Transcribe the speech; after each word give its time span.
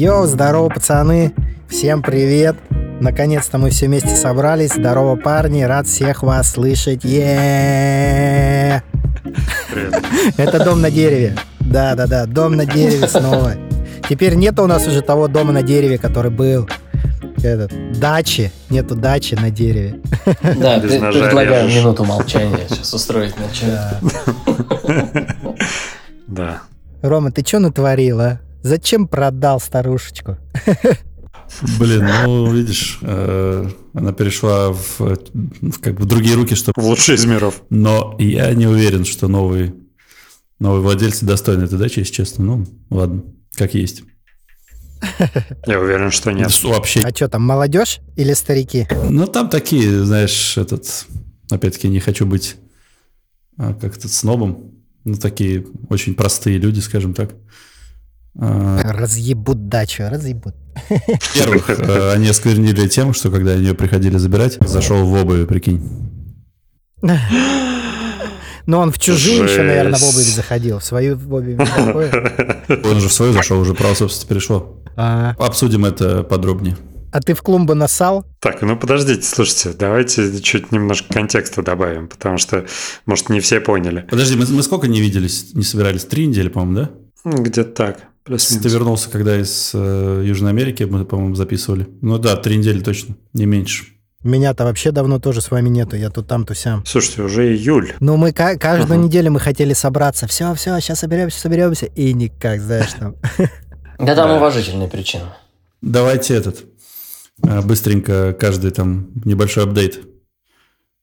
Йоу, 0.00 0.26
здорово, 0.26 0.68
пацаны! 0.68 1.34
Всем 1.68 2.02
привет! 2.02 2.54
Наконец-то 3.00 3.58
мы 3.58 3.70
все 3.70 3.86
вместе 3.88 4.14
собрались. 4.14 4.74
Здорово, 4.74 5.16
парни! 5.16 5.62
Рад 5.62 5.88
всех 5.88 6.22
вас 6.22 6.52
слышать! 6.52 7.02
е 7.02 8.84
Это 10.36 10.64
дом 10.64 10.82
на 10.82 10.92
дереве. 10.92 11.36
Да-да-да, 11.58 12.26
дом 12.26 12.54
на 12.54 12.64
дереве 12.64 13.08
снова. 13.08 13.54
Теперь 14.08 14.36
нет 14.36 14.60
у 14.60 14.68
нас 14.68 14.86
уже 14.86 15.02
того 15.02 15.26
дома 15.26 15.50
на 15.52 15.64
дереве, 15.64 15.98
который 15.98 16.30
был. 16.30 16.68
Этот, 17.42 17.72
дачи. 17.98 18.52
Нету 18.70 18.94
дачи 18.94 19.34
на 19.34 19.50
дереве. 19.50 19.98
Да, 20.42 20.78
предлагаю 20.78 21.68
минуту 21.70 22.04
молчания 22.04 22.68
сейчас 22.68 22.94
устроить 22.94 23.34
начать. 23.36 23.96
Да. 26.28 26.60
Рома, 27.02 27.32
ты 27.32 27.44
что 27.44 27.58
натворил, 27.58 28.20
а? 28.20 28.38
Зачем 28.62 29.06
продал 29.08 29.60
старушечку? 29.60 30.38
Блин, 31.78 32.06
ну, 32.24 32.52
видишь, 32.52 32.98
э, 33.00 33.70
она 33.94 34.12
перешла 34.12 34.72
в, 34.72 35.00
в, 35.00 35.80
как 35.80 35.98
бы 35.98 36.04
другие 36.04 36.34
руки, 36.34 36.54
что... 36.54 36.72
В 36.76 36.84
лучший 36.84 37.14
из 37.14 37.24
миров. 37.24 37.62
Но 37.70 38.16
я 38.18 38.52
не 38.52 38.66
уверен, 38.66 39.04
что 39.04 39.28
новые, 39.28 39.74
новые 40.58 40.82
владельцы 40.82 41.24
достойны 41.24 41.64
этой 41.64 41.78
дачи, 41.78 42.00
если 42.00 42.12
честно. 42.12 42.44
Ну, 42.44 42.66
ладно, 42.90 43.22
как 43.54 43.74
есть. 43.74 44.02
Я 45.66 45.80
уверен, 45.80 46.10
что 46.10 46.32
нет. 46.32 46.52
Вообще. 46.64 47.00
А 47.00 47.10
что 47.14 47.28
там, 47.28 47.42
молодежь 47.42 48.00
или 48.16 48.34
старики? 48.34 48.86
Ну, 49.08 49.26
там 49.26 49.48
такие, 49.48 50.04
знаешь, 50.04 50.58
этот... 50.58 51.06
Опять-таки, 51.50 51.88
не 51.88 52.00
хочу 52.00 52.26
быть 52.26 52.56
а, 53.56 53.72
как-то 53.72 54.08
снобом. 54.08 54.74
Ну, 55.04 55.14
такие 55.14 55.66
очень 55.88 56.14
простые 56.14 56.58
люди, 56.58 56.80
скажем 56.80 57.14
так. 57.14 57.34
А, 58.40 58.92
разъебут 58.92 59.68
дачу, 59.68 60.04
разъебут. 60.08 60.54
Во-первых, 60.88 61.70
э, 61.70 62.12
они 62.12 62.28
осквернили 62.28 62.86
тем, 62.86 63.12
что 63.12 63.30
когда 63.30 63.52
они 63.52 63.64
ее 63.64 63.74
приходили 63.74 64.16
забирать, 64.16 64.58
зашел 64.60 65.04
в 65.04 65.12
обуви, 65.12 65.44
прикинь. 65.44 65.82
Но 68.66 68.80
он 68.80 68.92
в 68.92 68.98
чужую 68.98 69.44
еще, 69.44 69.62
наверное, 69.62 69.98
в 69.98 70.02
обуви 70.02 70.22
заходил. 70.22 70.78
В 70.78 70.84
свою 70.84 71.16
в 71.16 71.26
обуви 71.26 71.56
Он 72.86 73.00
же 73.00 73.08
в 73.08 73.12
свою 73.12 73.32
зашел, 73.32 73.58
уже 73.58 73.74
право 73.74 73.94
собственно 73.94 74.28
перешло. 74.28 74.82
А. 74.94 75.34
Обсудим 75.38 75.84
это 75.84 76.22
подробнее. 76.22 76.76
А 77.10 77.20
ты 77.20 77.32
в 77.32 77.42
клумбу 77.42 77.74
насал? 77.74 78.26
Так, 78.40 78.60
ну 78.60 78.76
подождите, 78.76 79.22
слушайте, 79.22 79.72
давайте 79.72 80.40
чуть 80.42 80.70
немножко 80.70 81.12
контекста 81.12 81.62
добавим, 81.62 82.08
потому 82.08 82.36
что, 82.36 82.66
может, 83.06 83.30
не 83.30 83.40
все 83.40 83.60
поняли. 83.60 84.06
Подожди, 84.10 84.36
мы, 84.36 84.44
мы 84.46 84.62
сколько 84.62 84.86
не 84.86 85.00
виделись, 85.00 85.54
не 85.54 85.62
собирались? 85.64 86.04
Три 86.04 86.26
недели, 86.26 86.48
по-моему, 86.48 86.90
да? 87.24 87.38
Где-то 87.40 87.70
так. 87.70 87.98
Ты 88.28 88.68
вернулся, 88.68 89.10
когда 89.10 89.40
из 89.40 89.70
э, 89.74 90.22
Южной 90.24 90.50
Америки 90.50 90.82
мы, 90.82 91.04
по-моему, 91.04 91.34
записывали. 91.34 91.88
Ну 92.00 92.18
да, 92.18 92.36
три 92.36 92.56
недели 92.56 92.80
точно, 92.80 93.16
не 93.32 93.46
меньше. 93.46 93.86
Меня-то 94.24 94.64
вообще 94.64 94.90
давно 94.90 95.20
тоже 95.20 95.40
с 95.40 95.50
вами 95.50 95.68
нету, 95.68 95.96
я 95.96 96.10
тут 96.10 96.26
там, 96.26 96.44
то 96.44 96.54
сям. 96.54 96.84
Слушайте, 96.84 97.22
уже 97.22 97.54
июль. 97.54 97.94
Ну, 98.00 98.16
мы 98.16 98.32
каждую 98.32 98.98
uh-huh. 98.98 99.04
неделю 99.04 99.30
мы 99.30 99.38
хотели 99.38 99.74
собраться. 99.74 100.26
Все, 100.26 100.54
все, 100.54 100.80
сейчас 100.80 100.98
соберемся, 100.98 101.38
соберемся. 101.38 101.86
И 101.86 102.12
никак, 102.12 102.60
знаешь, 102.60 102.92
там. 102.98 103.16
Да 103.98 104.14
там 104.14 104.30
уважительные 104.30 104.88
причины. 104.88 105.24
Давайте 105.82 106.34
этот, 106.34 106.64
э, 107.42 107.62
быстренько 107.62 108.32
каждый 108.32 108.70
там 108.70 109.10
небольшой 109.24 109.64
апдейт 109.64 110.00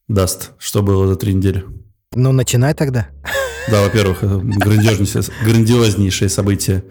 даст, 0.07 0.51
что 0.57 0.81
было 0.81 1.07
за 1.07 1.15
три 1.15 1.33
недели. 1.33 1.65
Ну, 2.13 2.31
начинай 2.31 2.73
тогда. 2.73 3.09
Да, 3.69 3.81
во-первых, 3.83 4.21
грандиознейшее, 4.21 5.23
грандиознейшее 5.43 6.29
событие. 6.29 6.83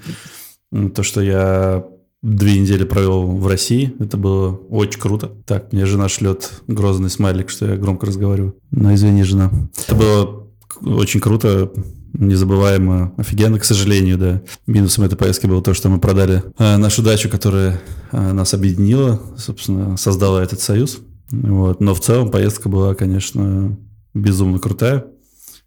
То, 0.95 1.03
что 1.03 1.21
я 1.21 1.85
две 2.25 2.59
недели 2.59 2.85
провел 2.85 3.27
в 3.27 3.47
России. 3.47 3.95
Это 4.01 4.17
было 4.17 4.53
очень 4.71 4.99
круто. 4.99 5.31
Так, 5.47 5.73
мне 5.73 5.85
жена 5.87 6.09
шлет 6.09 6.51
грозный 6.67 7.11
смайлик, 7.11 7.51
что 7.51 7.67
я 7.67 7.77
громко 7.77 8.07
разговариваю. 8.07 8.57
Но 8.71 8.95
извини, 8.95 9.23
жена. 9.23 9.51
Это 9.87 9.95
было 9.95 10.47
очень 10.81 11.21
круто, 11.21 11.71
незабываемо, 12.15 13.13
офигенно, 13.19 13.59
к 13.59 13.65
сожалению, 13.65 14.19
да. 14.19 14.43
Минусом 14.67 15.05
этой 15.05 15.17
поездки 15.17 15.47
было 15.47 15.63
то, 15.63 15.75
что 15.75 15.89
мы 15.91 16.01
продали 16.01 16.43
э, 16.59 16.77
нашу 16.77 17.03
дачу, 17.03 17.29
которая 17.29 17.81
э, 18.11 18.33
нас 18.33 18.55
объединила, 18.55 19.21
собственно, 19.37 19.97
создала 19.97 20.43
этот 20.43 20.61
союз. 20.61 21.01
Вот. 21.31 21.81
Но 21.81 21.95
в 21.95 22.01
целом 22.01 22.31
поездка 22.31 22.69
была, 22.69 22.95
конечно, 22.95 23.77
безумно 24.15 24.59
крутая. 24.59 25.05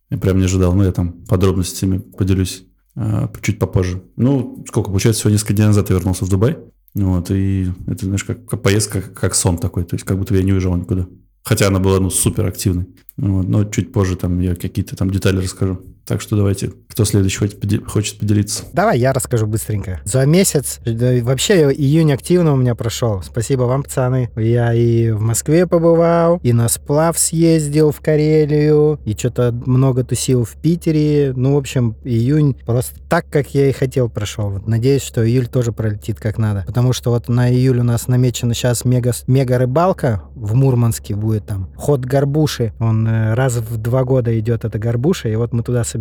Я 0.10 0.18
прям 0.18 0.38
не 0.38 0.46
ожидал. 0.46 0.74
Ну, 0.74 0.84
я 0.84 0.92
там 0.92 1.12
подробностями 1.12 2.00
поделюсь 2.00 2.66
э, 2.96 3.28
чуть 3.42 3.60
попозже. 3.60 4.04
Ну, 4.16 4.64
сколько, 4.68 4.90
получается, 4.90 5.22
всего 5.22 5.32
несколько 5.32 5.54
дней 5.54 5.66
назад 5.66 5.90
я 5.90 5.96
вернулся 5.96 6.26
в 6.26 6.30
Дубай. 6.30 6.58
Вот, 6.94 7.30
и 7.30 7.72
это, 7.86 8.06
знаешь, 8.06 8.24
как, 8.24 8.46
как 8.46 8.62
поездка, 8.62 9.02
как 9.02 9.36
сон 9.36 9.58
такой. 9.58 9.84
То 9.84 9.96
есть, 9.96 10.06
как 10.06 10.18
будто 10.18 10.36
я 10.36 10.44
не 10.44 10.54
уезжал 10.54 10.76
никуда. 10.76 11.08
Хотя 11.44 11.68
она 11.68 11.80
была, 11.80 12.00
ну, 12.00 12.10
супер 12.10 12.46
активной. 12.46 12.88
Вот, 13.18 13.48
но 13.48 13.66
чуть 13.66 13.92
позже 13.92 14.16
там 14.16 14.40
я 14.40 14.56
какие-то 14.56 14.96
там 14.96 15.10
детали 15.10 15.38
расскажу. 15.38 15.82
Так 16.08 16.22
что 16.22 16.38
давайте, 16.38 16.72
кто 16.88 17.04
следующий 17.04 17.38
хочет, 17.86 18.20
поделиться? 18.20 18.64
Давай 18.72 18.98
я 18.98 19.12
расскажу 19.12 19.46
быстренько. 19.46 20.00
За 20.06 20.26
месяц, 20.26 20.80
вообще 20.86 21.72
июнь 21.74 22.14
активно 22.14 22.54
у 22.54 22.56
меня 22.56 22.76
прошел. 22.76 23.22
Спасибо 23.22 23.64
вам, 23.64 23.84
пацаны. 23.84 24.30
Я 24.38 24.74
и 24.74 25.12
в 25.12 25.20
Москве 25.20 25.68
побывал, 25.68 26.40
и 26.44 26.54
на 26.54 26.70
сплав 26.70 27.20
съездил 27.20 27.92
в 27.92 28.00
Карелию, 28.00 29.00
и 29.04 29.14
что-то 29.14 29.52
много 29.52 30.06
тусил 30.06 30.46
в 30.46 30.54
Питере. 30.54 31.34
Ну, 31.36 31.56
в 31.56 31.58
общем, 31.58 31.96
июнь 32.06 32.56
просто 32.66 32.96
так, 33.10 33.26
как 33.30 33.54
я 33.54 33.68
и 33.68 33.74
хотел, 33.74 34.10
прошел. 34.10 34.62
Надеюсь, 34.66 35.04
что 35.04 35.28
июль 35.28 35.48
тоже 35.48 35.74
пролетит 35.74 36.20
как 36.20 36.38
надо. 36.38 36.64
Потому 36.66 36.94
что 36.94 37.10
вот 37.12 37.28
на 37.28 37.52
июль 37.52 37.80
у 37.80 37.84
нас 37.84 38.08
намечена 38.08 38.54
сейчас 38.54 38.86
мега, 38.86 39.12
мега 39.28 39.58
рыбалка 39.58 40.24
в 40.36 40.56
Мурманске 40.56 41.16
будет 41.16 41.46
там. 41.48 41.70
Ход 41.76 42.06
горбуши. 42.06 42.74
Он 42.80 43.06
э, 43.08 43.34
раз 43.34 43.56
в 43.56 43.78
два 43.78 44.06
года 44.06 44.38
идет 44.40 44.64
эта 44.64 44.80
горбуша, 44.80 45.28
и 45.28 45.36
вот 45.36 45.52
мы 45.52 45.64
туда 45.64 45.84
собираемся, 45.84 45.97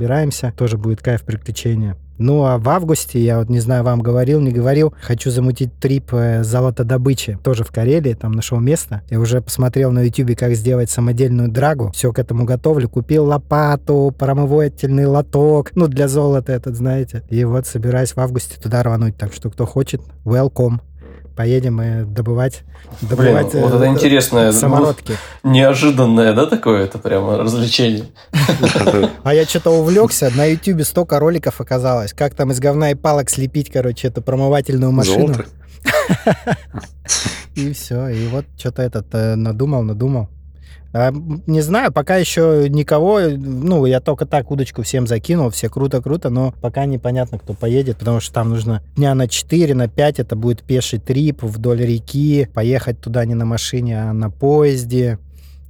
тоже 0.52 0.78
будет 0.78 1.02
кайф 1.02 1.22
приключения. 1.22 1.96
Ну 2.18 2.44
а 2.44 2.56
в 2.56 2.68
августе, 2.68 3.22
я 3.22 3.38
вот 3.38 3.50
не 3.50 3.60
знаю, 3.60 3.84
вам 3.84 4.00
говорил, 4.00 4.40
не 4.40 4.50
говорил, 4.50 4.94
хочу 5.00 5.30
замутить 5.30 5.78
трип 5.78 6.14
э, 6.14 6.42
золотодобычи, 6.42 7.38
тоже 7.44 7.62
в 7.62 7.70
Карелии, 7.70 8.14
там 8.14 8.32
нашел 8.32 8.58
место. 8.58 9.02
Я 9.10 9.20
уже 9.20 9.42
посмотрел 9.42 9.92
на 9.92 10.02
ютубе, 10.02 10.34
как 10.34 10.54
сделать 10.54 10.88
самодельную 10.88 11.50
драгу, 11.50 11.90
все 11.94 12.12
к 12.12 12.18
этому 12.18 12.44
готовлю, 12.44 12.88
купил 12.88 13.26
лопату, 13.26 14.14
промывательный 14.18 15.04
лоток, 15.04 15.72
ну 15.74 15.88
для 15.88 16.08
золота 16.08 16.52
этот, 16.52 16.76
знаете. 16.76 17.22
И 17.28 17.44
вот 17.44 17.66
собираюсь 17.66 18.12
в 18.12 18.18
августе 18.18 18.58
туда 18.58 18.82
рвануть, 18.82 19.16
так 19.16 19.34
что 19.34 19.50
кто 19.50 19.66
хочет, 19.66 20.00
welcome 20.24 20.80
поедем 21.36 21.80
и 21.82 22.04
добывать, 22.04 22.62
добывать 23.02 23.52
Блин, 23.52 23.62
вот 23.62 23.74
это 23.74 23.84
э, 23.84 23.88
интересное, 23.88 24.52
самородки. 24.52 25.16
Неожиданное, 25.44 26.32
да, 26.32 26.46
такое 26.46 26.84
это 26.84 26.98
прямо 26.98 27.36
развлечение. 27.38 28.06
А 29.22 29.34
я 29.34 29.44
что-то 29.44 29.70
увлекся, 29.70 30.32
на 30.34 30.46
ютубе 30.46 30.84
столько 30.84 31.18
роликов 31.18 31.60
оказалось, 31.60 32.12
как 32.12 32.34
там 32.34 32.52
из 32.52 32.58
говна 32.58 32.90
и 32.90 32.94
палок 32.94 33.30
слепить, 33.30 33.70
короче, 33.70 34.08
эту 34.08 34.22
промывательную 34.22 34.92
машину. 34.92 35.36
И 37.54 37.72
все, 37.72 38.08
и 38.08 38.26
вот 38.26 38.44
что-то 38.58 38.82
этот 38.82 39.06
э, 39.14 39.34
надумал, 39.34 39.82
надумал. 39.82 40.28
А, 40.98 41.12
не 41.12 41.60
знаю, 41.60 41.92
пока 41.92 42.16
еще 42.16 42.68
никого, 42.70 43.20
ну, 43.20 43.84
я 43.84 44.00
только 44.00 44.24
так 44.24 44.50
удочку 44.50 44.82
всем 44.82 45.06
закинул, 45.06 45.50
все 45.50 45.68
круто-круто, 45.68 46.30
но 46.30 46.54
пока 46.62 46.86
непонятно, 46.86 47.38
кто 47.38 47.52
поедет, 47.52 47.98
потому 47.98 48.20
что 48.20 48.32
там 48.32 48.48
нужно 48.48 48.82
дня 48.96 49.14
на 49.14 49.28
4, 49.28 49.74
на 49.74 49.88
5, 49.88 50.20
это 50.20 50.36
будет 50.36 50.62
пеший 50.62 50.98
трип 50.98 51.42
вдоль 51.42 51.82
реки, 51.82 52.48
поехать 52.54 52.98
туда 52.98 53.26
не 53.26 53.34
на 53.34 53.44
машине, 53.44 54.04
а 54.04 54.12
на 54.14 54.30
поезде. 54.30 55.18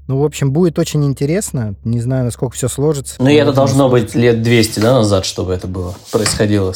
Ну, 0.06 0.20
в 0.20 0.24
общем, 0.24 0.52
будет 0.52 0.78
очень 0.78 1.04
интересно. 1.04 1.74
Не 1.82 2.00
знаю, 2.00 2.24
насколько 2.24 2.54
все 2.54 2.68
сложится. 2.68 3.16
Ну, 3.18 3.28
это 3.28 3.52
должно 3.52 3.88
быть 3.88 4.14
лет 4.14 4.42
200, 4.42 4.78
да, 4.78 4.94
назад, 4.94 5.24
чтобы 5.26 5.54
это 5.54 5.66
было, 5.66 5.96
происходило. 6.12 6.72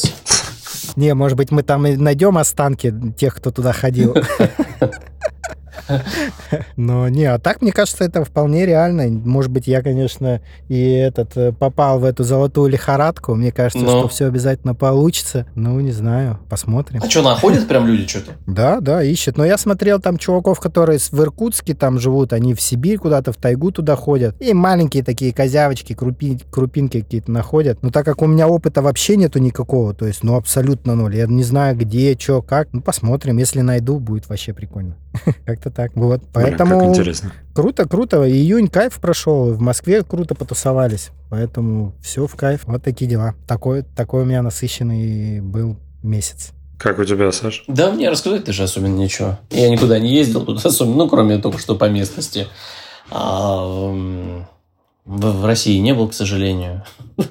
Не, 0.97 1.15
может 1.15 1.39
быть, 1.39 1.53
мы 1.53 1.63
там 1.63 1.87
и 1.87 1.95
найдем 1.97 2.37
останки 2.37 2.93
тех, 3.17 3.37
кто 3.37 3.53
туда 3.53 3.73
ходил. 3.73 4.17
Но 6.77 7.09
не, 7.09 7.25
а 7.25 7.39
так, 7.39 7.63
мне 7.63 7.73
кажется, 7.73 8.05
это 8.05 8.25
вполне 8.25 8.67
реально. 8.67 9.09
Может 9.09 9.51
быть, 9.51 9.67
я, 9.67 9.83
конечно, 9.83 10.41
и 10.69 10.81
этот 10.81 11.37
э, 11.37 11.53
попал 11.53 11.99
в 11.99 12.05
эту 12.05 12.25
золотую 12.25 12.71
лихорадку. 12.71 13.35
Мне 13.35 13.53
кажется, 13.53 13.85
Но. 13.85 13.99
что 13.99 14.09
все 14.09 14.27
обязательно 14.27 14.75
получится. 14.75 15.47
Ну, 15.55 15.79
не 15.81 15.93
знаю, 15.93 16.39
посмотрим. 16.49 17.01
А 17.03 17.09
что, 17.09 17.23
находят 17.23 17.69
прям 17.69 17.87
люди 17.87 18.09
что-то? 18.09 18.33
Да, 18.47 18.81
да, 18.81 19.03
ищут. 19.03 19.37
Но 19.37 19.45
я 19.45 19.59
смотрел 19.59 20.01
там 20.01 20.19
чуваков, 20.19 20.61
которые 20.61 20.99
в 20.99 21.21
Иркутске 21.21 21.75
там 21.75 21.99
живут, 21.99 22.33
они 22.33 22.55
в 22.55 22.61
Сибирь 22.61 22.99
куда-то, 22.99 23.33
в 23.33 23.37
тайгу 23.37 23.71
туда 23.71 23.97
ходят. 23.97 24.41
И 24.41 24.53
маленькие 24.53 25.03
такие 25.03 25.33
козявочки, 25.33 25.95
крупи, 25.95 26.39
крупинки 26.51 27.01
какие-то 27.01 27.31
находят. 27.31 27.83
Но 27.83 27.91
так 27.91 28.05
как 28.05 28.23
у 28.23 28.27
меня 28.27 28.49
опыта 28.49 28.83
вообще 28.83 29.17
нету 29.17 29.39
никакого, 29.39 29.95
то 29.95 30.07
есть, 30.07 30.23
ну, 30.23 30.37
абсолютно 30.37 30.95
ноль. 30.95 31.17
Я 31.17 31.27
не 31.27 31.43
знаю, 31.43 31.77
где, 31.77 32.17
что, 32.19 32.43
как. 32.43 32.69
Ну, 32.73 32.81
посмотрим. 32.81 33.39
Если 33.39 33.61
найду, 33.61 33.99
будет 33.99 34.29
вообще 34.29 34.53
прикольно. 34.53 34.97
Как-то 35.45 35.71
так. 35.71 35.93
Вот. 35.95 36.23
Поэтому... 36.33 36.79
Блин, 36.79 36.91
как 36.91 36.99
интересно. 36.99 37.33
Круто, 37.55 37.89
круто. 37.89 38.29
Июнь 38.29 38.69
кайф 38.69 38.95
прошел. 39.01 39.53
В 39.53 39.61
Москве 39.61 40.03
круто 40.03 40.35
потусовались. 40.35 41.11
Поэтому 41.31 41.95
все 42.03 42.27
в 42.27 42.35
кайф. 42.37 42.63
Вот 42.67 42.83
такие 42.83 43.11
дела. 43.11 43.35
Такой, 43.47 43.83
такой 43.83 44.23
у 44.23 44.25
меня 44.25 44.43
насыщенный 44.43 45.41
был 45.41 45.77
месяц. 46.03 46.51
Как 46.79 46.99
у 46.99 47.05
тебя, 47.05 47.31
Саш? 47.31 47.65
Да, 47.69 47.91
мне 47.91 48.09
рассказать 48.09 48.45
даже 48.45 48.63
особенно 48.63 48.97
ничего. 48.97 49.39
Я 49.51 49.69
никуда 49.69 49.99
не 49.99 50.15
ездил 50.15 50.47
тут 50.47 50.65
особенно, 50.65 50.97
ну, 50.97 51.09
кроме 51.09 51.37
только 51.39 51.59
что 51.59 51.75
по 51.75 51.91
местности. 51.91 52.47
А, 53.11 53.67
в, 53.67 54.47
в 55.05 55.45
России 55.45 55.79
не 55.79 55.93
был, 55.93 56.09
к 56.09 56.15
сожалению. 56.15 56.85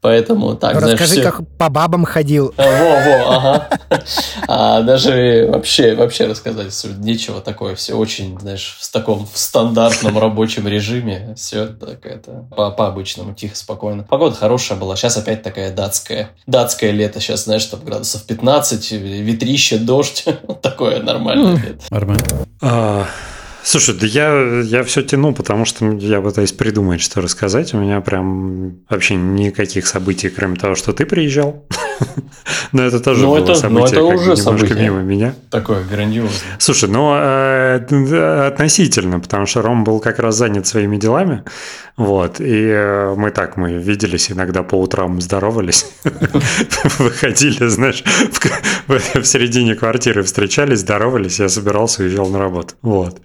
Поэтому 0.00 0.54
так, 0.54 0.74
ну, 0.74 0.80
Расскажи, 0.80 1.14
знаешь, 1.14 1.34
как 1.34 1.48
по 1.58 1.68
бабам 1.68 2.04
ходил. 2.04 2.54
А, 2.56 2.62
во, 2.62 3.28
во, 3.28 3.36
ага. 3.36 3.68
А 4.48 4.82
даже 4.82 5.48
вообще, 5.50 5.94
вообще 5.94 6.26
рассказать 6.26 6.72
нечего 6.98 7.40
такое. 7.40 7.74
Все 7.74 7.94
очень, 7.94 8.38
знаешь, 8.38 8.78
в 8.80 8.92
таком 8.92 9.26
в 9.26 9.36
стандартном 9.36 10.18
рабочем 10.20 10.68
режиме. 10.68 11.34
Все 11.36 11.66
так 11.66 12.04
это 12.06 12.46
по, 12.54 12.70
по 12.70 12.86
обычному, 12.88 13.34
тихо, 13.34 13.56
спокойно. 13.56 14.04
Погода 14.04 14.36
хорошая 14.36 14.78
была. 14.78 14.96
Сейчас 14.96 15.16
опять 15.16 15.42
такая 15.42 15.72
датская. 15.74 16.30
Датское 16.46 16.90
лето. 16.90 17.20
Сейчас, 17.20 17.44
знаешь, 17.44 17.64
там 17.66 17.84
градусов 17.84 18.22
15, 18.24 18.92
ветрище, 18.92 19.78
дождь. 19.78 20.24
Такое 20.62 21.02
нормальное 21.02 21.56
лето. 21.56 21.84
Нормально. 21.90 23.06
Слушай, 23.68 23.96
да 23.96 24.06
я, 24.06 24.60
я 24.60 24.84
все 24.84 25.02
тяну, 25.02 25.34
потому 25.34 25.64
что 25.64 25.84
я 25.90 26.20
пытаюсь 26.20 26.52
придумать, 26.52 27.00
что 27.00 27.20
рассказать. 27.20 27.74
У 27.74 27.78
меня 27.78 28.00
прям 28.00 28.76
вообще 28.88 29.16
никаких 29.16 29.88
событий, 29.88 30.28
кроме 30.28 30.54
того, 30.54 30.76
что 30.76 30.92
ты 30.92 31.04
приезжал. 31.04 31.66
Но 32.72 32.82
это 32.82 33.00
тоже 33.00 33.22
но 33.22 33.28
ну, 33.28 33.34
было 33.34 33.44
это, 33.44 33.54
событие, 33.54 33.80
но 33.80 33.86
это 33.86 34.02
уже 34.04 34.30
немножко 34.30 34.44
событие. 34.44 34.78
мимо 34.78 35.00
меня. 35.00 35.34
Такое 35.50 35.84
грандиозное. 35.84 36.56
Слушай, 36.58 36.88
ну 36.88 37.14
э, 37.14 38.46
относительно, 38.46 39.20
потому 39.20 39.46
что 39.46 39.62
Ром 39.62 39.84
был 39.84 40.00
как 40.00 40.18
раз 40.18 40.36
занят 40.36 40.66
своими 40.66 40.96
делами. 40.96 41.44
Вот. 41.96 42.40
И 42.40 42.66
э, 42.68 43.14
мы 43.16 43.30
так, 43.30 43.56
мы 43.56 43.74
виделись 43.74 44.30
иногда 44.30 44.62
по 44.62 44.76
утрам, 44.76 45.20
здоровались. 45.20 45.86
Выходили, 46.98 47.66
знаешь, 47.68 48.04
в 48.86 49.24
середине 49.24 49.74
квартиры 49.74 50.22
встречались, 50.22 50.80
здоровались, 50.80 51.40
я 51.40 51.48
собирался, 51.48 52.02
уезжал 52.02 52.28
на 52.28 52.38
работу. 52.38 52.74
Вот. 52.82 53.20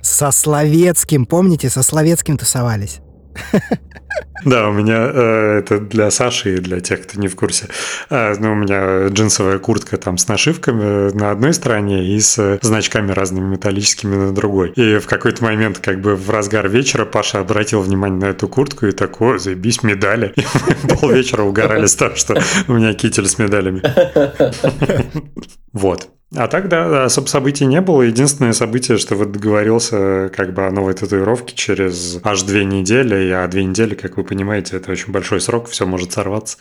Со 0.00 0.30
Словецким, 0.30 1.26
помните, 1.26 1.70
со 1.70 1.82
Словецким 1.82 2.36
тусовались? 2.36 3.00
Да, 4.44 4.68
у 4.68 4.72
меня 4.72 5.10
э, 5.12 5.58
это 5.60 5.80
для 5.80 6.10
Саши 6.10 6.56
и 6.56 6.58
для 6.58 6.80
тех, 6.80 7.02
кто 7.06 7.18
не 7.18 7.28
в 7.28 7.36
курсе. 7.36 7.68
Э, 8.10 8.34
ну, 8.38 8.52
у 8.52 8.54
меня 8.54 9.08
джинсовая 9.08 9.58
куртка 9.58 9.96
там 9.96 10.18
с 10.18 10.28
нашивками 10.28 11.12
на 11.16 11.30
одной 11.30 11.54
стороне 11.54 12.04
и 12.04 12.20
с 12.20 12.58
значками 12.60 13.12
разными 13.12 13.52
металлическими 13.52 14.16
на 14.16 14.34
другой. 14.34 14.70
И 14.72 14.98
в 14.98 15.06
какой-то 15.06 15.42
момент, 15.44 15.78
как 15.78 16.00
бы 16.00 16.14
в 16.14 16.28
разгар 16.30 16.68
вечера, 16.68 17.06
Паша 17.06 17.40
обратил 17.40 17.80
внимание 17.80 18.20
на 18.20 18.24
эту 18.26 18.46
куртку 18.48 18.86
и 18.86 18.92
такой, 18.92 19.38
заебись, 19.38 19.82
медали. 19.82 20.34
И 20.36 20.42
мы 20.82 20.96
полвечера 20.96 21.42
угорали 21.42 21.86
с 21.86 21.94
того, 21.96 22.14
что 22.16 22.34
у 22.68 22.74
меня 22.74 22.92
китель 22.94 23.26
с 23.26 23.38
медалями. 23.38 23.82
Вот. 25.72 26.13
А 26.36 26.48
так, 26.48 26.68
да, 26.68 27.04
особо 27.04 27.26
событий 27.26 27.64
не 27.66 27.80
было. 27.80 28.02
Единственное 28.02 28.52
событие, 28.52 28.98
что 28.98 29.14
вот 29.14 29.32
договорился 29.32 30.30
как 30.34 30.52
бы 30.52 30.66
о 30.66 30.70
новой 30.70 30.94
татуировке 30.94 31.54
через 31.54 32.18
аж 32.22 32.42
две 32.42 32.64
недели, 32.64 33.30
а 33.30 33.46
две 33.48 33.64
недели, 33.64 33.94
как 33.94 34.16
вы 34.16 34.24
понимаете, 34.24 34.76
это 34.76 34.90
очень 34.90 35.12
большой 35.12 35.40
срок, 35.40 35.68
все 35.68 35.86
может 35.86 36.12
сорваться. 36.12 36.58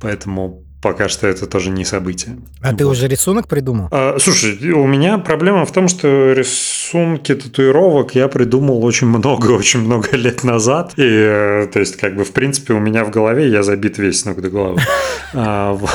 Поэтому 0.00 0.64
пока 0.82 1.08
что 1.08 1.26
это 1.26 1.46
тоже 1.46 1.70
не 1.70 1.84
событие. 1.84 2.38
А 2.62 2.70
вот. 2.70 2.78
ты 2.78 2.86
уже 2.86 3.06
рисунок 3.06 3.48
придумал? 3.48 3.88
А, 3.90 4.16
слушай, 4.18 4.70
у 4.72 4.86
меня 4.86 5.18
проблема 5.18 5.66
в 5.66 5.72
том, 5.72 5.88
что 5.88 6.32
рисунки 6.32 7.34
татуировок 7.34 8.14
я 8.14 8.28
придумал 8.28 8.84
очень 8.84 9.06
много, 9.06 9.50
очень 9.50 9.80
много 9.80 10.16
лет 10.16 10.42
назад. 10.44 10.92
И, 10.96 11.02
э, 11.04 11.66
то 11.72 11.80
есть, 11.80 11.96
как 11.96 12.16
бы, 12.16 12.24
в 12.24 12.32
принципе, 12.32 12.72
у 12.74 12.80
меня 12.80 13.04
в 13.04 13.10
голове 13.10 13.48
я 13.48 13.62
забит 13.62 13.98
весь 13.98 14.20
с 14.20 14.24
ног 14.24 14.40
до 14.40 14.50
головы. 14.50 14.80
А, 15.32 15.74
вот. 15.74 15.90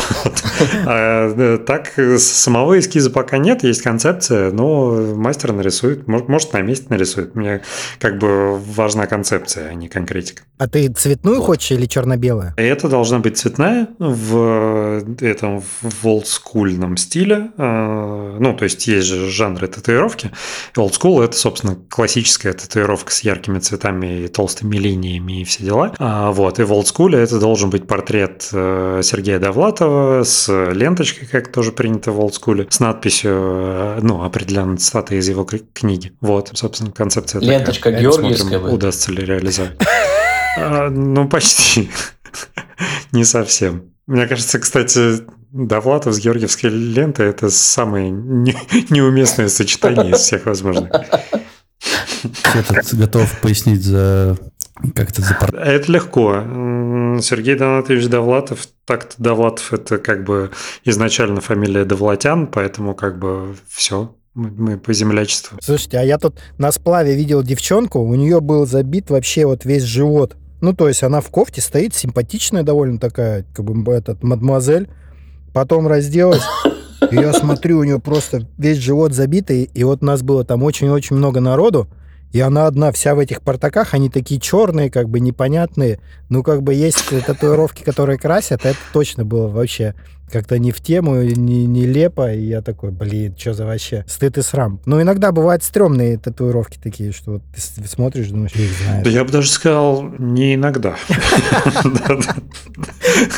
а, 0.85 1.33
э, 1.35 1.57
так, 1.57 1.91
самого 2.17 2.79
эскиза 2.79 3.09
пока 3.09 3.37
нет, 3.37 3.63
есть 3.63 3.81
концепция, 3.81 4.49
но 4.51 4.91
мастер 5.13 5.51
нарисует, 5.51 6.07
может, 6.07 6.29
может 6.29 6.53
на 6.53 6.61
месте 6.61 6.85
нарисует. 6.87 7.35
Мне 7.35 7.61
как 7.99 8.17
бы 8.17 8.57
важна 8.57 9.07
концепция, 9.07 9.69
а 9.69 9.73
не 9.73 9.89
конкретика. 9.89 10.43
А 10.57 10.69
ты 10.69 10.87
цветную 10.87 11.39
вот. 11.39 11.47
хочешь 11.47 11.71
или 11.71 11.85
черно-белую? 11.85 12.53
Это 12.55 12.87
должна 12.87 13.19
быть 13.19 13.37
цветная 13.37 13.89
в 13.99 14.74
этом 15.21 15.61
в 15.81 16.07
олдскульном 16.07 16.97
стиле. 16.97 17.51
А, 17.57 18.37
ну, 18.39 18.53
то 18.53 18.63
есть 18.63 18.87
есть 18.87 19.07
же 19.07 19.29
жанры 19.29 19.67
татуировки. 19.67 20.31
Олдскул– 20.75 21.21
это, 21.23 21.35
собственно, 21.37 21.75
классическая 21.89 22.53
татуировка 22.53 23.11
с 23.11 23.21
яркими 23.21 23.59
цветами 23.59 24.23
и 24.23 24.27
толстыми 24.27 24.77
линиями 24.77 25.41
и 25.41 25.43
все 25.43 25.63
дела. 25.63 25.93
А, 25.99 26.31
вот. 26.31 26.59
И 26.59 26.63
в 26.63 26.73
олдскуле 26.73 27.19
это 27.19 27.39
должен 27.39 27.69
быть 27.69 27.87
портрет 27.87 28.49
э, 28.51 29.01
Сергея 29.03 29.39
Довлатова 29.39 30.23
с 30.23 30.51
ленточкой, 30.71 31.27
как 31.27 31.51
тоже 31.51 31.71
принято 31.71 32.11
в 32.11 32.19
олдскуле, 32.19 32.67
с 32.69 32.79
надписью, 32.79 33.31
э, 33.31 33.99
ну, 34.01 34.23
определенной 34.23 34.77
цитатой 34.77 35.19
из 35.19 35.29
его 35.29 35.45
книги. 35.45 36.13
Вот, 36.21 36.51
собственно, 36.53 36.91
концепция 36.91 37.41
Ленточка 37.41 37.89
такая. 37.89 38.01
Георгиевская. 38.01 38.59
Смотрим, 38.59 38.73
удастся 38.73 39.11
ли 39.11 39.25
реализовать. 39.25 39.79
А, 40.57 40.89
ну, 40.89 41.27
почти. 41.27 41.89
Не 43.11 43.25
совсем. 43.25 43.94
Мне 44.07 44.27
кажется, 44.27 44.59
кстати, 44.59 45.25
Довлатов 45.51 46.13
с 46.13 46.19
Георгиевской 46.19 46.69
лентой– 46.69 47.27
это 47.29 47.49
самое 47.49 48.09
не, 48.09 48.55
неуместное 48.89 49.49
сочетание 49.49 50.11
из 50.11 50.19
всех 50.19 50.45
возможных. 50.45 50.91
Этот 52.53 52.93
готов 52.93 53.39
пояснить 53.41 53.83
за 53.83 54.37
как 54.93 55.09
это 55.09 55.21
за 55.21 55.33
Это 55.57 55.91
легко. 55.91 56.41
Сергей 57.21 57.55
Донатович 57.55 58.07
Довлатов, 58.07 58.67
так-то 58.85 59.15
Довлатов 59.17 59.73
это 59.73 59.97
как 59.97 60.25
бы 60.25 60.51
изначально 60.83 61.39
фамилия 61.39 61.85
Довлатян, 61.85 62.47
поэтому 62.47 62.93
как 62.93 63.17
бы 63.17 63.55
все, 63.69 64.15
мы, 64.33 64.49
мы 64.51 64.77
по 64.77 64.91
землячеству. 64.93 65.57
Слушайте, 65.61 65.99
а 65.99 66.03
я 66.03 66.17
тут 66.17 66.39
на 66.57 66.71
сплаве 66.73 67.15
видел 67.15 67.41
девчонку, 67.41 67.99
у 67.99 68.15
нее 68.15 68.41
был 68.41 68.65
забит 68.65 69.09
вообще 69.09 69.45
вот 69.45 69.63
весь 69.63 69.83
живот 69.83 70.35
ну, 70.61 70.73
то 70.73 70.87
есть 70.87 71.03
она 71.03 71.21
в 71.21 71.29
кофте 71.29 71.61
стоит, 71.61 71.93
симпатичная 71.93 72.63
довольно 72.63 72.99
такая, 72.99 73.45
как 73.53 73.65
бы 73.65 73.91
этот, 73.91 74.23
мадемуазель. 74.23 74.89
Потом 75.53 75.87
разделась, 75.87 76.43
и 77.11 77.15
я 77.15 77.31
смотрю, 77.31 77.79
у 77.79 77.83
нее 77.83 77.99
просто 77.99 78.45
весь 78.57 78.77
живот 78.77 79.13
забитый, 79.13 79.69
и 79.73 79.83
вот 79.83 80.03
у 80.03 80.05
нас 80.05 80.21
было 80.21 80.43
там 80.43 80.63
очень-очень 80.63 81.15
много 81.15 81.39
народу, 81.39 81.87
и 82.35 82.41
она 82.41 82.67
одна 82.67 82.91
вся 82.91 83.15
в 83.15 83.19
этих 83.19 83.41
портаках, 83.41 83.93
они 83.93 84.09
такие 84.09 84.41
черные, 84.41 84.91
как 84.91 85.07
бы 85.07 85.21
непонятные. 85.21 86.01
Ну, 86.27 86.43
как 86.43 86.63
бы 86.63 86.73
есть 86.73 87.05
татуировки, 87.25 87.81
которые 87.81 88.19
красят, 88.19 88.65
это 88.65 88.77
точно 88.91 89.23
было 89.23 89.47
вообще 89.47 89.95
как-то 90.29 90.59
не 90.59 90.73
в 90.73 90.81
тему, 90.81 91.21
не, 91.21 91.65
нелепо, 91.65 92.33
и 92.33 92.41
я 92.41 92.61
такой, 92.61 92.91
блин, 92.91 93.37
что 93.37 93.53
за 93.53 93.65
вообще 93.65 94.03
стыд 94.05 94.37
и 94.37 94.41
срам. 94.41 94.81
Но 94.85 95.01
иногда 95.01 95.31
бывают 95.31 95.63
стрёмные 95.63 96.17
татуировки 96.17 96.77
такие, 96.77 97.13
что 97.13 97.33
вот 97.33 97.41
ты 97.55 97.87
смотришь, 97.87 98.27
думаешь, 98.27 98.51
их 98.51 98.69
знаешь. 98.83 99.05
Да 99.05 99.09
я 99.11 99.23
бы 99.23 99.31
даже 99.31 99.49
сказал, 99.49 100.03
не 100.19 100.55
иногда. 100.55 100.97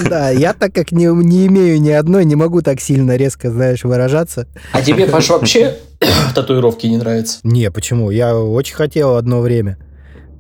Да, 0.10 0.32
я 0.32 0.54
так 0.54 0.74
как 0.74 0.92
не, 0.92 1.06
не 1.06 1.46
имею 1.46 1.80
ни 1.80 1.92
одной, 1.92 2.26
не 2.26 2.36
могу 2.36 2.64
так 2.64 2.82
сильно 2.82 3.16
резко, 3.16 3.52
знаешь, 3.52 3.84
выражаться. 3.84 4.48
А 4.72 4.82
тебе, 4.82 5.06
Паш, 5.06 5.30
вообще 5.30 5.78
татуировки 6.36 6.88
не 6.88 6.98
нравятся? 6.98 7.40
Не, 7.44 7.72
почему? 7.72 8.12
Я 8.12 8.38
очень 8.38 8.76
хотел 8.76 9.16
одно 9.16 9.42
время 9.42 9.78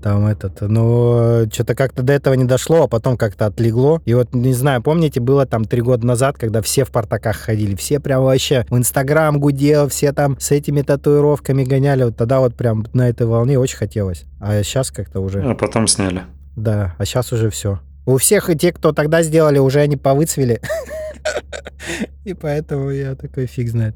там 0.02 0.28
этот, 0.28 0.62
но 0.62 1.46
что-то 1.52 1.76
как-то 1.76 2.04
до 2.04 2.14
этого 2.14 2.34
не 2.36 2.46
дошло, 2.46 2.84
а 2.84 2.88
потом 2.88 3.18
как-то 3.18 3.48
отлегло. 3.48 4.02
И 4.06 4.14
вот, 4.14 4.34
не 4.34 4.54
знаю, 4.54 4.82
помните, 4.82 5.20
было 5.20 5.46
там 5.46 5.66
три 5.66 5.82
года 5.82 6.06
назад, 6.06 6.38
когда 6.38 6.62
все 6.62 6.86
в 6.86 6.92
портаках 6.92 7.36
ходили, 7.36 7.76
все 7.76 8.00
прям 8.00 8.24
вообще 8.24 8.66
в 8.70 8.78
Инстаграм 8.78 9.40
гудел, 9.40 9.90
все 9.90 10.14
там 10.14 10.40
с 10.40 10.52
этими 10.52 10.82
татуировками 10.82 11.64
гоняли, 11.64 12.04
вот 12.04 12.16
тогда 12.16 12.40
вот 12.40 12.56
прям 12.56 12.86
на 12.94 13.10
этой 13.10 13.28
волне 13.28 13.60
очень 13.60 13.78
хотелось. 13.78 14.26
А 14.40 14.62
сейчас 14.64 14.92
как-то 14.92 15.20
уже... 15.20 15.42
А 15.42 15.56
потом 15.56 15.88
сняли. 15.88 16.22
Да, 16.56 16.96
а 16.98 17.06
сейчас 17.06 17.34
уже 17.34 17.50
все. 17.50 17.80
У 18.06 18.18
всех 18.18 18.50
и 18.50 18.56
те, 18.56 18.72
кто 18.72 18.94
тогда 18.94 19.22
сделали, 19.22 19.60
уже 19.60 19.80
они 19.80 19.98
повыцвели. 19.98 20.62
И 22.24 22.34
поэтому 22.34 22.90
я 22.90 23.16
такой 23.16 23.48
фиг 23.48 23.70
знает. 23.70 23.96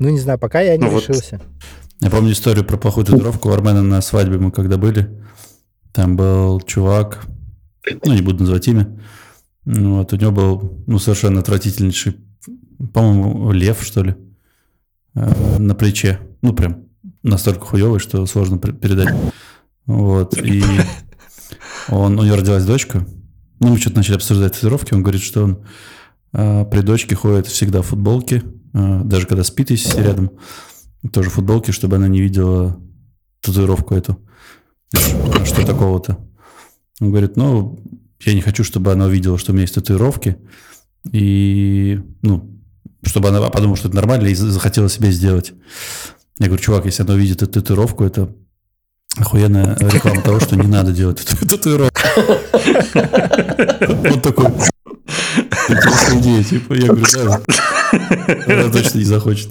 Ну, 0.00 0.08
не 0.08 0.18
знаю, 0.18 0.38
пока 0.38 0.60
я 0.60 0.76
не 0.78 0.86
ну, 0.86 0.98
решился. 0.98 1.38
Вот 1.38 1.70
я 2.00 2.08
помню 2.10 2.32
историю 2.32 2.64
про 2.64 2.78
плохую 2.78 3.04
татуировку 3.04 3.50
у 3.50 3.52
Армена 3.52 3.82
на 3.82 4.00
свадьбе 4.00 4.38
мы 4.38 4.50
когда 4.50 4.78
были. 4.78 5.22
Там 5.92 6.16
был 6.16 6.58
чувак, 6.62 7.26
ну, 8.04 8.14
не 8.14 8.22
буду 8.22 8.40
называть 8.40 8.66
имя. 8.66 8.98
Ну, 9.66 9.98
вот, 9.98 10.12
у 10.14 10.16
него 10.16 10.32
был, 10.32 10.82
ну, 10.86 10.98
совершенно 10.98 11.40
отвратительнейший, 11.40 12.16
по-моему, 12.94 13.52
лев, 13.52 13.82
что 13.82 14.02
ли, 14.02 14.16
э, 15.14 15.58
на 15.58 15.74
плече. 15.74 16.18
Ну, 16.40 16.54
прям 16.54 16.84
настолько 17.22 17.66
хуевый, 17.66 18.00
что 18.00 18.24
сложно 18.24 18.58
передать. 18.58 19.14
Вот, 19.84 20.38
и 20.38 20.62
он, 21.88 22.18
у 22.18 22.22
него 22.22 22.36
родилась 22.36 22.64
дочка. 22.64 23.06
Ну, 23.58 23.68
мы 23.68 23.78
что-то 23.78 23.96
начали 23.96 24.16
обсуждать 24.16 24.54
татуировки. 24.54 24.94
Он 24.94 25.02
говорит, 25.02 25.20
что 25.20 25.44
он 25.44 25.64
э, 26.32 26.64
при 26.64 26.80
дочке 26.80 27.14
ходит 27.14 27.48
всегда 27.48 27.82
в 27.82 27.86
футболке, 27.86 28.42
даже 28.72 29.26
когда 29.26 29.44
спит, 29.44 29.70
если 29.70 30.02
рядом 30.02 30.32
тоже 31.12 31.30
футболки, 31.30 31.70
чтобы 31.70 31.96
она 31.96 32.08
не 32.08 32.20
видела 32.20 32.80
татуировку 33.40 33.94
эту. 33.94 34.18
Что 35.44 35.64
такого-то? 35.64 36.18
Он 37.00 37.10
говорит, 37.10 37.36
ну, 37.36 37.78
я 38.20 38.34
не 38.34 38.42
хочу, 38.42 38.64
чтобы 38.64 38.92
она 38.92 39.06
увидела, 39.06 39.38
что 39.38 39.52
у 39.52 39.54
меня 39.54 39.62
есть 39.62 39.74
татуировки. 39.74 40.36
И, 41.10 42.00
ну, 42.22 42.50
чтобы 43.02 43.30
она 43.30 43.48
подумала, 43.48 43.76
что 43.76 43.88
это 43.88 43.96
нормально, 43.96 44.28
и 44.28 44.34
захотела 44.34 44.88
себе 44.88 45.10
сделать. 45.10 45.52
Я 46.38 46.46
говорю, 46.46 46.62
чувак, 46.62 46.84
если 46.84 47.02
она 47.02 47.14
увидит 47.14 47.42
эту 47.42 47.60
татуировку, 47.60 48.04
это 48.04 48.34
охуенная 49.16 49.76
реклама 49.78 50.22
того, 50.22 50.40
что 50.40 50.56
не 50.56 50.66
надо 50.66 50.92
делать 50.92 51.24
эту 51.24 51.36
татуировку. 51.48 52.00
Вот 53.80 54.22
такой 54.22 54.46
идея, 56.18 56.42
типа, 56.42 56.74
я 56.74 56.86
говорю, 56.86 57.04
да, 57.12 57.40
она 58.10 58.70
точно 58.70 58.98
не 58.98 59.04
захочет. 59.04 59.48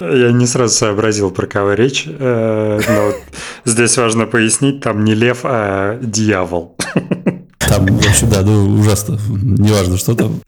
Я 0.00 0.32
не 0.32 0.46
сразу 0.46 0.74
сообразил, 0.74 1.30
про 1.30 1.46
кого 1.46 1.72
речь. 1.74 2.04
Э, 2.06 2.80
но 2.86 3.12
здесь 3.64 3.96
важно 3.96 4.26
пояснить, 4.26 4.80
там 4.80 5.04
не 5.04 5.14
лев, 5.14 5.40
а 5.44 5.98
дьявол. 6.02 6.76
Там 7.58 7.86
вообще, 7.86 8.26
да, 8.26 8.42
ну 8.42 8.78
ужасно. 8.78 9.18
Неважно, 9.28 9.96
что 9.96 10.14
там. 10.14 10.40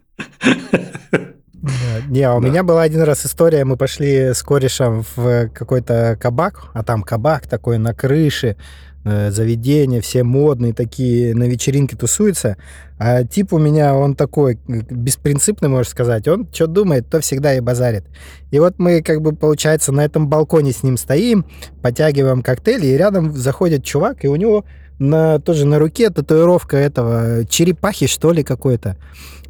Не, 2.08 2.22
а 2.22 2.34
у 2.34 2.40
меня 2.40 2.62
была 2.62 2.82
один 2.82 3.02
раз 3.02 3.26
история, 3.26 3.64
мы 3.64 3.76
пошли 3.76 4.34
с 4.34 4.42
корешем 4.42 5.04
в 5.16 5.48
какой-то 5.48 6.16
кабак, 6.20 6.64
а 6.74 6.82
там 6.82 7.02
кабак 7.02 7.46
такой 7.46 7.78
на 7.78 7.94
крыше, 7.94 8.56
э, 9.04 9.30
заведения, 9.30 10.00
все 10.00 10.22
модные 10.22 10.72
такие, 10.72 11.34
на 11.34 11.44
вечеринке 11.44 11.96
тусуются. 11.96 12.56
А 12.98 13.24
тип 13.24 13.52
у 13.52 13.58
меня, 13.58 13.94
он 13.94 14.14
такой 14.14 14.58
беспринципный, 14.66 15.68
можно 15.68 15.90
сказать. 15.90 16.26
Он 16.28 16.48
что 16.52 16.66
думает, 16.66 17.08
то 17.10 17.20
всегда 17.20 17.54
и 17.54 17.60
базарит. 17.60 18.04
И 18.50 18.58
вот 18.58 18.78
мы, 18.78 19.02
как 19.02 19.20
бы, 19.20 19.34
получается, 19.34 19.92
на 19.92 20.04
этом 20.04 20.28
балконе 20.28 20.72
с 20.72 20.82
ним 20.82 20.96
стоим, 20.96 21.44
потягиваем 21.82 22.42
коктейли, 22.42 22.86
и 22.86 22.96
рядом 22.96 23.34
заходит 23.34 23.84
чувак, 23.84 24.24
и 24.24 24.28
у 24.28 24.36
него 24.36 24.64
на, 24.98 25.38
тоже 25.40 25.66
на 25.66 25.78
руке 25.78 26.10
татуировка 26.10 26.76
этого 26.76 27.44
черепахи, 27.46 28.06
что 28.06 28.32
ли, 28.32 28.42
какой-то. 28.42 28.96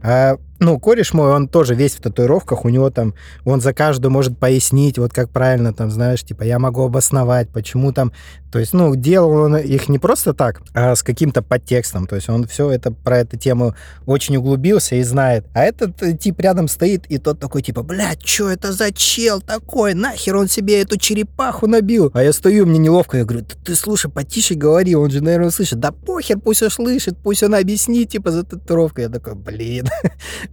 А, 0.03 0.37
ну, 0.59 0.79
кореш 0.79 1.13
мой, 1.13 1.33
он 1.33 1.49
тоже 1.49 1.75
весь 1.75 1.95
в 1.95 2.01
татуировках, 2.01 2.65
у 2.65 2.69
него 2.69 2.91
там, 2.91 3.15
он 3.45 3.61
за 3.61 3.75
каждую 3.75 4.11
может 4.11 4.39
пояснить, 4.39 4.99
вот 4.99 5.13
как 5.13 5.31
правильно 5.31 5.73
там, 5.75 5.91
знаешь, 5.91 6.23
типа, 6.23 6.45
я 6.45 6.59
могу 6.59 6.85
обосновать, 6.85 7.51
почему 7.51 7.93
там, 7.93 8.13
то 8.51 8.59
есть, 8.59 8.73
ну, 8.73 8.95
делал 8.97 9.33
он 9.33 9.57
их 9.57 9.89
не 9.89 9.99
просто 9.99 10.33
так, 10.33 10.63
а 10.73 10.95
с 10.95 11.03
каким-то 11.03 11.43
подтекстом, 11.43 12.07
то 12.07 12.17
есть 12.17 12.29
он 12.31 12.47
все 12.47 12.71
это 12.71 12.91
про 12.91 13.19
эту 13.19 13.37
тему 13.37 13.75
очень 14.07 14.37
углубился 14.37 14.97
и 14.97 15.03
знает. 15.03 15.45
А 15.53 15.63
этот 15.63 16.03
э, 16.03 16.17
тип 16.17 16.41
рядом 16.41 16.69
стоит, 16.69 17.05
и 17.11 17.19
тот 17.19 17.39
такой, 17.39 17.61
типа, 17.61 17.83
блядь, 17.83 18.27
что 18.27 18.49
это 18.49 18.73
за 18.73 18.93
чел 18.93 19.41
такой, 19.41 19.93
нахер 19.93 20.37
он 20.37 20.49
себе 20.49 20.81
эту 20.81 20.97
черепаху 20.97 21.67
набил? 21.67 22.11
А 22.15 22.23
я 22.23 22.33
стою, 22.33 22.65
мне 22.65 22.79
неловко, 22.79 23.19
я 23.19 23.25
говорю, 23.25 23.45
ты, 23.45 23.57
ты 23.63 23.75
слушай, 23.75 24.11
потише 24.11 24.55
говори, 24.55 24.95
он 24.95 25.11
же, 25.11 25.23
наверное, 25.23 25.51
слышит. 25.51 25.81
Да 25.81 25.93
похер, 25.93 26.39
пусть 26.39 26.63
он 26.63 26.71
слышит, 26.71 27.19
пусть 27.23 27.43
он 27.43 27.55
объяснит, 27.55 28.11
типа, 28.11 28.31
за 28.31 28.45
татуировку. 28.45 29.03
Я 29.03 29.09
такой, 29.11 29.35
блин, 29.35 29.86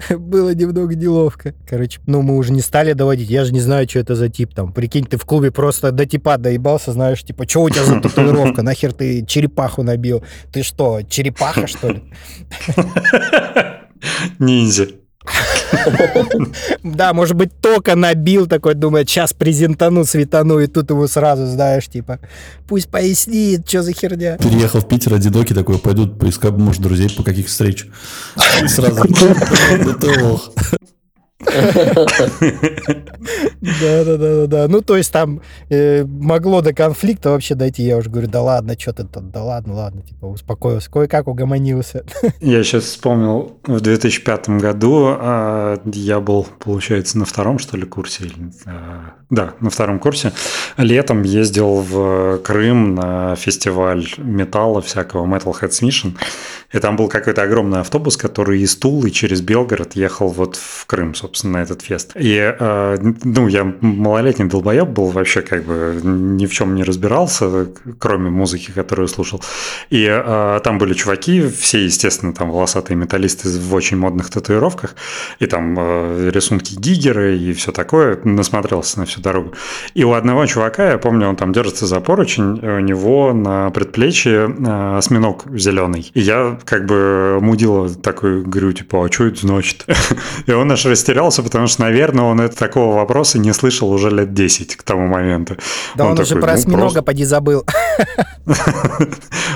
было 0.09 0.53
немного 0.53 0.95
неловко. 0.95 1.53
Короче, 1.67 1.99
ну, 2.05 2.21
мы 2.21 2.37
уже 2.37 2.51
не 2.51 2.61
стали 2.61 2.93
доводить. 2.93 3.29
Я 3.29 3.45
же 3.45 3.53
не 3.53 3.59
знаю, 3.59 3.87
что 3.89 3.99
это 3.99 4.15
за 4.15 4.29
тип 4.29 4.53
там. 4.53 4.73
Прикинь, 4.73 5.05
ты 5.05 5.17
в 5.17 5.25
клубе 5.25 5.51
просто 5.51 5.91
до 5.91 6.05
типа 6.05 6.37
доебался, 6.37 6.91
знаешь, 6.91 7.23
типа, 7.23 7.47
что 7.47 7.63
у 7.63 7.69
тебя 7.69 7.83
за 7.83 7.99
татуировка? 7.99 8.61
Нахер 8.63 8.93
ты 8.93 9.25
черепаху 9.25 9.83
набил? 9.83 10.23
Ты 10.51 10.63
что, 10.63 11.01
черепаха, 11.07 11.67
что 11.67 11.89
ли? 11.89 12.03
Ниндзя. 14.39 14.87
Да, 16.83 17.13
может 17.13 17.35
быть, 17.35 17.51
только 17.61 17.95
набил 17.95 18.47
такой, 18.47 18.75
думает, 18.75 19.09
сейчас 19.09 19.33
презентану, 19.33 20.05
светану, 20.05 20.59
и 20.59 20.67
тут 20.67 20.89
ему 20.89 21.07
сразу, 21.07 21.45
знаешь, 21.45 21.87
типа, 21.87 22.19
пусть 22.67 22.89
пояснит, 22.89 23.67
что 23.67 23.83
за 23.83 23.93
херня. 23.93 24.37
Переехал 24.37 24.81
в 24.81 24.87
Питер, 24.87 25.13
одинокий 25.13 25.53
такой, 25.53 25.77
пойдут 25.77 26.19
поискать, 26.19 26.53
может, 26.53 26.81
друзей 26.81 27.09
по 27.09 27.23
каких 27.23 27.47
встреч. 27.47 27.87
Сразу, 28.67 29.03
Да, 33.81 34.03
да, 34.03 34.17
да, 34.17 34.47
да. 34.47 34.67
Ну, 34.67 34.81
то 34.81 34.97
есть 34.97 35.11
там 35.11 35.41
э, 35.69 36.03
могло 36.03 36.61
до 36.61 36.73
конфликта 36.73 37.29
вообще 37.29 37.55
дойти. 37.55 37.83
Я 37.83 37.97
уже 37.97 38.09
говорю, 38.09 38.27
да 38.27 38.41
ладно, 38.41 38.75
что 38.77 38.93
ты 38.93 39.05
там, 39.05 39.31
да 39.31 39.43
ладно, 39.43 39.73
ладно, 39.75 40.01
типа 40.01 40.25
успокоился, 40.25 40.91
кое-как 40.91 41.27
угомонился. 41.27 42.05
Я 42.41 42.63
сейчас 42.63 42.83
вспомнил, 42.83 43.57
в 43.63 43.79
2005 43.79 44.49
году 44.49 45.15
э, 45.19 45.77
я 45.85 46.19
был, 46.19 46.47
получается, 46.59 47.17
на 47.17 47.25
втором, 47.25 47.59
что 47.59 47.77
ли, 47.77 47.85
курсе. 47.85 48.25
Э, 48.65 49.11
да, 49.29 49.53
на 49.59 49.69
втором 49.69 49.99
курсе. 49.99 50.33
Летом 50.77 51.23
ездил 51.23 51.81
в 51.81 52.37
Крым 52.39 52.95
на 52.95 53.35
фестиваль 53.35 54.05
металла 54.17 54.81
всякого, 54.81 55.25
Metal 55.25 55.53
Heads 55.59 55.81
Mission. 55.81 56.17
И 56.71 56.79
там 56.79 56.95
был 56.95 57.07
какой-то 57.07 57.43
огромный 57.43 57.79
автобус, 57.79 58.17
который 58.17 58.61
из 58.61 58.75
Тулы 58.75 59.11
через 59.11 59.41
Белгород 59.41 59.95
ехал 59.95 60.27
вот 60.27 60.55
в 60.55 60.85
Крым, 60.85 61.15
собственно, 61.15 61.32
на 61.43 61.57
этот 61.57 61.81
фест. 61.81 62.11
И, 62.15 62.37
э, 62.37 62.97
ну, 63.23 63.47
я 63.47 63.73
малолетний 63.81 64.47
долбоеб 64.47 64.87
был, 64.89 65.07
вообще 65.07 65.41
как 65.41 65.63
бы 65.65 65.99
ни 66.03 66.45
в 66.45 66.53
чем 66.53 66.75
не 66.75 66.83
разбирался, 66.83 67.67
кроме 67.99 68.29
музыки, 68.29 68.71
которую 68.71 69.07
слушал. 69.07 69.41
И 69.89 70.07
э, 70.07 70.59
там 70.63 70.77
были 70.77 70.93
чуваки, 70.93 71.47
все, 71.47 71.83
естественно, 71.85 72.33
там 72.33 72.51
волосатые 72.51 72.97
металлисты 72.97 73.49
в 73.49 73.73
очень 73.73 73.97
модных 73.97 74.29
татуировках, 74.29 74.95
и 75.39 75.45
там 75.45 75.75
э, 75.77 76.29
рисунки 76.31 76.75
Гигера 76.75 77.35
и 77.35 77.53
все 77.53 77.71
такое, 77.71 78.19
насмотрелся 78.23 78.99
на 78.99 79.05
всю 79.05 79.21
дорогу. 79.21 79.53
И 79.95 80.03
у 80.03 80.13
одного 80.13 80.45
чувака, 80.45 80.91
я 80.91 80.97
помню, 80.97 81.27
он 81.27 81.35
там 81.35 81.53
держится 81.53 81.87
за 81.87 81.99
поручень, 81.99 82.59
у 82.61 82.79
него 82.79 83.33
на 83.33 83.69
предплечье 83.71 84.45
осьминог 84.97 85.45
зеленый. 85.53 86.11
И 86.13 86.21
я 86.21 86.59
как 86.65 86.85
бы 86.85 87.39
мудила 87.41 87.89
такой, 87.89 88.43
говорю, 88.43 88.73
типа, 88.73 89.05
а 89.05 89.11
что 89.11 89.25
это 89.25 89.47
значит? 89.47 89.85
И 90.47 90.51
он 90.51 90.71
аж 90.71 90.85
растерялся, 90.85 91.12
потому 91.43 91.67
что, 91.67 91.81
наверное, 91.81 92.25
он 92.25 92.41
это, 92.41 92.55
такого 92.55 92.95
вопроса 92.95 93.39
не 93.39 93.53
слышал 93.53 93.91
уже 93.91 94.09
лет 94.09 94.33
10 94.33 94.75
к 94.75 94.83
тому 94.83 95.07
моменту. 95.07 95.57
Да 95.95 96.05
он, 96.05 96.11
он 96.11 96.19
уже 96.19 96.35
про 96.35 96.53
осьминога 96.53 96.83
просто... 96.83 97.01
поди 97.03 97.23
забыл. 97.25 97.65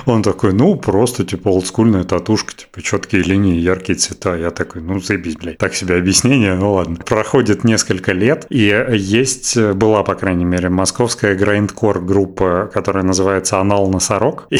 Он 0.05 0.23
такой, 0.23 0.53
ну, 0.53 0.75
просто, 0.75 1.25
типа, 1.25 1.49
олдскульная 1.49 2.05
татушка, 2.05 2.53
типа, 2.55 2.81
четкие 2.81 3.23
линии, 3.23 3.59
яркие 3.59 3.97
цвета. 3.97 4.37
Я 4.37 4.51
такой, 4.51 4.81
ну, 4.81 5.01
заебись, 5.01 5.35
блядь. 5.35 5.57
Так 5.57 5.73
себе 5.73 5.97
объяснение, 5.97 6.55
ну 6.55 6.73
ладно. 6.73 6.95
Проходит 7.05 7.65
несколько 7.65 8.13
лет, 8.13 8.45
и 8.49 8.85
есть, 8.93 9.57
была, 9.57 10.03
по 10.03 10.15
крайней 10.15 10.45
мере, 10.45 10.69
московская 10.69 11.35
грайндкор 11.35 11.99
группа, 11.99 12.69
которая 12.73 13.03
называется 13.03 13.59
«Анал 13.59 13.89
Носорог». 13.89 14.47
И 14.49 14.59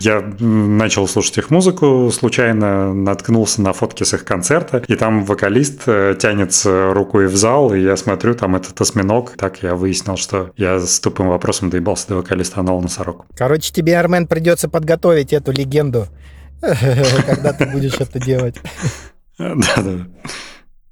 я 0.00 0.24
начал 0.40 1.06
слушать 1.06 1.36
их 1.36 1.50
музыку, 1.50 1.62
музыку, 1.62 2.10
случайно 2.12 2.92
наткнулся 2.92 3.62
на 3.62 3.72
фотки 3.72 4.04
с 4.04 4.14
их 4.14 4.24
концерта, 4.24 4.82
и 4.88 4.94
там 4.94 5.24
вокалист 5.24 5.82
э, 6.12 6.18
тянется 6.18 6.92
рукой 6.94 7.26
в 7.26 7.36
зал, 7.36 7.74
и 7.74 7.80
я 7.80 7.96
смотрю, 7.96 8.34
там 8.34 8.56
этот 8.56 8.80
осьминог. 8.80 9.36
Так 9.36 9.62
я 9.62 9.74
выяснил, 9.74 10.16
что 10.16 10.52
я 10.56 10.78
с 10.80 11.00
тупым 11.00 11.28
вопросом 11.28 11.70
доебался 11.70 12.08
до 12.08 12.16
вокалиста 12.16 12.60
Анал 12.60 12.80
Носорог. 12.80 13.26
Короче, 13.36 13.72
тебе, 13.72 13.98
Армен, 13.98 14.26
придется 14.26 14.68
подготовить 14.68 15.32
эту 15.32 15.52
легенду, 15.52 16.06
когда 16.60 17.52
ты 17.52 17.66
будешь 17.66 18.00
это 18.00 18.18
делать. 18.18 18.56
Да-да. 19.38 20.06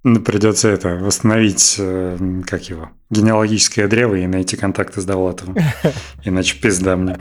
Ну, 0.02 0.20
придется 0.20 0.68
это 0.68 0.96
восстановить, 0.96 1.76
э, 1.78 2.16
как 2.46 2.62
его, 2.70 2.90
генеалогическое 3.10 3.86
древо 3.86 4.14
и 4.14 4.26
найти 4.26 4.56
контакты 4.56 5.02
с 5.02 5.04
Довлатовым. 5.04 5.56
Иначе 6.24 6.58
пизда 6.58 6.96
мне. 6.96 7.18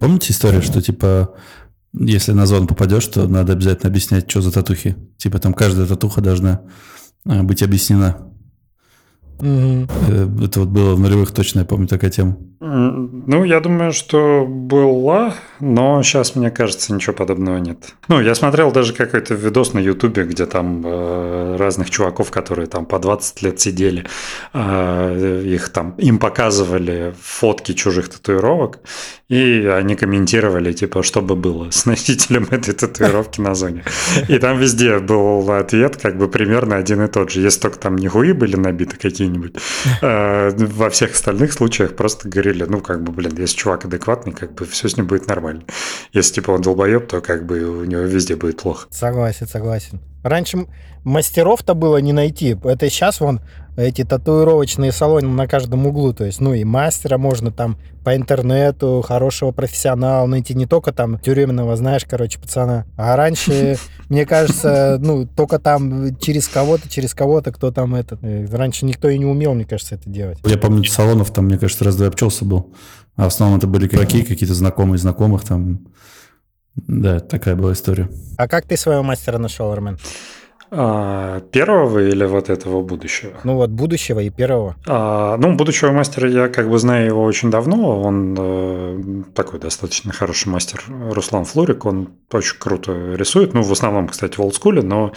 Помните 0.00 0.32
историю, 0.32 0.60
что 0.60 0.82
типа 0.82 1.34
если 1.94 2.32
на 2.32 2.46
зону 2.46 2.66
попадешь, 2.66 3.06
то 3.06 3.26
надо 3.28 3.52
обязательно 3.52 3.88
объяснять, 3.88 4.30
что 4.30 4.40
за 4.40 4.52
татухи. 4.52 4.96
Типа 5.16 5.38
там 5.38 5.54
каждая 5.54 5.86
татуха 5.86 6.20
должна 6.20 6.62
э, 7.24 7.42
быть 7.42 7.62
объяснена. 7.62 8.33
Угу. 9.40 10.44
Это 10.44 10.60
вот 10.60 10.68
было 10.68 10.94
в 10.94 11.00
нулевых 11.00 11.32
точно, 11.32 11.60
я 11.60 11.64
помню, 11.64 11.86
такая 11.86 12.10
тема. 12.10 12.36
Ну, 12.60 13.44
я 13.44 13.60
думаю, 13.60 13.92
что 13.92 14.46
была, 14.48 15.34
но 15.60 16.02
сейчас, 16.02 16.34
мне 16.34 16.50
кажется, 16.50 16.94
ничего 16.94 17.12
подобного 17.12 17.58
нет. 17.58 17.94
Ну, 18.08 18.20
я 18.22 18.34
смотрел 18.34 18.72
даже 18.72 18.94
какой-то 18.94 19.34
видос 19.34 19.74
на 19.74 19.80
Ютубе, 19.80 20.24
где 20.24 20.46
там 20.46 20.82
э, 20.82 21.56
разных 21.58 21.90
чуваков, 21.90 22.30
которые 22.30 22.66
там 22.66 22.86
по 22.86 22.98
20 22.98 23.42
лет 23.42 23.60
сидели, 23.60 24.06
э, 24.54 25.42
их 25.44 25.68
там, 25.68 25.94
им 25.98 26.18
показывали 26.18 27.14
фотки 27.20 27.74
чужих 27.74 28.08
татуировок, 28.08 28.80
и 29.28 29.66
они 29.66 29.94
комментировали, 29.94 30.72
типа, 30.72 31.02
что 31.02 31.20
бы 31.20 31.36
было 31.36 31.70
с 31.70 31.84
носителем 31.86 32.46
этой 32.50 32.72
татуировки 32.72 33.42
на 33.42 33.54
зоне. 33.54 33.84
И 34.28 34.38
там 34.38 34.58
везде 34.58 35.00
был 35.00 35.50
ответ 35.50 35.96
как 35.96 36.16
бы 36.16 36.28
примерно 36.28 36.76
один 36.76 37.02
и 37.02 37.08
тот 37.08 37.30
же. 37.30 37.40
Если 37.40 37.60
только 37.60 37.78
там 37.78 37.96
не 37.96 38.08
хуи 38.08 38.32
были 38.32 38.56
набиты 38.56 38.96
какие-нибудь, 39.24 39.56
э, 40.02 40.50
во 40.50 40.90
всех 40.90 41.12
остальных 41.12 41.52
случаях 41.52 41.96
просто 41.96 42.28
говорили, 42.28 42.64
ну, 42.64 42.80
как 42.80 43.02
бы, 43.02 43.12
блин, 43.12 43.32
если 43.38 43.56
чувак 43.56 43.84
адекватный, 43.84 44.32
как 44.32 44.54
бы 44.54 44.64
все 44.64 44.88
с 44.88 44.96
ним 44.96 45.06
будет 45.06 45.26
нормально. 45.28 45.62
Если, 46.12 46.34
типа, 46.34 46.52
он 46.52 46.62
долбоеб, 46.62 47.08
то 47.08 47.20
как 47.20 47.46
бы 47.46 47.60
у 47.60 47.84
него 47.84 48.02
везде 48.02 48.36
будет 48.36 48.60
плохо. 48.60 48.86
Согласен, 48.90 49.46
согласен. 49.46 50.00
Раньше 50.24 50.66
мастеров-то 51.04 51.74
было 51.74 51.98
не 51.98 52.12
найти. 52.12 52.56
Это 52.64 52.88
сейчас 52.88 53.20
вон 53.20 53.40
эти 53.76 54.04
татуировочные 54.04 54.90
салоны 54.90 55.28
на 55.28 55.46
каждом 55.46 55.86
углу. 55.86 56.14
То 56.14 56.24
есть, 56.24 56.40
ну 56.40 56.54
и 56.54 56.64
мастера 56.64 57.18
можно 57.18 57.52
там 57.52 57.76
по 58.04 58.16
интернету, 58.16 59.04
хорошего 59.06 59.50
профессионала 59.50 60.26
найти, 60.26 60.54
не 60.54 60.66
только 60.66 60.92
там 60.92 61.18
тюремного, 61.18 61.76
знаешь, 61.76 62.04
короче, 62.08 62.38
пацана. 62.38 62.86
А 62.96 63.16
раньше, 63.16 63.76
мне 64.08 64.24
кажется, 64.24 64.98
ну, 65.00 65.26
только 65.26 65.58
там 65.58 66.16
через 66.16 66.48
кого-то, 66.48 66.88
через 66.88 67.14
кого-то, 67.14 67.52
кто 67.52 67.70
там 67.70 67.94
этот. 67.94 68.20
Раньше 68.50 68.86
никто 68.86 69.08
и 69.10 69.18
не 69.18 69.26
умел, 69.26 69.54
мне 69.54 69.66
кажется, 69.66 69.96
это 69.96 70.08
делать. 70.08 70.38
Я 70.44 70.56
помню, 70.56 70.84
салонов 70.84 71.30
там, 71.32 71.44
мне 71.46 71.58
кажется, 71.58 71.84
раз-два 71.84 72.06
обчелся 72.06 72.44
был. 72.44 72.72
А 73.16 73.24
в 73.24 73.26
основном 73.28 73.58
это 73.58 73.66
были 73.66 73.86
игроки, 73.86 74.22
какие-то 74.22 74.54
знакомые 74.54 74.98
знакомых 74.98 75.44
там. 75.44 75.86
Да, 76.76 77.20
такая 77.20 77.54
была 77.54 77.72
история. 77.72 78.08
А 78.36 78.48
как 78.48 78.66
ты 78.66 78.76
своего 78.76 79.02
мастера 79.02 79.38
нашел, 79.38 79.70
Армен? 79.70 79.98
А, 80.76 81.40
первого 81.52 82.00
или 82.00 82.24
вот 82.24 82.50
этого 82.50 82.82
будущего? 82.82 83.34
Ну 83.44 83.54
вот 83.54 83.70
будущего 83.70 84.18
и 84.20 84.30
первого. 84.30 84.74
А, 84.88 85.36
ну, 85.36 85.54
будущего 85.54 85.92
мастера 85.92 86.28
я 86.28 86.48
как 86.48 86.68
бы 86.68 86.78
знаю 86.78 87.06
его 87.06 87.22
очень 87.22 87.50
давно. 87.50 88.00
Он 88.00 88.34
э, 88.36 89.22
такой 89.34 89.60
достаточно 89.60 90.12
хороший 90.12 90.48
мастер 90.48 90.82
Руслан 90.88 91.44
Флорик. 91.44 91.84
Он 91.84 92.08
очень 92.34 92.56
круто 92.58 93.14
рисует. 93.14 93.54
Ну, 93.54 93.62
в 93.62 93.72
основном, 93.72 94.08
кстати, 94.08 94.36
в 94.36 94.40
олдскуле, 94.40 94.82
но 94.82 95.12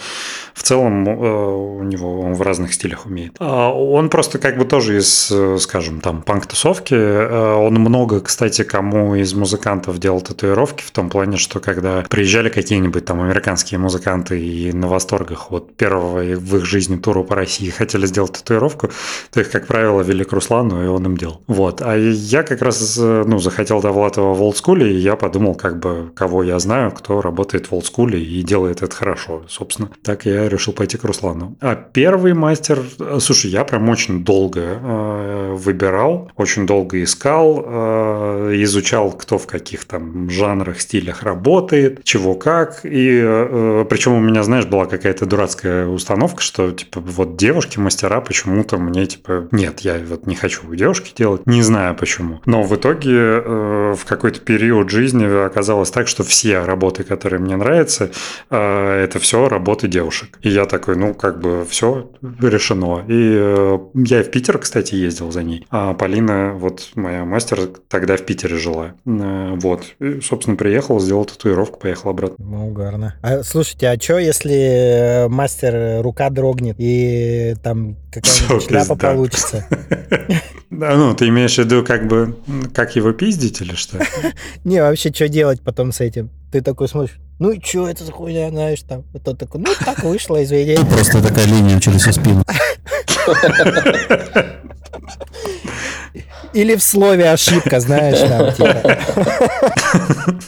в 0.54 0.62
целом 0.62 1.08
э, 1.08 1.12
у 1.12 1.82
него 1.82 2.20
он 2.20 2.34
в 2.34 2.42
разных 2.42 2.74
стилях 2.74 3.06
умеет. 3.06 3.36
А 3.38 3.72
он 3.72 4.08
просто 4.08 4.38
как 4.38 4.58
бы 4.58 4.64
тоже 4.64 4.98
из, 4.98 5.30
э, 5.30 5.58
скажем, 5.58 6.00
там, 6.00 6.22
панк-тусовки. 6.22 6.94
Э, 6.94 7.54
он 7.54 7.74
много, 7.74 8.20
кстати, 8.20 8.62
кому 8.62 9.14
из 9.14 9.34
музыкантов 9.34 9.98
делал 9.98 10.20
татуировки 10.20 10.82
в 10.82 10.90
том 10.90 11.10
плане, 11.10 11.36
что 11.36 11.60
когда 11.60 12.04
приезжали 12.08 12.48
какие-нибудь 12.48 13.04
там 13.04 13.20
американские 13.20 13.78
музыканты 13.78 14.40
и 14.40 14.72
на 14.72 14.88
восторгах 14.88 15.50
вот 15.50 15.74
первого 15.76 16.20
в 16.20 16.56
их 16.56 16.64
жизни 16.64 16.96
тура 16.96 17.22
по 17.22 17.34
России 17.34 17.70
хотели 17.70 18.06
сделать 18.06 18.32
татуировку, 18.32 18.90
то 19.32 19.40
их, 19.40 19.50
как 19.50 19.66
правило, 19.66 20.02
вели 20.02 20.24
к 20.24 20.32
Руслану, 20.32 20.84
и 20.84 20.86
он 20.86 21.04
им 21.06 21.16
делал. 21.16 21.40
Вот. 21.46 21.82
А 21.82 21.96
я 21.96 22.42
как 22.42 22.62
раз, 22.62 22.96
ну, 22.98 23.38
захотел 23.38 23.80
Довлатова 23.80 24.34
в 24.34 24.42
олдскуле, 24.42 24.92
и 24.92 24.98
я 24.98 25.16
подумал, 25.16 25.54
как 25.54 25.78
бы, 25.78 26.10
кого 26.14 26.42
я 26.42 26.58
знаю, 26.58 26.90
кто 26.90 27.07
работает 27.08 27.70
в 27.70 27.74
олдскуле 27.74 28.22
и 28.22 28.42
делает 28.42 28.82
это 28.82 28.94
хорошо. 28.94 29.42
Собственно, 29.48 29.90
так 30.02 30.26
я 30.26 30.48
решил 30.48 30.72
пойти 30.72 30.96
к 30.96 31.04
Руслану. 31.04 31.56
А 31.60 31.74
первый 31.74 32.34
мастер... 32.34 32.82
Слушай, 33.20 33.50
я 33.50 33.64
прям 33.64 33.88
очень 33.88 34.24
долго 34.24 34.60
э, 34.60 35.52
выбирал, 35.54 36.30
очень 36.36 36.66
долго 36.66 37.02
искал, 37.02 37.64
э, 37.66 38.50
изучал, 38.62 39.12
кто 39.12 39.38
в 39.38 39.46
каких 39.46 39.84
там 39.84 40.30
жанрах, 40.30 40.80
стилях 40.80 41.22
работает, 41.22 42.04
чего 42.04 42.34
как. 42.34 42.80
И 42.84 43.20
э, 43.22 43.84
причем 43.88 44.14
у 44.14 44.20
меня, 44.20 44.42
знаешь, 44.42 44.66
была 44.66 44.86
какая-то 44.86 45.26
дурацкая 45.26 45.86
установка, 45.86 46.42
что, 46.42 46.70
типа, 46.72 47.00
вот 47.00 47.36
девушки-мастера 47.36 48.20
почему-то 48.20 48.78
мне, 48.78 49.06
типа, 49.06 49.48
нет, 49.50 49.80
я 49.80 49.98
вот 50.08 50.26
не 50.26 50.34
хочу 50.34 50.68
у 50.68 50.74
девушки 50.74 51.12
делать, 51.16 51.46
не 51.46 51.62
знаю 51.62 51.94
почему. 51.94 52.40
Но 52.46 52.62
в 52.62 52.74
итоге 52.74 53.12
э, 53.12 53.94
в 53.96 54.04
какой-то 54.04 54.40
период 54.40 54.90
жизни 54.90 55.24
оказалось 55.44 55.90
так, 55.90 56.08
что 56.08 56.22
все 56.22 56.64
работы, 56.88 57.04
которые 57.04 57.40
мне 57.40 57.56
нравятся, 57.56 58.10
э, 58.50 59.04
это 59.04 59.18
все 59.18 59.48
работы 59.48 59.88
девушек. 59.88 60.38
И 60.42 60.48
я 60.48 60.64
такой, 60.64 60.96
ну, 60.96 61.14
как 61.14 61.40
бы 61.40 61.66
все 61.68 62.10
решено. 62.40 63.04
И 63.08 63.34
э, 63.36 63.78
я 63.94 64.20
и 64.20 64.22
в 64.22 64.30
Питер, 64.30 64.58
кстати, 64.58 64.94
ездил 64.94 65.30
за 65.30 65.42
ней. 65.42 65.66
А 65.70 65.92
Полина, 65.94 66.54
вот 66.54 66.90
моя 66.94 67.24
мастер, 67.24 67.68
тогда 67.88 68.16
в 68.16 68.22
Питере 68.22 68.56
жила. 68.56 68.94
Э, 69.06 69.54
вот. 69.56 69.84
И, 70.00 70.20
собственно, 70.20 70.56
приехал, 70.56 70.98
сделал 71.00 71.26
татуировку, 71.26 71.78
поехал 71.78 72.10
обратно. 72.10 72.44
Ну, 72.44 72.68
угарно. 72.68 73.14
А, 73.22 73.42
слушайте, 73.42 73.88
а 73.88 74.00
что, 74.00 74.18
если 74.18 75.26
мастер 75.28 75.74
э, 75.74 76.00
рука 76.00 76.30
дрогнет 76.30 76.76
и 76.78 77.54
там 77.62 77.96
какая-нибудь 78.12 78.66
шляпа 78.66 78.96
получится? 78.96 79.66
Да, 80.70 80.96
ну, 80.96 81.14
ты 81.14 81.28
имеешь 81.28 81.56
в 81.56 81.58
виду, 81.58 81.82
как 81.82 82.06
бы, 82.06 82.36
как 82.74 82.94
его 82.94 83.12
пиздить 83.12 83.60
или 83.60 83.74
что? 83.74 83.98
Не, 84.64 84.80
вообще, 84.80 85.12
что 85.12 85.28
делать 85.28 85.60
потом 85.62 85.92
с 85.92 86.00
этим? 86.00 86.30
Ты 86.50 86.62
такой 86.62 86.88
смотришь, 86.88 87.18
ну 87.38 87.50
и 87.50 87.60
что 87.60 87.88
это 87.88 88.04
за 88.04 88.12
хуйня, 88.12 88.48
знаешь, 88.48 88.82
там. 88.82 89.04
А 89.14 89.18
тот 89.18 89.38
такой, 89.38 89.60
ну 89.60 89.70
так 89.84 90.02
вышло, 90.02 90.42
извини. 90.42 90.76
Просто 90.90 91.22
такая 91.22 91.46
линия 91.46 91.78
через 91.78 92.00
всю 92.00 92.12
спину. 92.12 92.42
Или 96.52 96.76
в 96.76 96.82
слове 96.82 97.30
ошибка, 97.30 97.80
знаешь, 97.80 98.18
там, 98.18 98.52
типа. 98.54 98.98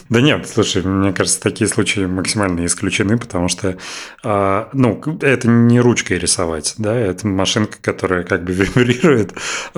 Да 0.09 0.21
нет, 0.21 0.49
слушай, 0.49 0.83
мне 0.83 1.13
кажется, 1.13 1.41
такие 1.41 1.69
случаи 1.69 2.07
максимально 2.07 2.67
исключены, 2.67 3.19
потому 3.19 3.49
что, 3.49 3.77
а, 4.25 4.69
ну, 4.73 5.01
это 5.21 5.49
не 5.49 5.81
ручкой 5.81 6.19
рисовать, 6.19 6.75
да, 6.79 6.95
это 6.95 7.27
машинка, 7.27 7.79
которая 7.81 8.25
как 8.25 8.45
бы 8.45 8.53
вибрирует, 8.53 9.35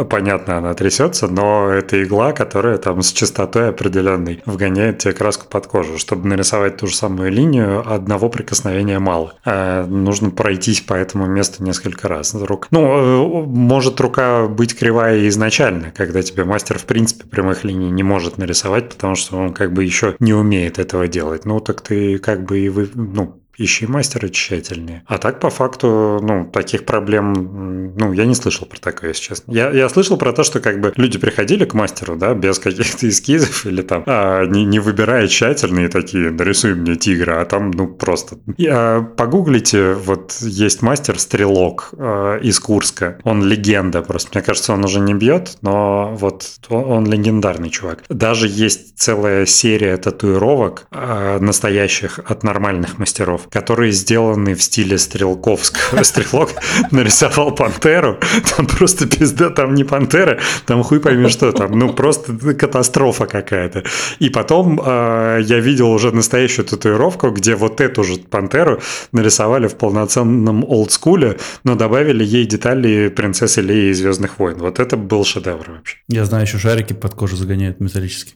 понятно, 0.09 0.59
она 0.59 0.75
трясется, 0.75 1.29
но 1.29 1.69
это 1.71 2.03
игла, 2.03 2.33
которая 2.33 2.79
там 2.79 3.03
с 3.03 3.13
частотой 3.13 3.71
определенной 3.71 4.43
вгоняет 4.47 4.99
тебе 4.99 5.13
краску 5.13 5.47
под 5.49 5.67
кожу. 5.67 5.99
Чтобы 5.99 6.29
нарисовать 6.29 6.77
ту 6.77 6.87
же 6.87 6.97
самую 6.97 7.31
линию, 7.31 7.83
одного 7.93 8.29
прикосновения 8.29 8.99
мало. 8.99 9.35
А 9.45 9.87
нужно 9.87 10.31
пройтись 10.31 10.81
по 10.81 10.95
этому 10.95 11.27
месту 11.27 11.63
несколько 11.63 12.09
раз. 12.09 12.35
Рук... 12.35 12.69
Ну, 12.71 13.43
э, 13.43 13.47
может 13.47 14.01
рука 14.01 14.47
быть 14.47 14.77
кривая 14.79 15.29
изначально, 15.29 15.93
когда 15.95 16.22
тебе 16.23 16.45
мастер, 16.45 16.79
в 16.79 16.85
принципе, 16.85 17.27
прямых 17.27 17.65
линий 17.65 17.91
не 17.91 18.03
может 18.03 18.39
нарисовать, 18.39 18.91
потому 18.91 19.15
что 19.15 19.37
он 19.37 19.53
как 19.53 19.73
бы 19.73 19.85
еще 19.85 20.17
не 20.19 20.35
умеет 20.35 20.79
этого 20.79 21.09
делать. 21.09 21.45
Ну, 21.45 21.61
так 21.61 21.81
ты 21.81 22.19
как 22.19 22.45
бы 22.45 22.61
и 22.61 22.69
вы, 22.69 22.91
ну, 22.95 23.42
ищи 23.59 23.87
мастера 23.87 24.29
тщательнее. 24.29 25.03
А 25.07 25.19
так, 25.19 25.41
по 25.41 25.51
факту, 25.51 26.21
ну, 26.23 26.51
таких 26.51 26.85
проблем, 26.85 27.95
ну, 27.97 28.12
я 28.12 28.25
не 28.25 28.35
слышал 28.35 28.67
про 28.67 28.79
такое, 28.79 29.11
если 29.11 29.23
честно. 29.23 29.53
Я, 29.53 29.71
я 29.71 29.88
слышал 29.88 30.17
про 30.17 30.33
то, 30.33 30.43
что 30.43 30.61
как 30.61 30.81
бы 30.81 30.93
люди 30.97 31.19
приходили 31.19 31.65
к 31.65 31.75
мастеру, 31.75 32.17
да, 32.17 32.35
без 32.35 32.59
каких-то 32.59 33.09
эскизов 33.09 33.67
или 33.67 33.83
там, 33.83 34.05
а, 34.07 34.45
не, 34.47 34.65
не 34.65 34.79
выбирая 34.79 35.27
тщательно 35.29 35.81
и 35.81 35.88
такие, 35.88 36.31
нарисуй 36.31 36.75
мне 36.75 36.97
тигра, 36.97 37.41
а 37.41 37.45
там, 37.45 37.71
ну, 37.71 37.88
просто. 37.88 38.38
Я, 38.57 39.01
погуглите, 39.17 39.95
вот 39.95 40.37
есть 40.41 40.83
мастер-стрелок 40.83 41.91
э, 41.97 42.41
из 42.43 42.59
Курска. 42.61 43.19
Он 43.25 43.45
легенда 43.45 44.03
просто. 44.03 44.31
Мне 44.35 44.43
кажется, 44.43 44.73
он 44.73 44.85
уже 44.85 45.01
не 45.01 45.15
бьет, 45.15 45.59
но 45.62 46.15
вот 46.15 46.47
он, 46.69 46.85
он 46.85 47.07
легендарный 47.07 47.71
чувак. 47.71 48.05
Даже 48.09 48.49
есть 48.49 48.99
целая 48.99 49.47
серия 49.47 49.97
татуировок 49.97 50.87
э, 50.91 51.38
настоящих 51.41 52.21
от 52.25 52.43
нормальных 52.43 52.99
мастеров, 52.99 53.42
которые 53.51 53.93
сделаны 53.93 54.55
в 54.55 54.63
стиле 54.63 54.99
стрелковского. 54.99 56.03
Стрелок 56.13 56.51
нарисовал 56.91 57.55
пантеру, 57.55 58.19
там 58.57 58.67
просто 58.67 59.07
пизда, 59.07 59.51
там 59.51 59.75
не 59.75 59.85
пантера, 59.85 60.39
там 60.67 60.83
хуй 60.83 61.01
пойми 61.01 61.29
что 61.29 61.53
там, 61.53 61.79
ну 61.79 61.93
просто 61.93 62.33
катастрофа 62.55 63.27
какая-то. 63.27 63.85
И 64.19 64.31
потом 64.31 64.81
э, 64.85 65.41
я 65.43 65.61
видел 65.61 65.91
уже 65.91 66.13
настоящую 66.13 66.67
татуировку, 66.67 67.31
где 67.31 67.55
вот 67.55 67.81
эту 67.81 68.05
же 68.05 68.17
пантеру 68.19 68.81
нарисовали 69.13 69.69
в 69.69 69.77
полноценном 69.77 70.65
олдскуле, 70.65 71.39
но 71.65 71.75
добавили 71.75 72.25
ей 72.25 72.47
детали 72.47 73.09
принцессы 73.09 73.61
Леи 73.61 73.91
из 73.91 73.99
Звездных 73.99 74.39
войн. 74.39 74.59
Вот 74.59 74.81
это 74.81 74.97
был 74.97 75.25
шедевр 75.25 75.71
вообще. 75.71 75.99
Я 76.09 76.25
знаю, 76.25 76.45
еще 76.45 76.59
шарики 76.59 76.93
под 76.93 77.15
кожу 77.15 77.37
загоняют 77.37 77.81
металлические. 77.81 78.35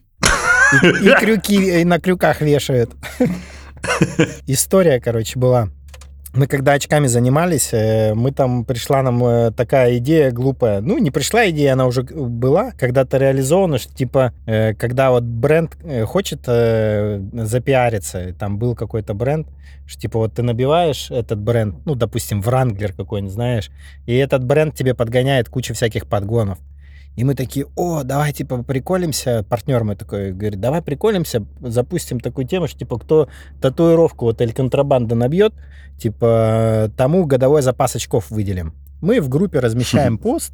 И 0.83 1.11
крюки 1.21 1.81
и 1.81 1.85
на 1.85 2.01
крюках 2.01 2.40
вешают. 2.40 2.90
История, 4.46 5.01
короче, 5.01 5.38
была. 5.38 5.70
Мы 6.37 6.46
когда 6.46 6.72
очками 6.72 7.07
занимались, 7.07 7.70
э, 7.72 8.12
мы 8.12 8.31
там 8.31 8.66
пришла 8.66 9.03
нам 9.03 9.25
э, 9.25 9.53
такая 9.53 9.96
идея 9.96 10.31
глупая. 10.31 10.83
Ну, 10.83 10.99
не 10.99 11.11
пришла 11.11 11.49
идея, 11.49 11.72
она 11.72 11.87
уже 11.87 12.03
была, 12.03 12.72
когда-то 12.72 13.16
реализована, 13.16 13.79
что 13.79 13.94
типа, 13.94 14.35
э, 14.44 14.75
когда 14.75 15.11
вот 15.12 15.22
бренд 15.22 15.79
хочет 16.05 16.40
запиариться, 16.44 18.35
там 18.38 18.59
был 18.59 18.75
какой-то 18.75 19.14
бренд, 19.14 19.49
что 19.87 19.99
типа 20.03 20.18
вот 20.18 20.35
ты 20.35 20.42
набиваешь 20.42 21.11
этот 21.11 21.38
бренд, 21.38 21.77
ну, 21.87 21.94
допустим, 21.94 22.42
Вранглер 22.42 22.92
какой-нибудь, 22.92 23.33
знаешь, 23.33 23.70
и 24.05 24.14
этот 24.14 24.44
бренд 24.44 24.75
тебе 24.75 24.94
подгоняет 24.94 25.49
кучу 25.49 25.72
всяких 25.72 26.07
подгонов. 26.07 26.59
И 27.16 27.24
мы 27.24 27.35
такие, 27.35 27.66
о, 27.76 28.02
давай, 28.02 28.33
типа, 28.33 28.62
приколимся. 28.62 29.44
Партнер 29.48 29.83
мой 29.85 29.96
такой 29.96 30.33
говорит, 30.33 30.61
давай 30.61 30.83
приколимся, 30.83 31.44
запустим 31.61 32.20
такую 32.20 32.46
тему, 32.46 32.68
что, 32.68 32.79
типа, 32.79 32.98
кто 32.98 33.29
татуировку 33.61 34.26
вот 34.26 34.40
или 34.42 34.52
контрабанда 34.52 35.14
набьет, 35.14 35.55
типа, 35.98 36.90
тому 36.96 37.24
годовой 37.24 37.62
запас 37.62 37.96
очков 37.96 38.31
выделим. 38.31 38.74
Мы 39.00 39.20
в 39.20 39.29
группе 39.29 39.61
размещаем 39.61 40.18
пост, 40.18 40.52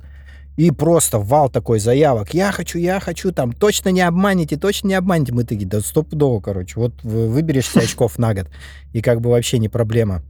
и 0.57 0.71
просто 0.71 1.19
вал 1.19 1.49
такой 1.49 1.79
заявок. 1.81 2.35
Я 2.35 2.53
хочу, 2.53 2.79
я 2.79 3.01
хочу, 3.01 3.33
там, 3.33 3.53
точно 3.53 3.89
не 3.89 4.03
обманете, 4.03 4.57
точно 4.57 4.89
не 4.89 4.95
обманете. 4.95 5.33
Мы 5.33 5.45
такие, 5.45 5.67
да 5.67 5.81
стопудово, 5.81 6.41
короче. 6.41 6.79
Вот 6.79 6.93
вы- 7.03 7.29
выберешь 7.29 7.69
себе 7.69 7.85
очков 7.85 8.19
на 8.19 8.35
год, 8.35 8.49
и 8.93 9.01
как 9.01 9.21
бы 9.21 9.31
вообще 9.31 9.59
не 9.59 9.69
проблема. 9.69 10.23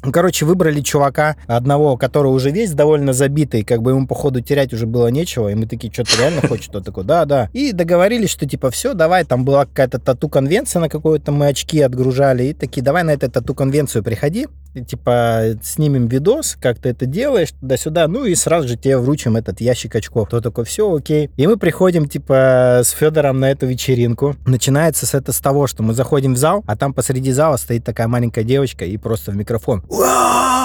Короче, 0.00 0.44
выбрали 0.44 0.80
чувака 0.80 1.36
одного, 1.46 1.96
который 1.96 2.28
уже 2.28 2.50
весь 2.50 2.72
довольно 2.72 3.12
забитый, 3.12 3.64
как 3.64 3.82
бы 3.82 3.90
ему, 3.90 4.06
походу, 4.06 4.40
терять 4.40 4.72
уже 4.72 4.86
было 4.86 5.08
нечего, 5.08 5.48
и 5.48 5.54
мы 5.54 5.66
такие, 5.66 5.92
что-то 5.92 6.10
реально 6.18 6.46
хочет? 6.46 6.74
Он 6.74 6.84
такой, 6.84 7.04
да, 7.04 7.24
да. 7.24 7.50
И 7.52 7.72
договорились, 7.72 8.30
что, 8.30 8.46
типа, 8.46 8.70
все, 8.70 8.94
давай, 8.94 9.24
там 9.24 9.44
была 9.44 9.66
какая-то 9.66 9.98
тату-конвенция, 9.98 10.80
на 10.80 10.88
какую-то 10.88 11.32
мы 11.32 11.48
очки 11.48 11.80
отгружали, 11.80 12.44
и 12.44 12.52
такие, 12.54 12.82
давай 12.82 13.02
на 13.02 13.10
эту 13.10 13.30
тату-конвенцию 13.30 14.04
приходи, 14.04 14.46
типа, 14.84 15.58
снимем 15.62 16.06
видос, 16.06 16.56
как 16.60 16.78
ты 16.78 16.90
это 16.90 17.06
делаешь, 17.06 17.50
туда-сюда, 17.60 18.08
ну 18.08 18.24
и 18.24 18.34
сразу 18.34 18.68
же 18.68 18.76
тебе 18.76 18.98
вручим 18.98 19.36
этот 19.36 19.60
ящик 19.60 19.94
очков. 19.94 20.28
То 20.28 20.40
такой, 20.40 20.64
все, 20.64 20.94
окей. 20.94 21.30
И 21.36 21.46
мы 21.46 21.56
приходим, 21.56 22.08
типа, 22.08 22.80
с 22.84 22.90
Федором 22.90 23.40
на 23.40 23.50
эту 23.50 23.66
вечеринку. 23.66 24.36
Начинается 24.46 25.06
с, 25.06 25.14
это, 25.14 25.32
с 25.32 25.38
того, 25.38 25.66
что 25.66 25.82
мы 25.82 25.94
заходим 25.94 26.34
в 26.34 26.36
зал, 26.36 26.64
а 26.66 26.76
там 26.76 26.94
посреди 26.94 27.32
зала 27.32 27.56
стоит 27.56 27.84
такая 27.84 28.08
маленькая 28.08 28.44
девочка 28.44 28.84
и 28.84 28.96
просто 28.96 29.32
в 29.32 29.36
микрофон. 29.36 29.82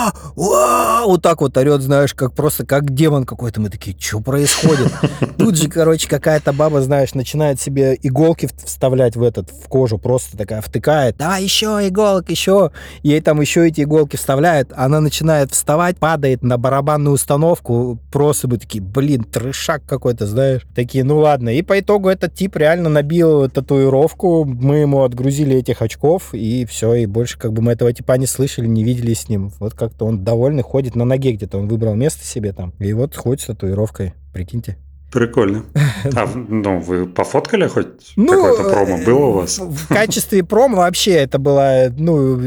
«Уа! 0.03 0.13
Уа!» 0.35 1.05
Вот 1.05 1.21
так 1.21 1.41
вот 1.41 1.57
орет, 1.57 1.81
знаешь, 1.81 2.13
как 2.13 2.33
просто 2.33 2.65
как 2.65 2.93
демон 2.93 3.25
какой-то. 3.25 3.61
Мы 3.61 3.69
такие, 3.69 3.95
что 3.99 4.19
происходит? 4.19 4.91
Тут 5.37 5.57
же, 5.57 5.69
короче, 5.69 6.07
какая-то 6.07 6.53
баба, 6.53 6.81
знаешь, 6.81 7.13
начинает 7.13 7.59
себе 7.59 7.97
иголки 8.01 8.49
вставлять 8.63 9.15
в 9.15 9.23
этот, 9.23 9.49
в 9.49 9.67
кожу, 9.67 9.97
просто 9.97 10.37
такая 10.37 10.61
втыкает. 10.61 11.17
Давай 11.17 11.43
еще 11.43 11.79
иголок, 11.87 12.29
еще. 12.29 12.71
Ей 13.01 13.21
там 13.21 13.41
еще 13.41 13.67
эти 13.67 13.81
иголки 13.81 14.15
вставляют. 14.15 14.71
Она 14.75 15.01
начинает 15.01 15.51
вставать, 15.51 15.97
падает 15.97 16.43
на 16.43 16.57
барабанную 16.57 17.13
установку. 17.13 17.99
Просто 18.11 18.47
мы 18.47 18.57
такие, 18.57 18.81
блин, 18.81 19.23
трешак 19.23 19.83
какой-то, 19.85 20.25
знаешь. 20.25 20.61
Такие, 20.75 21.03
ну 21.03 21.19
ладно. 21.19 21.49
И 21.49 21.61
по 21.61 21.79
итогу 21.79 22.09
этот 22.09 22.33
тип 22.33 22.55
реально 22.55 22.89
набил 22.89 23.49
татуировку. 23.49 24.45
Мы 24.45 24.77
ему 24.77 25.03
отгрузили 25.03 25.57
этих 25.57 25.81
очков, 25.81 26.33
и 26.33 26.65
все. 26.65 26.93
И 26.93 27.05
больше 27.05 27.37
как 27.37 27.53
бы 27.53 27.61
мы 27.61 27.73
этого 27.73 27.91
типа 27.91 28.13
не 28.13 28.27
слышали, 28.27 28.67
не 28.67 28.83
видели 28.83 29.13
с 29.13 29.29
ним. 29.29 29.51
Вот 29.59 29.73
как-то 29.93 30.05
он 30.05 30.23
довольный, 30.23 30.63
ходит 30.63 30.95
на 30.95 31.05
ноге 31.05 31.33
где-то. 31.33 31.59
Он 31.59 31.67
выбрал 31.67 31.93
место 31.93 32.25
себе 32.25 32.51
там. 32.51 32.73
И 32.79 32.93
вот 32.93 33.15
ходит 33.15 33.41
с 33.41 33.45
татуировкой. 33.45 34.13
Прикиньте. 34.33 34.77
Прикольно. 35.13 35.63
А 36.15 36.27
ну, 36.35 36.79
вы 36.79 37.05
пофоткали 37.05 37.65
хоть 37.67 38.13
ну, 38.17 38.33
какое-то 38.33 38.63
промо 38.73 38.97
было 39.05 39.25
у 39.25 39.31
вас? 39.31 39.57
В 39.57 39.87
качестве 39.87 40.43
промо 40.43 40.77
вообще 40.77 41.11
это 41.11 41.39
была 41.39 41.85
ну, 41.97 42.41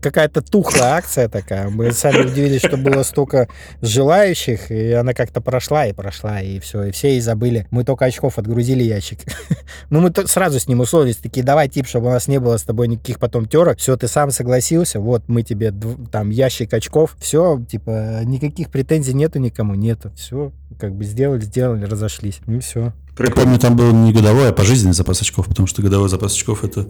какая-то 0.00 0.42
тухлая 0.42 0.94
акция 0.94 1.28
такая. 1.28 1.70
Мы 1.70 1.90
сами 1.90 2.26
удивились, 2.26 2.60
что 2.60 2.76
было 2.76 3.02
столько 3.02 3.48
желающих, 3.82 4.70
и 4.70 4.92
она 4.92 5.12
как-то 5.12 5.40
прошла 5.40 5.86
и 5.86 5.92
прошла, 5.92 6.40
и 6.40 6.60
все, 6.60 6.84
и 6.84 6.90
все 6.92 7.16
и 7.16 7.20
забыли. 7.20 7.66
Мы 7.72 7.82
только 7.82 8.04
очков 8.04 8.38
отгрузили 8.38 8.82
ящик. 8.82 9.20
Ну, 9.90 10.00
мы 10.00 10.12
сразу 10.26 10.58
с 10.58 10.68
ним 10.68 10.80
условились, 10.80 11.16
такие, 11.16 11.44
давай, 11.44 11.68
тип, 11.68 11.86
чтобы 11.86 12.08
у 12.08 12.10
нас 12.10 12.28
не 12.28 12.38
было 12.40 12.56
с 12.56 12.62
тобой 12.62 12.88
никаких 12.88 13.18
потом 13.18 13.46
терок. 13.46 13.78
Все, 13.78 13.96
ты 13.96 14.08
сам 14.08 14.30
согласился, 14.30 15.00
вот, 15.00 15.22
мы 15.28 15.42
тебе 15.42 15.72
там 16.10 16.30
ящик 16.30 16.72
очков. 16.74 17.16
Все, 17.20 17.62
типа, 17.68 18.20
никаких 18.24 18.70
претензий 18.70 19.14
нету 19.14 19.38
никому, 19.38 19.74
нету. 19.74 20.10
Все, 20.16 20.52
как 20.78 20.94
бы 20.94 21.04
сделали, 21.04 21.40
сделали, 21.40 21.77
разошлись. 21.86 22.40
И 22.46 22.58
все. 22.58 22.92
Я 23.18 23.30
помню, 23.30 23.58
там 23.58 23.76
был 23.76 23.92
не 23.92 24.12
годовой, 24.12 24.50
а 24.50 24.52
пожизненный 24.52 24.94
запас 24.94 25.20
очков, 25.20 25.46
потому 25.46 25.66
что 25.66 25.82
годовой 25.82 26.08
запас 26.08 26.34
очков 26.34 26.64
это 26.64 26.88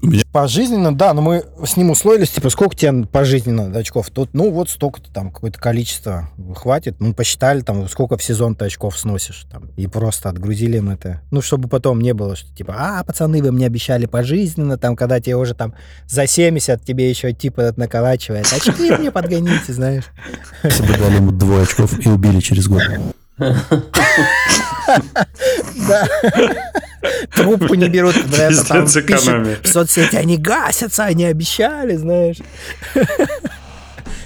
меня... 0.00 0.22
Пожизненно, 0.32 0.94
да, 0.94 1.14
но 1.14 1.22
мы 1.22 1.44
с 1.64 1.76
ним 1.76 1.90
условились, 1.90 2.30
типа, 2.30 2.50
сколько 2.50 2.74
тебе 2.74 3.04
пожизненно 3.06 3.76
очков? 3.76 4.10
Тут, 4.10 4.30
ну, 4.34 4.50
вот 4.50 4.68
столько-то 4.68 5.12
там, 5.12 5.30
какое-то 5.30 5.58
количество 5.60 6.28
хватит. 6.56 6.96
Мы 7.00 7.14
посчитали, 7.14 7.60
там, 7.60 7.88
сколько 7.88 8.16
в 8.16 8.22
сезон 8.22 8.54
ты 8.54 8.66
очков 8.66 8.98
сносишь, 8.98 9.46
там, 9.50 9.70
и 9.76 9.86
просто 9.86 10.28
отгрузили 10.28 10.78
им 10.78 10.90
это. 10.90 11.20
Ну, 11.30 11.40
чтобы 11.40 11.68
потом 11.68 12.00
не 12.00 12.14
было, 12.14 12.36
что, 12.36 12.52
типа, 12.54 12.74
а, 12.76 13.04
пацаны, 13.04 13.42
вы 13.42 13.52
мне 13.52 13.66
обещали 13.66 14.06
пожизненно, 14.06 14.78
там, 14.78 14.96
когда 14.96 15.20
тебе 15.20 15.36
уже, 15.36 15.54
там, 15.54 15.74
за 16.06 16.26
70 16.26 16.84
тебе 16.84 17.08
еще, 17.08 17.32
типа, 17.32 17.72
наколачивает. 17.76 18.52
Очки 18.52 18.92
мне 18.92 19.10
подгоните, 19.10 19.72
знаешь. 19.72 20.04
Если 20.62 20.82
бы 20.82 20.96
дали 20.98 21.16
ему 21.16 21.30
двое 21.32 21.62
очков 21.62 22.04
и 22.04 22.08
убили 22.08 22.40
через 22.40 22.68
год. 22.68 22.82
Да. 25.88 26.08
Трубку 27.34 27.74
не 27.74 27.88
берут. 27.88 28.16
Это 28.38 28.66
там 28.66 28.86
в 28.86 29.68
соцсети, 29.68 30.16
они 30.16 30.36
гасятся, 30.36 31.04
они 31.04 31.24
обещали, 31.24 31.96
знаешь. 31.96 32.38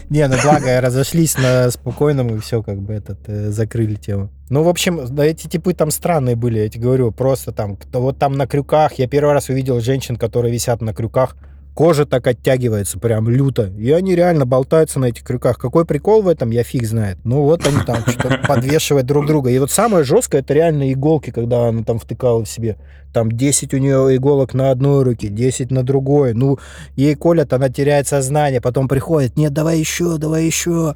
Не, 0.08 0.28
ну 0.28 0.36
благо 0.40 0.80
разошлись 0.80 1.36
на 1.36 1.68
спокойном 1.70 2.36
и 2.36 2.38
все, 2.38 2.62
как 2.62 2.80
бы 2.80 2.94
этот, 2.94 3.18
э, 3.26 3.50
закрыли 3.50 3.96
тему. 3.96 4.30
Ну, 4.50 4.62
в 4.62 4.68
общем, 4.68 5.00
да, 5.08 5.24
эти 5.24 5.48
типы 5.48 5.74
там 5.74 5.90
странные 5.90 6.36
были, 6.36 6.60
я 6.60 6.68
тебе 6.68 6.84
говорю, 6.84 7.10
просто 7.10 7.50
там, 7.50 7.76
вот 7.92 8.16
там 8.16 8.34
на 8.34 8.46
крюках, 8.46 8.94
я 9.00 9.08
первый 9.08 9.32
раз 9.32 9.48
увидел 9.48 9.80
женщин, 9.80 10.14
которые 10.16 10.52
висят 10.52 10.80
на 10.80 10.94
крюках, 10.94 11.36
кожа 11.76 12.06
так 12.06 12.26
оттягивается 12.26 12.98
прям 12.98 13.28
люто. 13.28 13.70
И 13.78 13.92
они 13.92 14.16
реально 14.16 14.46
болтаются 14.46 14.98
на 14.98 15.06
этих 15.06 15.22
крюках. 15.22 15.58
Какой 15.58 15.84
прикол 15.84 16.22
в 16.22 16.28
этом, 16.28 16.50
я 16.50 16.64
фиг 16.64 16.86
знает. 16.86 17.18
Ну 17.22 17.42
вот 17.42 17.66
они 17.66 17.76
там 17.86 17.98
что-то 18.06 18.40
подвешивают 18.48 19.06
друг 19.06 19.26
друга. 19.26 19.50
И 19.50 19.58
вот 19.58 19.70
самое 19.70 20.02
жесткое, 20.02 20.40
это 20.40 20.54
реально 20.54 20.90
иголки, 20.92 21.30
когда 21.30 21.68
она 21.68 21.82
там 21.82 21.98
втыкала 21.98 22.44
в 22.44 22.48
себе. 22.48 22.78
Там 23.12 23.30
10 23.30 23.74
у 23.74 23.76
нее 23.76 24.16
иголок 24.16 24.54
на 24.54 24.70
одной 24.70 25.04
руке, 25.04 25.28
10 25.28 25.70
на 25.70 25.82
другой. 25.82 26.32
Ну, 26.32 26.58
ей 26.96 27.14
колят, 27.14 27.52
она 27.52 27.68
теряет 27.68 28.08
сознание, 28.08 28.62
потом 28.62 28.88
приходит, 28.88 29.36
нет, 29.36 29.52
давай 29.52 29.78
еще, 29.78 30.16
давай 30.16 30.46
еще. 30.46 30.94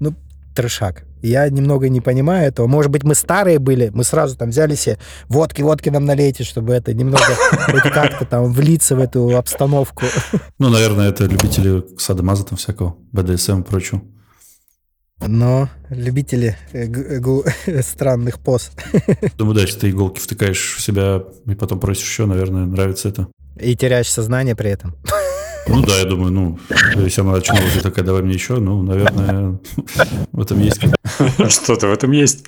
Ну, 0.00 0.14
трешак. 0.56 1.04
Я 1.24 1.48
немного 1.48 1.88
не 1.88 2.02
понимаю 2.02 2.48
этого. 2.48 2.66
Может 2.66 2.90
быть, 2.90 3.02
мы 3.02 3.14
старые 3.14 3.58
были, 3.58 3.90
мы 3.94 4.04
сразу 4.04 4.36
там 4.36 4.50
взяли 4.50 4.74
себе 4.74 4.98
водки, 5.26 5.62
водки 5.62 5.88
нам 5.88 6.04
налейте, 6.04 6.44
чтобы 6.44 6.74
это 6.74 6.92
немного 6.92 7.24
как-то 7.82 8.26
там 8.26 8.52
влиться 8.52 8.94
в 8.94 9.00
эту 9.00 9.34
обстановку. 9.36 10.04
Ну, 10.58 10.68
наверное, 10.68 11.08
это 11.08 11.24
любители 11.24 11.84
садомаза 11.98 12.44
там 12.44 12.56
всякого, 12.56 12.96
БДСМ 13.12 13.60
и 13.60 13.64
прочего. 13.64 14.02
Но 15.26 15.68
любители 15.88 16.56
э, 16.72 17.82
странных 17.82 18.38
поз. 18.38 18.70
Думаю, 19.36 19.54
да, 19.54 19.62
если 19.62 19.80
ты 19.80 19.90
иголки 19.90 20.20
втыкаешь 20.20 20.76
в 20.76 20.80
себя 20.80 21.22
и 21.46 21.54
потом 21.54 21.80
просишь 21.80 22.04
еще, 22.04 22.26
наверное, 22.26 22.66
нравится 22.66 23.08
это. 23.08 23.28
И 23.58 23.74
теряешь 23.76 24.10
сознание 24.10 24.54
при 24.54 24.70
этом. 24.70 24.94
Ну 25.68 25.82
да, 25.82 25.98
я 25.98 26.04
думаю, 26.04 26.32
ну, 26.32 26.58
если 26.96 27.20
она 27.22 27.34
очнулась 27.34 27.76
и 27.76 27.80
такая, 27.80 28.04
давай 28.04 28.22
мне 28.22 28.34
еще, 28.34 28.56
ну, 28.56 28.82
наверное, 28.82 29.58
в 30.32 30.40
этом 30.40 30.60
есть. 30.60 30.80
Что-то 31.48 31.88
в 31.88 31.92
этом 31.92 32.12
есть. 32.12 32.46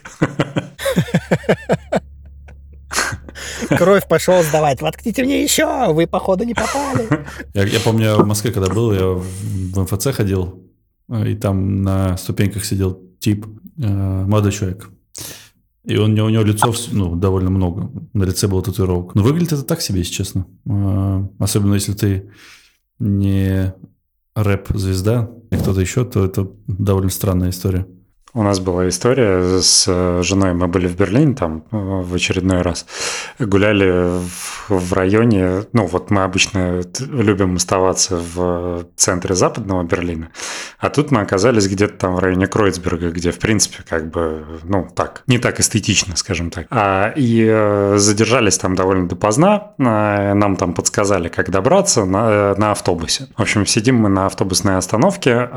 Кровь 3.68 4.07
пошел 4.09 4.42
сдавать. 4.42 4.81
Воткните 4.83 5.24
мне 5.24 5.42
еще, 5.42 5.92
вы, 5.92 6.07
походу, 6.07 6.44
не 6.44 6.55
попали. 6.55 7.26
Я, 7.55 7.64
я 7.64 7.81
помню, 7.81 8.16
в 8.16 8.26
Москве, 8.26 8.52
когда 8.52 8.72
был, 8.72 8.92
я 8.92 9.07
в 9.07 9.81
МФЦ 9.81 10.09
ходил, 10.14 10.62
и 11.09 11.35
там 11.35 11.83
на 11.83 12.16
ступеньках 12.16 12.64
сидел 12.64 13.00
тип, 13.18 13.46
э, 13.79 14.24
молодой 14.26 14.52
человек. 14.52 14.90
И 15.85 15.96
он, 15.96 16.18
у 16.18 16.29
него 16.29 16.42
лицо 16.42 16.74
ну, 16.90 17.14
довольно 17.14 17.50
много. 17.50 17.90
На 18.12 18.24
лице 18.24 18.48
было 18.48 18.62
татуировка. 18.62 19.12
Но 19.14 19.22
выглядит 19.22 19.52
это 19.52 19.62
так 19.62 19.81
себе, 19.81 20.00
если 20.00 20.12
честно. 20.12 20.46
Э, 20.68 21.24
особенно 21.38 21.74
если 21.74 21.92
ты 21.92 22.31
не 22.98 23.74
рэп-звезда, 24.35 25.30
и 25.50 25.56
кто-то 25.56 25.80
еще, 25.80 26.04
то 26.04 26.24
это 26.24 26.50
довольно 26.66 27.11
странная 27.11 27.50
история. 27.50 27.87
У 28.37 28.42
нас 28.42 28.61
была 28.61 28.87
история 28.87 29.62
с 29.62 29.87
э, 29.88 30.20
женой, 30.22 30.53
мы 30.53 30.68
были 30.68 30.87
в 30.87 30.94
Берлине 30.94 31.35
там 31.35 31.64
э, 31.72 31.77
в 31.79 32.14
очередной 32.14 32.61
раз, 32.61 32.85
гуляли 33.38 34.20
в, 34.20 34.68
в 34.68 34.92
районе, 34.92 35.62
ну 35.72 35.87
вот 35.87 36.11
мы 36.11 36.22
обычно 36.22 36.83
любим 36.99 37.57
оставаться 37.57 38.16
в 38.16 38.85
центре 38.94 39.35
западного 39.35 39.85
Берлина, 39.85 40.29
а 40.79 40.90
тут 40.90 41.12
мы 41.12 41.22
оказались 41.22 41.66
где-то 41.66 41.96
там 41.96 42.14
в 42.14 42.18
районе 42.18 42.46
Кройцберга, 42.46 43.09
где 43.09 43.31
в 43.31 43.38
принципе 43.38 43.79
как 43.88 44.11
бы, 44.11 44.44
ну 44.64 44.87
так, 44.94 45.22
не 45.27 45.38
так 45.38 45.59
эстетично, 45.59 46.14
скажем 46.14 46.51
так. 46.51 46.66
А, 46.68 47.14
и 47.16 47.42
э, 47.49 47.94
задержались 47.96 48.59
там 48.59 48.75
довольно 48.75 49.09
допоздна, 49.09 49.72
нам 49.79 50.57
там 50.57 50.75
подсказали, 50.75 51.29
как 51.29 51.49
добраться 51.49 52.05
на, 52.05 52.55
на 52.57 52.72
автобусе. 52.72 53.29
В 53.35 53.40
общем, 53.40 53.64
сидим 53.64 53.96
мы 53.96 54.11
на 54.11 54.27
автобусной 54.27 54.77
остановке, 54.77 55.49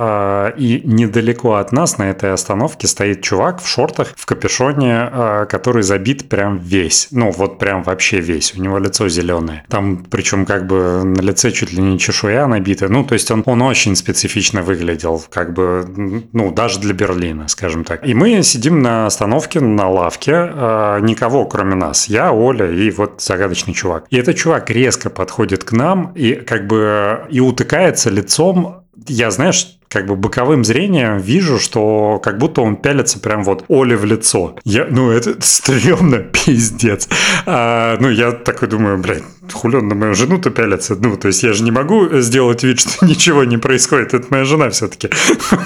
и 0.58 0.82
недалеко 0.86 1.56
от 1.56 1.74
нас 1.74 1.98
на 1.98 2.10
этой 2.10 2.32
остановке 2.32 2.69
остановке 2.70 2.88
стоит 2.88 3.22
чувак 3.22 3.62
в 3.62 3.68
шортах, 3.68 4.14
в 4.16 4.26
капюшоне, 4.26 5.10
а, 5.12 5.46
который 5.46 5.84
забит 5.84 6.30
прям 6.30 6.58
весь. 6.58 7.08
Ну, 7.12 7.32
вот 7.32 7.60
прям 7.60 7.84
вообще 7.84 8.20
весь. 8.20 8.54
У 8.56 8.62
него 8.62 8.80
лицо 8.80 9.10
зеленое. 9.10 9.64
Там, 9.70 10.06
причем 10.10 10.46
как 10.46 10.68
бы 10.68 11.04
на 11.04 11.22
лице 11.22 11.52
чуть 11.52 11.74
ли 11.74 11.82
не 11.82 11.98
чешуя 11.98 12.48
набита. 12.48 12.90
Ну, 12.90 13.04
то 13.04 13.14
есть 13.14 13.32
он, 13.32 13.44
он 13.46 13.62
очень 13.62 13.96
специфично 13.96 14.62
выглядел, 14.62 15.24
как 15.30 15.54
бы, 15.54 15.86
ну, 16.34 16.52
даже 16.52 16.80
для 16.80 16.94
Берлина, 16.94 17.48
скажем 17.48 17.84
так. 17.84 18.08
И 18.08 18.14
мы 18.14 18.44
сидим 18.44 18.82
на 18.82 19.06
остановке, 19.06 19.60
на 19.60 19.90
лавке, 19.90 20.34
а, 20.36 21.00
никого 21.00 21.46
кроме 21.46 21.76
нас. 21.76 22.10
Я, 22.10 22.32
Оля 22.32 22.72
и 22.72 22.92
вот 22.92 23.22
загадочный 23.22 23.74
чувак. 23.74 24.06
И 24.12 24.18
этот 24.18 24.38
чувак 24.38 24.70
резко 24.70 25.10
подходит 25.10 25.64
к 25.64 25.72
нам 25.72 26.14
и 26.16 26.34
как 26.34 26.68
бы 26.68 27.28
и 27.30 27.40
утыкается 27.40 28.10
лицом 28.10 28.76
я, 29.08 29.32
знаешь, 29.32 29.79
как 29.90 30.06
бы 30.06 30.16
боковым 30.16 30.64
зрением 30.64 31.18
вижу, 31.18 31.60
что 31.60 32.22
как 32.24 32.38
будто 32.38 32.62
он 32.62 32.76
пялится 32.76 33.20
прям 33.20 33.44
вот 33.44 33.66
Оле 33.68 33.98
в 33.98 34.06
лицо. 34.06 34.56
Я, 34.64 34.88
ну, 34.90 35.10
это 35.10 35.36
стрёмно, 35.42 36.20
пиздец. 36.20 37.10
А, 37.46 37.98
ну, 38.00 38.10
я 38.10 38.32
такой 38.32 38.68
думаю, 38.68 39.00
блядь, 39.00 39.24
хули 39.52 39.82
на 39.82 39.96
мою 39.96 40.14
жену-то 40.14 40.52
пялится? 40.52 40.96
Ну, 40.96 41.18
то 41.18 41.28
есть 41.28 41.42
я 41.42 41.54
же 41.54 41.64
не 41.64 41.72
могу 41.72 42.08
сделать 42.20 42.64
вид, 42.64 42.80
что 42.80 43.06
ничего 43.06 43.44
не 43.44 43.58
происходит. 43.58 44.14
Это 44.14 44.28
моя 44.30 44.46
жена 44.46 44.70
все-таки. 44.70 45.10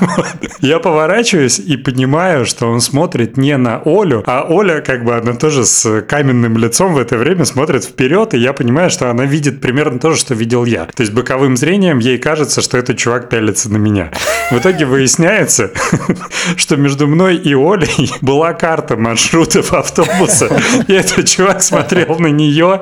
Я 0.62 0.80
поворачиваюсь 0.80 1.60
и 1.60 1.76
понимаю, 1.76 2.46
что 2.46 2.68
он 2.68 2.80
смотрит 2.80 3.36
не 3.36 3.58
на 3.58 3.82
Олю, 3.84 4.24
а 4.26 4.46
Оля, 4.48 4.80
как 4.80 5.04
бы, 5.04 5.16
она 5.16 5.34
тоже 5.34 5.66
с 5.66 6.02
каменным 6.04 6.58
лицом 6.58 6.94
в 6.94 6.98
это 6.98 7.18
время 7.18 7.44
смотрит 7.44 7.84
вперед, 7.84 8.34
и 8.34 8.38
я 8.38 8.54
понимаю, 8.54 8.90
что 8.90 9.10
она 9.10 9.26
видит 9.26 9.60
примерно 9.60 10.00
то 10.00 10.12
же, 10.12 10.20
что 10.20 10.36
видел 10.36 10.64
я. 10.64 10.86
То 10.86 11.02
есть 11.02 11.12
боковым 11.12 11.58
зрением 11.58 12.00
ей 12.00 12.18
кажется, 12.18 12.62
что 12.62 12.78
этот 12.78 12.98
чувак 12.98 13.30
пялится 13.30 13.70
на 13.72 13.78
меня. 13.78 14.13
В 14.52 14.58
итоге 14.58 14.86
выясняется, 14.86 15.72
что 16.58 16.76
между 16.76 17.08
мной 17.08 17.36
и 17.38 17.54
Олей 17.54 18.12
была 18.22 18.54
карта 18.54 18.96
маршрутов 18.96 19.74
автобуса, 19.74 20.50
и 20.88 20.94
этот 20.94 21.28
чувак 21.28 21.62
смотрел 21.62 22.20
на 22.20 22.28
нее, 22.28 22.82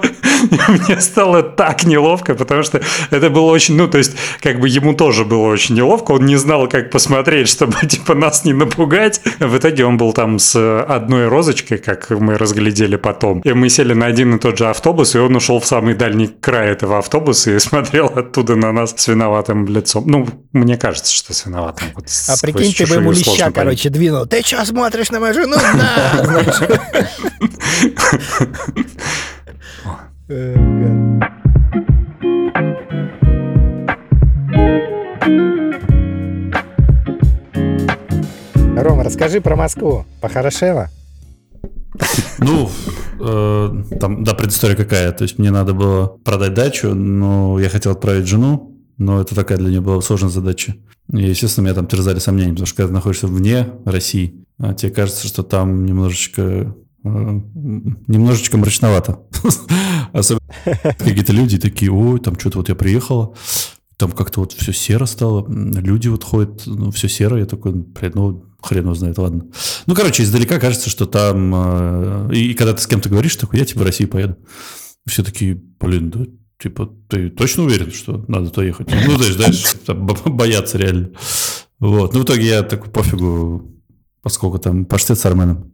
и 0.49 0.71
мне 0.71 0.99
стало 0.99 1.43
так 1.43 1.83
неловко, 1.83 2.35
потому 2.35 2.63
что 2.63 2.81
это 3.09 3.29
было 3.29 3.51
очень, 3.51 3.75
ну, 3.75 3.87
то 3.87 3.97
есть, 3.97 4.15
как 4.41 4.59
бы 4.59 4.67
ему 4.67 4.93
тоже 4.93 5.25
было 5.25 5.47
очень 5.47 5.75
неловко, 5.75 6.11
он 6.11 6.25
не 6.25 6.35
знал, 6.35 6.67
как 6.67 6.89
посмотреть, 6.91 7.49
чтобы, 7.49 7.73
типа, 7.87 8.15
нас 8.15 8.45
не 8.45 8.53
напугать. 8.53 9.21
В 9.39 9.57
итоге 9.57 9.85
он 9.85 9.97
был 9.97 10.13
там 10.13 10.39
с 10.39 10.83
одной 10.83 11.27
розочкой, 11.27 11.77
как 11.77 12.09
мы 12.09 12.37
разглядели 12.37 12.95
потом, 12.95 13.39
и 13.41 13.53
мы 13.53 13.69
сели 13.69 13.93
на 13.93 14.07
один 14.07 14.35
и 14.35 14.39
тот 14.39 14.57
же 14.57 14.69
автобус, 14.69 15.15
и 15.15 15.19
он 15.19 15.35
ушел 15.35 15.59
в 15.59 15.65
самый 15.65 15.93
дальний 15.93 16.27
край 16.27 16.71
этого 16.71 16.97
автобуса 16.97 17.51
и 17.51 17.59
смотрел 17.71 18.07
оттуда 18.07 18.55
на 18.55 18.71
нас 18.71 18.93
с 18.97 19.07
виноватым 19.07 19.67
лицом. 19.67 20.03
Ну, 20.07 20.27
мне 20.53 20.77
кажется, 20.77 21.13
что 21.21 21.33
с 21.35 21.45
виноватым. 21.45 21.89
Вот 21.93 22.05
а 22.27 22.35
прикинь, 22.41 22.73
ты 22.73 22.87
бы 22.87 22.95
ему 22.95 23.11
леща, 23.11 23.51
короче, 23.51 23.89
двинул. 23.89 24.25
Ты 24.25 24.41
что 24.41 24.65
смотришь 24.65 25.11
на 25.11 25.19
мою 25.19 25.33
жену? 25.35 25.55
На! 25.55 26.25
Рома, 38.75 39.03
расскажи 39.03 39.41
про 39.41 39.55
Москву. 39.55 40.05
Похорошело? 40.21 40.89
Ну, 42.39 42.71
э, 43.19 43.83
там, 43.99 44.23
да, 44.23 44.33
предыстория 44.33 44.75
какая. 44.75 45.11
То 45.11 45.21
есть 45.23 45.37
мне 45.37 45.51
надо 45.51 45.73
было 45.75 46.07
продать 46.07 46.55
дачу, 46.55 46.95
но 46.95 47.59
я 47.59 47.69
хотел 47.69 47.91
отправить 47.91 48.25
жену, 48.25 48.70
но 49.01 49.19
это 49.19 49.33
такая 49.33 49.57
для 49.57 49.69
нее 49.69 49.81
была 49.81 49.99
сложная 50.01 50.29
задача. 50.29 50.75
И, 51.11 51.23
естественно, 51.23 51.65
меня 51.65 51.73
там 51.73 51.87
терзали 51.87 52.19
сомнения, 52.19 52.51
потому 52.51 52.67
что 52.67 52.77
когда 52.77 52.87
ты 52.89 52.93
находишься 52.93 53.25
вне 53.25 53.67
России, 53.83 54.45
а 54.59 54.75
тебе 54.75 54.91
кажется, 54.91 55.27
что 55.27 55.41
там 55.41 55.85
немножечко 55.85 56.75
э, 57.03 57.41
немножечко 58.07 58.57
мрачновато. 58.57 59.23
Особенно 60.13 60.45
какие-то 60.99 61.33
люди 61.33 61.57
такие, 61.57 61.91
ой, 61.91 62.19
там 62.19 62.39
что-то 62.39 62.59
вот 62.59 62.69
я 62.69 62.75
приехала, 62.75 63.33
там 63.97 64.11
как-то 64.11 64.41
вот 64.41 64.51
все 64.53 64.71
серо 64.71 65.07
стало, 65.07 65.47
люди 65.49 66.07
вот 66.07 66.23
ходят, 66.23 66.61
ну, 66.67 66.91
все 66.91 67.09
серо, 67.09 67.39
я 67.39 67.47
такой, 67.47 67.73
блин, 67.73 68.11
ну, 68.13 68.45
хрен 68.61 68.83
его 68.83 68.93
знает, 68.93 69.17
ладно. 69.17 69.47
Ну, 69.87 69.95
короче, 69.95 70.21
издалека 70.21 70.59
кажется, 70.59 70.91
что 70.91 71.07
там, 71.07 71.51
э, 71.55 72.35
и, 72.35 72.51
и 72.51 72.53
когда 72.53 72.73
ты 72.73 72.81
с 72.83 72.87
кем-то 72.87 73.09
говоришь, 73.09 73.35
такой, 73.35 73.57
я 73.57 73.65
типа 73.65 73.79
в 73.79 73.83
Россию 73.83 74.09
поеду. 74.09 74.37
Все 75.07 75.23
такие, 75.23 75.59
блин, 75.79 76.11
да, 76.11 76.25
типа, 76.61 76.89
ты 77.07 77.29
точно 77.29 77.63
уверен, 77.63 77.91
что 77.91 78.23
надо 78.27 78.49
туда 78.49 78.65
ехать? 78.65 78.89
Ну, 79.07 79.17
то 79.17 79.23
есть, 79.23 79.37
знаешь, 79.37 79.75
бояться 80.25 80.77
реально. 80.77 81.11
Вот, 81.79 82.13
ну, 82.13 82.21
в 82.21 82.23
итоге 82.23 82.47
я 82.47 82.63
такой, 82.63 82.91
пофигу, 82.91 83.71
поскольку 84.21 84.59
там 84.59 84.85
паштет 84.85 85.17
с 85.17 85.25
арменом 85.25 85.73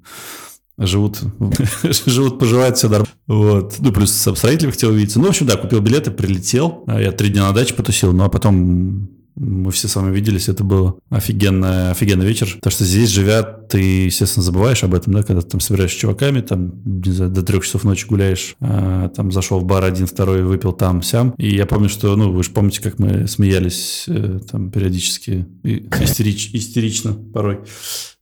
живут, 0.77 1.19
живут, 2.05 2.39
поживают, 2.39 2.77
все 2.77 2.87
нормально. 2.87 3.13
Вот. 3.27 3.75
Ну, 3.79 3.91
плюс 3.91 4.11
с 4.11 4.35
строителем 4.35 4.71
хотел 4.71 4.91
увидеться. 4.91 5.19
Ну, 5.19 5.25
в 5.25 5.29
общем, 5.29 5.45
да, 5.47 5.57
купил 5.57 5.81
билеты, 5.81 6.11
прилетел. 6.11 6.85
Я 6.87 7.11
три 7.11 7.29
дня 7.29 7.47
на 7.47 7.53
даче 7.53 7.73
потусил, 7.73 8.13
ну, 8.13 8.23
а 8.23 8.29
потом 8.29 9.09
мы 9.37 9.71
все 9.71 9.87
с 9.87 9.95
вами 9.95 10.13
виделись, 10.13 10.49
это 10.49 10.63
был 10.63 10.99
офигенный, 11.09 11.91
офигенный 11.91 12.25
вечер. 12.25 12.47
Потому 12.55 12.71
что 12.71 12.83
здесь 12.85 13.09
живя, 13.09 13.43
ты, 13.43 14.05
естественно, 14.05 14.43
забываешь 14.43 14.83
об 14.83 14.93
этом, 14.93 15.13
да, 15.13 15.23
когда 15.23 15.41
ты 15.41 15.47
там 15.47 15.59
собираешься 15.59 15.97
с 15.97 16.01
чуваками, 16.01 16.41
там, 16.41 16.81
не 16.83 17.11
знаю, 17.11 17.31
до 17.31 17.43
трех 17.43 17.63
часов 17.63 17.83
ночи 17.83 18.07
гуляешь, 18.07 18.55
а, 18.59 19.09
там 19.09 19.31
зашел 19.31 19.59
в 19.59 19.65
бар 19.65 19.83
один, 19.83 20.07
второй, 20.07 20.41
выпил 20.43 20.73
там, 20.73 21.03
сям. 21.03 21.31
И 21.37 21.55
я 21.55 21.65
помню, 21.65 21.89
что, 21.89 22.15
ну, 22.15 22.31
вы 22.31 22.43
же 22.43 22.49
помните, 22.51 22.81
как 22.81 22.97
мы 22.97 23.27
смеялись 23.27 24.05
э, 24.07 24.39
там 24.49 24.71
периодически, 24.71 25.45
истерич, 25.63 26.49
истерично 26.53 27.13
порой. 27.13 27.59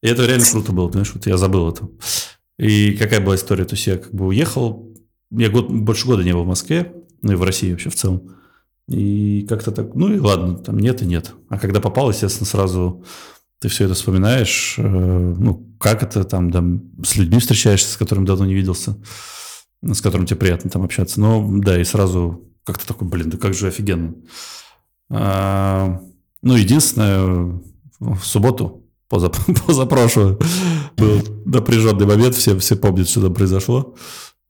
И 0.04 0.08
это 0.08 0.26
реально 0.26 0.46
круто 0.52 0.74
было, 0.74 0.88
понимаешь, 0.90 1.12
вот 1.14 1.26
я 1.28 1.38
забыл 1.38 1.70
это. 1.70 1.88
И 2.60 2.92
какая 2.92 3.22
была 3.22 3.36
история? 3.36 3.66
То 3.66 3.76
есть 3.76 3.88
я 3.88 3.98
как 3.98 4.14
бы 4.14 4.28
уехал, 4.28 4.94
я 5.32 5.50
год, 5.50 5.70
больше 5.70 6.06
года 6.08 6.24
не 6.24 6.34
был 6.34 6.44
в 6.44 6.48
Москве, 6.48 6.94
ну 7.22 7.34
и 7.34 7.36
в 7.36 7.44
России 7.44 7.72
вообще 7.72 7.90
в 7.90 7.96
целом. 7.96 8.36
И 8.88 9.46
как-то 9.50 9.72
так, 9.72 9.96
ну 9.96 10.14
и 10.14 10.20
ладно, 10.20 10.58
там 10.58 10.78
нет 10.78 11.02
и 11.02 11.06
нет. 11.06 11.34
А 11.50 11.58
когда 11.58 11.80
попал, 11.80 12.10
естественно, 12.10 12.46
сразу 12.46 13.04
ты 13.60 13.68
все 13.68 13.86
это 13.86 13.96
вспоминаешь, 13.96 14.76
э, 14.78 14.82
ну, 14.84 15.68
как 15.80 16.04
это 16.04 16.24
там, 16.24 16.52
там, 16.52 16.92
с 17.04 17.16
людьми 17.16 17.40
встречаешься, 17.40 17.92
с 17.92 17.98
которыми 17.98 18.26
давно 18.26 18.46
не 18.46 18.54
виделся, 18.54 18.98
с 19.82 20.02
которым 20.02 20.28
тебе 20.28 20.38
приятно 20.38 20.70
там 20.70 20.84
общаться. 20.84 21.20
Но 21.20 21.48
да, 21.60 21.80
и 21.80 21.84
сразу 21.84 22.52
как-то 22.64 22.86
такой, 22.86 23.08
блин, 23.08 23.30
да 23.30 23.38
как 23.38 23.54
же 23.54 23.68
офигенно. 23.68 24.14
А, 25.10 26.02
ну, 26.42 26.56
единственное, 26.56 27.60
в 28.00 28.20
субботу 28.24 28.86
поза, 29.08 29.30
позапрошлую 29.68 30.40
был 30.98 31.22
напряженный 31.46 32.06
момент, 32.06 32.36
все, 32.36 32.58
все 32.60 32.76
помнят, 32.76 33.10
что 33.10 33.22
там 33.22 33.34
произошло. 33.34 33.96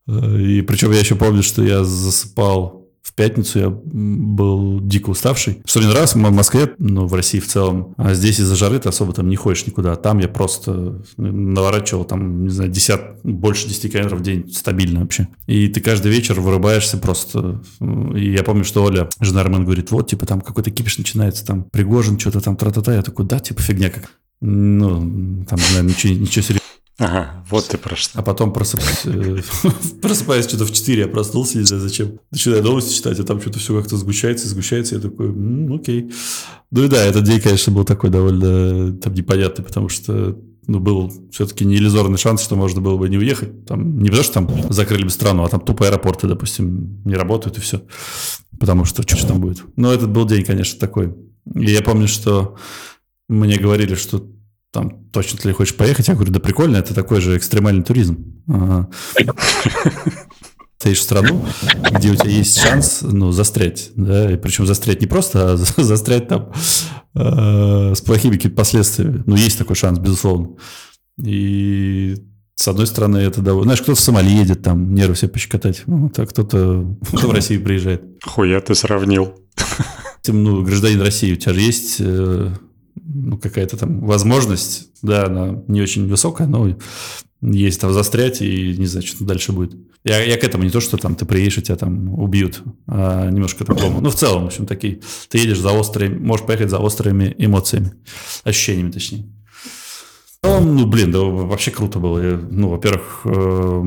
Э, 0.08 0.40
и 0.42 0.62
причем 0.62 0.92
я 0.92 1.00
еще 1.00 1.16
помню, 1.16 1.44
что 1.44 1.64
я 1.64 1.84
засыпал 1.84 2.85
в 3.06 3.14
пятницу 3.14 3.60
я 3.60 3.70
был 3.70 4.80
дико 4.82 5.12
уставший. 5.12 5.62
Что 5.64 5.80
мне 5.80 5.90
нравится 5.90 6.18
в 6.18 6.22
Москве, 6.22 6.74
ну, 6.80 7.06
в 7.06 7.14
России 7.14 7.40
в 7.40 7.48
целом. 7.48 7.94
А 7.98 8.16
здесь 8.16 8.40
из-за 8.40 8.56
жары 8.56 8.80
ты 8.80 8.90
особо 8.90 9.14
там 9.14 9.30
не 9.30 9.36
ходишь 9.36 9.68
никуда. 9.68 9.96
Там 9.96 10.18
я 10.18 10.28
просто 10.28 11.04
наворачивал 11.18 12.06
там, 12.06 12.46
не 12.46 12.50
знаю, 12.50 12.72
десят, 12.72 13.20
больше 13.24 13.68
10 13.68 13.92
километров 13.92 14.22
в 14.22 14.24
день 14.24 14.52
стабильно 14.52 15.02
вообще. 15.02 15.28
И 15.46 15.68
ты 15.68 15.82
каждый 15.82 16.12
вечер 16.12 16.42
вырубаешься 16.42 16.98
просто. 16.98 17.62
И 17.80 18.32
я 18.32 18.42
помню, 18.44 18.64
что 18.64 18.84
Оля, 18.84 19.08
жена 19.20 19.42
Армен, 19.42 19.66
говорит, 19.66 19.92
вот, 19.92 20.10
типа, 20.10 20.26
там 20.26 20.42
какой-то 20.42 20.72
кипиш 20.72 20.98
начинается, 20.98 21.46
там, 21.46 21.66
Пригожин, 21.72 22.18
что-то 22.18 22.42
там, 22.42 22.58
тра-та-та. 22.58 22.96
Я 22.96 23.04
такой, 23.04 23.28
да, 23.28 23.38
типа, 23.38 23.62
фигня 23.62 23.92
как. 23.92 24.10
Ну, 24.42 25.46
там, 25.48 25.60
наверное, 25.70 25.92
ничего, 25.92 26.14
ничего 26.14 26.42
серьезного. 26.42 26.65
Ага, 26.98 27.44
вот 27.50 27.68
ты 27.68 27.78
про 27.78 27.96
что. 27.96 28.18
А 28.18 28.22
потом 28.22 28.54
просыпаюсь, 28.54 29.06
э, 29.06 30.42
что-то 30.48 30.66
в 30.66 30.72
4, 30.72 31.02
я 31.02 31.08
проснулся, 31.10 31.58
не 31.58 31.66
знаю 31.66 31.84
зачем. 31.84 32.20
Начинаю 32.32 32.64
новости 32.64 32.96
читать, 32.96 33.20
а 33.20 33.24
там 33.24 33.42
что-то 33.42 33.60
все 33.60 33.78
как-то 33.78 33.98
сгущается, 33.98 34.48
сгущается. 34.48 34.96
Я 34.96 35.02
такой, 35.02 35.30
окей. 35.76 36.12
Ну 36.72 36.84
и 36.84 36.88
да, 36.88 37.04
этот 37.04 37.26
день, 37.26 37.42
конечно, 37.42 37.74
был 37.74 37.84
такой 37.84 38.10
довольно 38.10 38.94
там 38.94 39.14
непонятный, 39.14 39.66
потому 39.66 39.90
что 39.90 40.40
ну, 40.68 40.80
был 40.80 41.12
все-таки 41.32 41.66
не 41.66 41.76
иллюзорный 41.76 42.18
шанс, 42.18 42.42
что 42.42 42.56
можно 42.56 42.80
было 42.80 42.98
бы 42.98 43.10
не 43.10 43.18
уехать. 43.18 43.66
Там, 43.66 44.00
не 44.00 44.10
потому, 44.10 44.24
что 44.24 44.34
там 44.34 44.74
закрыли 44.74 45.04
бы 45.04 45.10
страну, 45.10 45.44
а 45.44 45.50
там 45.50 45.60
тупо 45.60 45.88
аэропорты, 45.88 46.28
допустим, 46.28 47.02
не 47.04 47.16
работают 47.16 47.58
и 47.58 47.62
все. 47.62 47.82
Потому 48.58 48.86
что 48.86 49.04
что 49.04 49.28
там 49.28 49.42
будет. 49.42 49.64
Но 49.76 49.94
этот 49.94 50.10
был 50.12 50.26
день, 50.26 50.44
конечно, 50.44 50.80
такой. 50.80 51.14
И 51.56 51.72
я 51.72 51.82
помню, 51.82 52.08
что 52.08 52.56
мне 53.28 53.58
говорили, 53.58 53.96
что 53.96 54.26
там 54.76 55.06
точно 55.12 55.40
ты 55.40 55.54
хочешь 55.54 55.76
поехать? 55.76 56.10
Я 56.10 56.16
говорю, 56.16 56.32
да 56.32 56.40
прикольно, 56.40 56.78
это 56.78 56.94
такой 56.94 57.22
же 57.22 57.38
экстремальный 57.38 57.84
туризм. 57.84 58.44
Стоишь 60.78 61.00
в 61.00 61.04
страну, 61.04 61.44
где 61.92 62.12
у 62.12 62.16
тебя 62.16 62.30
есть 62.30 62.60
шанс, 62.60 63.00
ну, 63.02 63.32
застрять, 63.32 63.92
да, 63.96 64.32
и 64.32 64.38
причем 64.38 64.68
застрять 64.68 65.02
не 65.02 65.08
просто, 65.08 65.54
а 65.54 65.58
застрять 65.58 66.28
там 66.28 66.52
э, 67.16 67.94
с 67.96 68.02
плохими 68.02 68.34
какими-то 68.36 68.58
последствиями. 68.58 69.24
Ну, 69.26 69.36
есть 69.36 69.58
такой 69.58 69.76
шанс, 69.76 69.98
безусловно. 69.98 70.58
И 71.24 72.18
с 72.56 72.68
одной 72.68 72.86
стороны, 72.86 73.18
это 73.18 73.42
довольно... 73.42 73.70
Знаешь, 73.70 73.82
кто-то 73.82 74.00
в 74.00 74.04
Сомали 74.04 74.30
едет, 74.30 74.62
там, 74.62 74.94
нервы 74.94 75.16
все 75.16 75.28
пощекотать. 75.28 75.84
Ну, 75.88 76.10
так 76.10 76.30
кто-то 76.30 76.98
кто 77.08 77.28
в 77.30 77.32
Россию 77.32 77.64
приезжает. 77.64 78.04
Хуя 78.24 78.60
ты 78.60 78.76
сравнил. 78.76 79.34
Ну, 80.28 80.62
гражданин 80.62 81.02
России, 81.02 81.34
у 81.34 81.38
тебя 81.38 81.54
же 81.54 81.62
есть 81.62 81.98
э, 82.00 82.52
ну, 83.16 83.38
какая-то 83.38 83.78
там 83.78 84.02
возможность, 84.02 84.90
да, 85.02 85.26
она 85.26 85.64
не 85.68 85.82
очень 85.82 86.08
высокая, 86.08 86.48
но 86.48 86.78
есть 87.42 87.80
там 87.80 87.94
застрять 87.94 88.42
и 88.42 88.76
не 88.78 88.86
знаю, 88.86 89.06
что 89.06 89.24
дальше 89.24 89.52
будет. 89.52 89.76
Я, 90.04 90.22
я 90.22 90.38
к 90.38 90.44
этому 90.44 90.64
не 90.64 90.70
то, 90.70 90.80
что 90.82 90.98
там 90.98 91.16
ты 91.16 91.26
приедешь, 91.26 91.58
и 91.58 91.62
тебя 91.62 91.78
там 91.78 92.14
убьют, 92.20 92.62
а 92.88 93.30
немножко 93.30 93.66
по-другому. 93.66 94.02
Ну, 94.02 94.10
в 94.10 94.16
целом, 94.16 94.44
в 94.44 94.48
общем, 94.48 94.66
такие. 94.66 95.02
Ты 95.30 95.40
едешь 95.40 95.60
за 95.60 95.72
острыми, 95.72 96.18
можешь 96.18 96.46
поехать 96.46 96.70
за 96.70 96.80
острыми 96.80 97.34
эмоциями, 97.38 97.94
ощущениями, 98.44 98.92
точнее. 98.92 99.26
Ну, 100.44 100.60
ну 100.60 100.86
блин, 100.86 101.12
да 101.12 101.20
вообще 101.20 101.72
круто 101.72 102.00
было. 102.00 102.20
Ну, 102.20 102.70
во-первых, 102.70 103.22
э, 103.26 103.84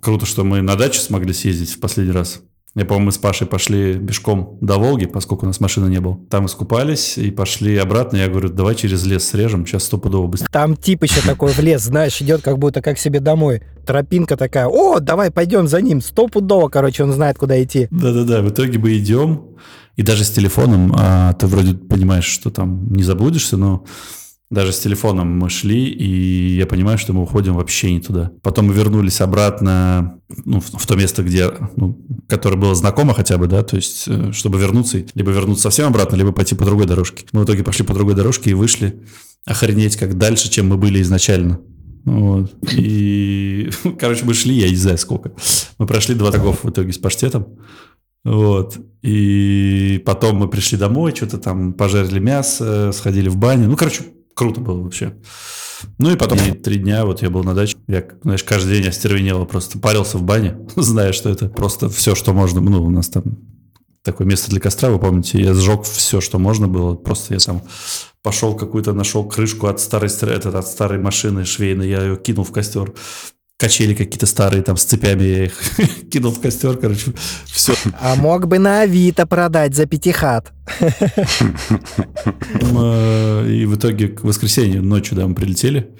круто, 0.00 0.26
что 0.26 0.44
мы 0.44 0.62
на 0.62 0.76
даче 0.76 1.00
смогли 1.00 1.32
съездить 1.32 1.72
в 1.72 1.80
последний 1.80 2.12
раз. 2.12 2.42
Я 2.76 2.84
помню, 2.84 3.06
мы 3.06 3.12
с 3.12 3.16
Пашей 3.16 3.46
пошли 3.46 3.94
пешком 3.94 4.58
до 4.60 4.76
Волги, 4.76 5.06
поскольку 5.06 5.46
у 5.46 5.48
нас 5.48 5.60
машины 5.60 5.88
не 5.88 5.98
было. 5.98 6.20
Там 6.28 6.44
искупались 6.44 7.16
и 7.16 7.30
пошли 7.30 7.74
обратно. 7.78 8.18
Я 8.18 8.28
говорю, 8.28 8.50
давай 8.50 8.74
через 8.74 9.02
лес 9.06 9.26
срежем, 9.26 9.66
сейчас 9.66 9.84
стопудово 9.84 10.26
быстрее. 10.26 10.50
Там 10.52 10.76
тип 10.76 11.02
еще 11.02 11.22
такой 11.22 11.52
в 11.52 11.58
лес, 11.60 11.80
знаешь, 11.80 12.20
идет 12.20 12.42
как 12.42 12.58
будто 12.58 12.82
как 12.82 12.98
себе 12.98 13.20
домой. 13.20 13.62
Тропинка 13.86 14.36
такая, 14.36 14.66
о, 14.66 15.00
давай 15.00 15.30
пойдем 15.30 15.68
за 15.68 15.80
ним, 15.80 16.02
стопудово, 16.02 16.68
короче, 16.68 17.02
он 17.02 17.12
знает, 17.12 17.38
куда 17.38 17.62
идти. 17.62 17.88
Да-да-да, 17.90 18.42
в 18.42 18.50
итоге 18.50 18.78
мы 18.78 18.98
идем, 18.98 19.56
и 19.96 20.02
даже 20.02 20.24
с 20.24 20.30
телефоном, 20.30 20.92
а, 20.98 21.32
ты 21.32 21.46
вроде 21.46 21.72
понимаешь, 21.72 22.26
что 22.26 22.50
там 22.50 22.92
не 22.92 23.02
заблудишься, 23.02 23.56
но 23.56 23.86
даже 24.50 24.72
с 24.72 24.78
телефоном 24.78 25.38
мы 25.38 25.50
шли, 25.50 25.86
и 25.86 26.56
я 26.56 26.66
понимаю, 26.66 26.98
что 26.98 27.12
мы 27.12 27.22
уходим 27.22 27.54
вообще 27.54 27.92
не 27.92 28.00
туда. 28.00 28.30
Потом 28.42 28.66
мы 28.66 28.74
вернулись 28.74 29.20
обратно 29.20 30.20
ну, 30.44 30.60
в, 30.60 30.66
в 30.66 30.86
то 30.86 30.94
место, 30.94 31.24
где, 31.24 31.50
ну, 31.74 31.98
которое 32.28 32.56
было 32.56 32.74
знакомо 32.74 33.12
хотя 33.12 33.38
бы, 33.38 33.48
да, 33.48 33.64
то 33.64 33.76
есть, 33.76 34.04
э, 34.06 34.30
чтобы 34.32 34.60
вернуться, 34.60 35.04
либо 35.14 35.32
вернуться 35.32 35.64
совсем 35.64 35.88
обратно, 35.88 36.14
либо 36.14 36.30
пойти 36.30 36.54
по 36.54 36.64
другой 36.64 36.86
дорожке. 36.86 37.26
Мы 37.32 37.40
в 37.40 37.44
итоге 37.44 37.64
пошли 37.64 37.84
по 37.84 37.92
другой 37.92 38.14
дорожке 38.14 38.50
и 38.50 38.54
вышли 38.54 39.02
охренеть 39.44 39.96
как 39.96 40.16
дальше, 40.16 40.48
чем 40.48 40.68
мы 40.68 40.76
были 40.76 41.02
изначально. 41.02 41.60
Вот. 42.04 42.54
И, 42.72 43.70
короче, 43.98 44.24
мы 44.24 44.34
шли, 44.34 44.54
я 44.54 44.68
не 44.68 44.76
знаю 44.76 44.98
сколько. 44.98 45.32
Мы 45.78 45.86
прошли 45.86 46.14
два 46.14 46.30
шагов 46.30 46.62
в 46.62 46.70
итоге 46.70 46.92
с 46.92 46.98
паштетом. 46.98 47.58
Вот. 48.24 48.78
И 49.02 50.02
потом 50.06 50.36
мы 50.36 50.48
пришли 50.48 50.78
домой, 50.78 51.14
что-то 51.14 51.38
там 51.38 51.72
пожарили 51.72 52.20
мясо, 52.20 52.92
сходили 52.92 53.28
в 53.28 53.36
баню. 53.36 53.68
Ну, 53.68 53.76
короче, 53.76 54.02
круто 54.36 54.60
было 54.60 54.82
вообще. 54.82 55.14
Ну 55.98 56.12
и 56.12 56.16
потом 56.16 56.38
три 56.62 56.76
дня 56.76 57.04
вот 57.04 57.22
я 57.22 57.30
был 57.30 57.42
на 57.42 57.54
даче. 57.54 57.76
Я, 57.88 58.04
знаешь, 58.22 58.44
каждый 58.44 58.78
день 58.78 58.88
остервенело 58.88 59.44
просто 59.46 59.78
парился 59.78 60.18
в 60.18 60.22
бане, 60.22 60.58
зная, 60.76 61.12
что 61.12 61.30
это 61.30 61.48
просто 61.48 61.88
все, 61.88 62.14
что 62.14 62.32
можно. 62.32 62.60
Ну, 62.60 62.84
у 62.84 62.90
нас 62.90 63.08
там 63.08 63.24
такое 64.02 64.26
место 64.26 64.50
для 64.50 64.60
костра, 64.60 64.90
вы 64.90 65.00
помните, 65.00 65.40
я 65.40 65.52
сжег 65.52 65.82
все, 65.82 66.20
что 66.20 66.38
можно 66.38 66.68
было. 66.68 66.94
Просто 66.94 67.34
я 67.34 67.40
там 67.40 67.62
пошел 68.22 68.54
какую-то, 68.54 68.92
нашел 68.92 69.24
крышку 69.24 69.66
от 69.66 69.80
старой, 69.80 70.10
этот, 70.10 70.54
от 70.54 70.66
старой 70.66 70.98
машины 70.98 71.44
швейной, 71.44 71.88
я 71.88 72.02
ее 72.02 72.16
кинул 72.16 72.44
в 72.44 72.52
костер 72.52 72.92
качели 73.58 73.94
какие-то 73.94 74.26
старые 74.26 74.62
там 74.62 74.76
с 74.76 74.84
цепями, 74.84 75.22
я 75.22 75.44
их 75.46 75.54
кинул 76.10 76.32
в 76.32 76.40
костер, 76.40 76.76
короче, 76.76 77.12
все. 77.46 77.74
А 78.00 78.14
мог 78.16 78.46
бы 78.46 78.58
на 78.58 78.82
Авито 78.82 79.26
продать 79.26 79.74
за 79.74 79.86
пятихат. 79.86 80.52
Э, 82.78 83.48
и 83.48 83.64
в 83.66 83.76
итоге 83.76 84.08
к 84.08 84.24
воскресенью 84.24 84.82
ночью, 84.82 85.16
да, 85.16 85.26
мы 85.26 85.34
прилетели. 85.34 85.94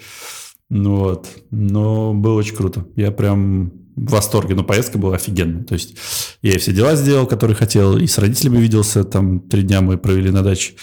Ну 0.69 0.97
вот. 0.97 1.27
Но 1.49 2.13
было 2.13 2.33
очень 2.33 2.55
круто. 2.55 2.85
Я 2.95 3.11
прям 3.11 3.71
в 3.95 4.11
восторге. 4.11 4.55
Но 4.55 4.63
поездка 4.63 4.97
была 4.97 5.15
офигенная. 5.15 5.63
То 5.63 5.73
есть 5.73 5.95
я 6.41 6.53
и 6.53 6.57
все 6.57 6.71
дела 6.71 6.95
сделал, 6.95 7.25
которые 7.25 7.55
хотел, 7.55 7.97
и 7.97 8.07
с 8.07 8.17
родителями 8.17 8.57
виделся. 8.57 9.03
Там 9.03 9.39
три 9.39 9.63
дня 9.63 9.81
мы 9.81 9.97
провели 9.97 10.29
на 10.29 10.43
даче. 10.43 10.75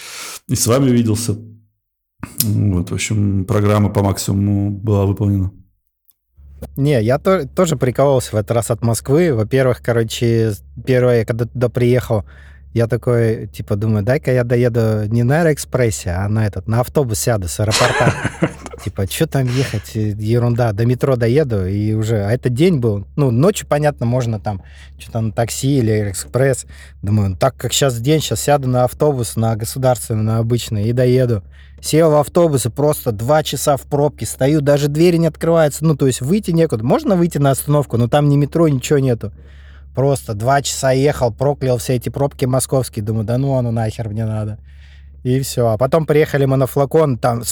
И 0.49 0.55
с 0.55 0.67
вами 0.67 0.89
виделся. 0.89 1.37
Вот, 2.43 2.89
в 2.89 2.93
общем, 2.93 3.45
программа 3.45 3.89
по 3.89 4.03
максимуму 4.03 4.71
была 4.71 5.05
выполнена. 5.05 5.51
Не, 6.75 7.01
я 7.01 7.19
то, 7.19 7.47
тоже 7.47 7.75
прикололся 7.77 8.31
в 8.31 8.35
этот 8.35 8.51
раз 8.51 8.71
от 8.71 8.83
Москвы. 8.83 9.33
Во-первых, 9.33 9.81
короче, 9.81 10.53
первое, 10.85 11.25
когда 11.25 11.45
туда 11.45 11.69
приехал, 11.69 12.25
я 12.75 12.87
такой, 12.87 13.47
типа, 13.47 13.77
думаю, 13.77 14.03
дай-ка 14.03 14.33
я 14.33 14.43
доеду 14.43 15.05
не 15.07 15.23
на 15.23 15.39
Аэроэкспрессе, 15.39 16.09
а 16.09 16.27
на 16.27 16.45
этот, 16.45 16.67
на 16.67 16.81
автобус 16.81 17.19
сяду 17.19 17.47
с 17.47 17.57
аэропорта. 17.61 18.13
Типа, 18.83 19.09
что 19.09 19.27
там 19.27 19.47
ехать, 19.47 19.95
ерунда, 19.95 20.73
до 20.73 20.85
метро 20.85 21.15
доеду, 21.15 21.65
и 21.65 21.93
уже, 21.93 22.25
а 22.25 22.31
это 22.31 22.49
день 22.49 22.79
был, 22.79 23.07
ну, 23.15 23.31
ночью, 23.31 23.65
понятно, 23.65 24.05
можно 24.05 24.41
там 24.41 24.61
что-то 24.99 25.21
на 25.21 25.31
такси 25.31 25.77
или 25.77 26.11
экспресс. 26.11 26.65
Думаю, 27.01 27.29
ну, 27.29 27.35
так 27.37 27.55
как 27.55 27.71
сейчас 27.71 27.97
день, 27.97 28.19
сейчас 28.19 28.41
сяду 28.41 28.67
на 28.67 28.83
автобус, 28.83 29.37
на 29.37 29.55
государственный, 29.55 30.23
на 30.23 30.39
обычный, 30.39 30.89
и 30.89 30.91
доеду. 30.91 31.43
Сел 31.81 32.11
в 32.11 32.15
автобус 32.15 32.65
и 32.65 32.69
просто 32.69 33.13
два 33.13 33.41
часа 33.41 33.77
в 33.77 33.83
пробке 33.83 34.25
стою, 34.25 34.59
даже 34.59 34.89
двери 34.89 35.15
не 35.15 35.27
открываются, 35.27 35.85
ну, 35.85 35.95
то 35.95 36.07
есть 36.07 36.19
выйти 36.19 36.51
некуда. 36.51 36.83
Можно 36.83 37.15
выйти 37.15 37.37
на 37.37 37.51
остановку, 37.51 37.95
но 37.95 38.09
там 38.09 38.27
ни 38.27 38.35
метро, 38.35 38.67
ничего 38.67 38.99
нету. 38.99 39.31
Просто 39.95 40.33
два 40.33 40.61
часа 40.61 40.91
ехал, 40.91 41.31
проклял 41.31 41.77
все 41.77 41.95
эти 41.95 42.09
пробки 42.09 42.45
московские. 42.45 43.03
Думаю, 43.03 43.25
да 43.25 43.37
ну 43.37 43.55
оно 43.55 43.71
нахер 43.71 44.09
мне 44.09 44.25
надо. 44.25 44.59
И 45.23 45.39
все. 45.39 45.69
А 45.69 45.77
потом 45.77 46.05
приехали 46.05 46.45
мы 46.45 46.57
на 46.57 46.67
флакон, 46.67 47.17
там 47.17 47.43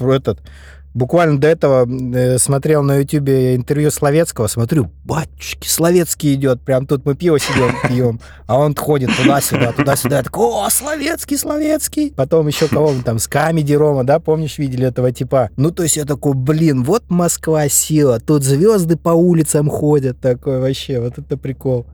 этот, 0.00 0.40
буквально 0.94 1.38
до 1.38 1.48
этого 1.48 1.86
э, 1.88 2.38
смотрел 2.38 2.82
на 2.82 2.98
ютюбе 2.98 3.56
интервью 3.56 3.90
Словецкого, 3.90 4.46
смотрю, 4.46 4.90
батюшки, 5.04 5.68
Словецкий 5.68 6.34
идет, 6.34 6.60
прям 6.62 6.86
тут 6.86 7.04
мы 7.04 7.14
пиво 7.14 7.38
сидим, 7.38 7.74
пьем, 7.88 8.20
а 8.46 8.58
он 8.58 8.74
ходит 8.74 9.10
туда-сюда, 9.16 9.72
туда-сюда, 9.72 10.18
я 10.18 10.22
такой, 10.22 10.46
о, 10.46 10.68
Словецкий, 10.70 11.38
Словецкий. 11.38 12.12
Потом 12.16 12.46
еще 12.46 12.68
кого-то 12.68 13.02
там, 13.02 13.18
с 13.18 13.28
Камеди 13.28 13.74
Рома, 13.74 14.04
да, 14.04 14.18
помнишь, 14.18 14.58
видели 14.58 14.86
этого 14.86 15.12
типа? 15.12 15.50
Ну, 15.56 15.70
то 15.70 15.82
есть 15.82 15.96
я 15.96 16.04
такой, 16.04 16.34
блин, 16.34 16.84
вот 16.84 17.04
Москва 17.08 17.68
сила, 17.68 18.20
тут 18.20 18.42
звезды 18.42 18.96
по 18.96 19.10
улицам 19.10 19.68
ходят, 19.68 20.20
такой 20.20 20.60
вообще, 20.60 21.00
вот 21.00 21.18
это 21.18 21.36
прикол. 21.36 21.86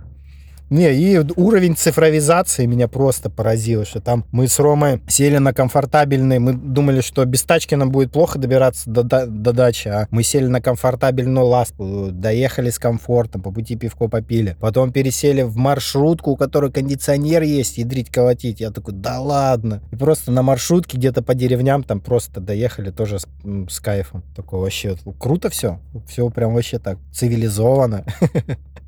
Не, 0.70 0.92
и 0.92 1.18
уровень 1.36 1.76
цифровизации 1.76 2.66
меня 2.66 2.88
просто 2.88 3.30
поразил, 3.30 3.84
что 3.84 4.00
там 4.00 4.24
мы 4.32 4.48
с 4.48 4.58
Ромой 4.58 5.00
сели 5.08 5.38
на 5.38 5.54
комфортабельный, 5.54 6.38
мы 6.38 6.52
думали, 6.52 7.00
что 7.00 7.24
без 7.24 7.42
тачки 7.42 7.74
нам 7.74 7.90
будет 7.90 8.12
плохо 8.12 8.38
добираться 8.38 8.90
до, 8.90 9.02
до, 9.02 9.26
до 9.26 9.52
дачи, 9.52 9.88
а 9.88 10.08
мы 10.10 10.22
сели 10.22 10.46
на 10.46 10.60
комфортабельную 10.60 11.46
ласку, 11.46 12.08
доехали 12.10 12.70
с 12.70 12.78
комфортом, 12.78 13.40
по 13.40 13.50
пути 13.50 13.76
пивко 13.76 14.08
попили. 14.08 14.56
Потом 14.60 14.92
пересели 14.92 15.42
в 15.42 15.56
маршрутку, 15.56 16.32
у 16.32 16.36
которой 16.36 16.70
кондиционер 16.70 17.42
есть, 17.42 17.78
ядрить 17.78 18.10
колотить. 18.10 18.60
Я 18.60 18.70
такой, 18.70 18.94
да 18.94 19.20
ладно. 19.20 19.82
И 19.90 19.96
просто 19.96 20.32
на 20.32 20.42
маршрутке 20.42 20.98
где-то 20.98 21.22
по 21.22 21.34
деревням 21.34 21.82
там 21.82 22.00
просто 22.00 22.40
доехали 22.40 22.90
тоже 22.90 23.18
с, 23.20 23.26
с 23.68 23.80
кайфом. 23.80 24.22
Такое 24.36 24.60
вообще 24.60 24.96
круто 25.18 25.48
все. 25.48 25.80
Все 26.06 26.28
прям 26.30 26.54
вообще 26.54 26.78
так 26.78 26.98
цивилизованно. 27.12 28.04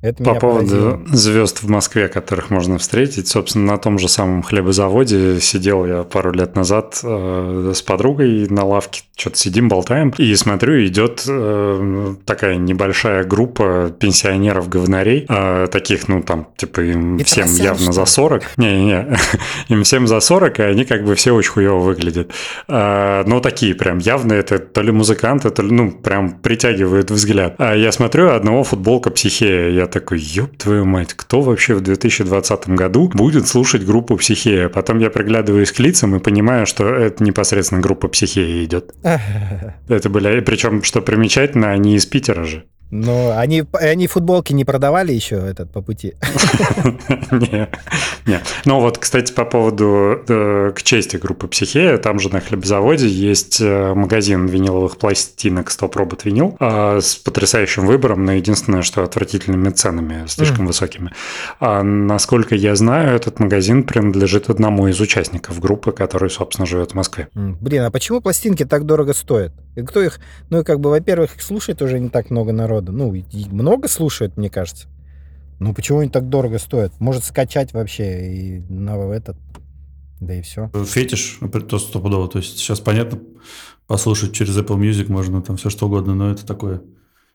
Это 0.00 0.22
По 0.22 0.34
поводу 0.34 0.68
поразило. 0.68 1.00
звезд 1.08 1.62
в 1.62 1.68
Москве, 1.68 2.06
которых 2.06 2.50
можно 2.50 2.78
встретить, 2.78 3.26
собственно, 3.26 3.72
на 3.72 3.78
том 3.78 3.98
же 3.98 4.08
самом 4.08 4.44
хлебозаводе 4.44 5.40
сидел 5.40 5.84
я 5.84 6.04
пару 6.04 6.30
лет 6.30 6.54
назад 6.54 7.00
э, 7.02 7.72
с 7.74 7.82
подругой 7.82 8.46
на 8.48 8.64
лавке, 8.64 9.02
что-то 9.16 9.36
сидим, 9.36 9.68
болтаем, 9.68 10.14
и 10.16 10.32
смотрю, 10.36 10.86
идет 10.86 11.24
э, 11.28 12.14
такая 12.24 12.56
небольшая 12.56 13.24
группа 13.24 13.92
пенсионеров-говнарей, 13.98 15.26
э, 15.28 15.66
таких, 15.68 16.06
ну, 16.06 16.22
там, 16.22 16.46
типа, 16.56 16.80
им 16.82 17.16
Это 17.16 17.24
всем 17.24 17.48
явно 17.56 17.92
за 17.92 18.04
40. 18.04 18.56
Не-не-не, 18.56 19.16
им 19.68 19.82
всем 19.82 20.06
за 20.06 20.20
40, 20.20 20.60
и 20.60 20.62
они 20.62 20.84
как 20.84 21.04
бы 21.04 21.16
все 21.16 21.32
очень 21.32 21.50
хуево 21.50 21.80
выглядят. 21.80 22.30
Э, 22.68 23.24
но 23.26 23.40
такие 23.40 23.74
прям 23.74 23.98
явно 23.98 24.32
это 24.34 24.60
то 24.60 24.80
ли 24.80 24.92
музыканты, 24.92 25.50
то 25.50 25.62
ли, 25.62 25.72
ну, 25.72 25.90
прям 25.90 26.38
притягивают 26.38 27.10
взгляд. 27.10 27.56
А 27.58 27.74
я 27.74 27.90
смотрю, 27.90 28.30
одного 28.30 28.62
футболка 28.62 29.10
психея, 29.10 29.70
я 29.70 29.87
такой, 29.90 30.20
ёб 30.20 30.56
твою 30.56 30.84
мать, 30.84 31.14
кто 31.14 31.40
вообще 31.40 31.74
в 31.74 31.80
2020 31.80 32.68
году 32.70 33.10
будет 33.14 33.48
слушать 33.48 33.84
группу 33.84 34.16
«Психея»? 34.16 34.68
Потом 34.68 34.98
я 34.98 35.10
приглядываюсь 35.10 35.72
к 35.72 35.78
лицам 35.78 36.16
и 36.16 36.20
понимаю, 36.20 36.66
что 36.66 36.88
это 36.88 37.22
непосредственно 37.24 37.80
группа 37.80 38.08
«Психея» 38.08 38.64
идет. 38.64 38.94
Это 39.88 40.08
были, 40.10 40.40
причем, 40.40 40.82
что 40.82 41.00
примечательно, 41.00 41.70
они 41.70 41.96
из 41.96 42.06
Питера 42.06 42.44
же. 42.44 42.64
Ну, 42.90 43.36
они, 43.36 43.64
они 43.72 44.06
футболки 44.06 44.52
не 44.52 44.64
продавали 44.64 45.12
еще 45.12 45.36
этот 45.36 45.72
по 45.72 45.82
пути? 45.82 46.14
Не, 47.30 47.68
не. 48.26 48.40
Ну 48.64 48.80
вот, 48.80 48.98
кстати, 48.98 49.32
по 49.32 49.44
поводу 49.44 50.22
э, 50.26 50.72
к 50.74 50.82
чести 50.82 51.16
группы 51.16 51.46
Психея, 51.48 51.98
там 51.98 52.18
же 52.18 52.30
на 52.30 52.40
хлебзаводе 52.40 53.06
есть 53.06 53.60
э, 53.60 53.94
магазин 53.94 54.46
виниловых 54.46 54.96
пластинок 54.96 55.70
Робот 55.80 56.24
Винил 56.24 56.56
а, 56.60 57.00
с 57.00 57.16
потрясающим 57.16 57.86
выбором, 57.86 58.24
но 58.24 58.32
единственное, 58.32 58.82
что 58.82 59.02
отвратительными 59.02 59.70
ценами, 59.70 60.26
слишком 60.26 60.66
высокими. 60.66 61.12
А 61.60 61.82
насколько 61.82 62.54
я 62.54 62.74
знаю, 62.74 63.16
этот 63.16 63.40
магазин 63.40 63.84
принадлежит 63.84 64.48
одному 64.48 64.88
из 64.88 65.00
участников 65.00 65.60
группы, 65.60 65.92
который, 65.92 66.30
собственно, 66.30 66.66
живет 66.66 66.92
в 66.92 66.94
Москве. 66.94 67.28
Блин, 67.34 67.82
а 67.82 67.90
почему 67.90 68.20
пластинки 68.20 68.64
так 68.64 68.84
дорого 68.84 69.12
стоят? 69.12 69.52
И 69.76 69.82
кто 69.82 70.02
их, 70.02 70.18
ну, 70.50 70.64
как 70.64 70.80
бы, 70.80 70.90
во-первых, 70.90 71.36
их 71.36 71.42
слушает 71.42 71.82
уже 71.82 72.00
не 72.00 72.08
так 72.08 72.30
много 72.30 72.52
народа. 72.80 72.92
Ну, 72.92 73.14
много 73.50 73.88
слушают, 73.88 74.36
мне 74.36 74.50
кажется. 74.50 74.88
Ну, 75.58 75.74
почему 75.74 75.98
они 75.98 76.10
так 76.10 76.28
дорого 76.28 76.58
стоят? 76.58 76.98
Может, 77.00 77.24
скачать 77.24 77.72
вообще 77.72 78.32
и 78.32 78.60
на 78.68 78.96
этот, 79.12 79.36
да 80.20 80.34
и 80.34 80.42
все. 80.42 80.70
Фетиш, 80.86 81.38
то 81.68 81.78
стопудово. 81.78 82.28
То 82.28 82.38
есть 82.38 82.58
сейчас, 82.58 82.80
понятно, 82.80 83.20
послушать 83.86 84.32
через 84.32 84.56
Apple 84.56 84.78
Music 84.78 85.10
можно 85.10 85.42
там 85.42 85.56
все 85.56 85.70
что 85.70 85.86
угодно, 85.86 86.14
но 86.14 86.30
это 86.30 86.46
такое... 86.46 86.82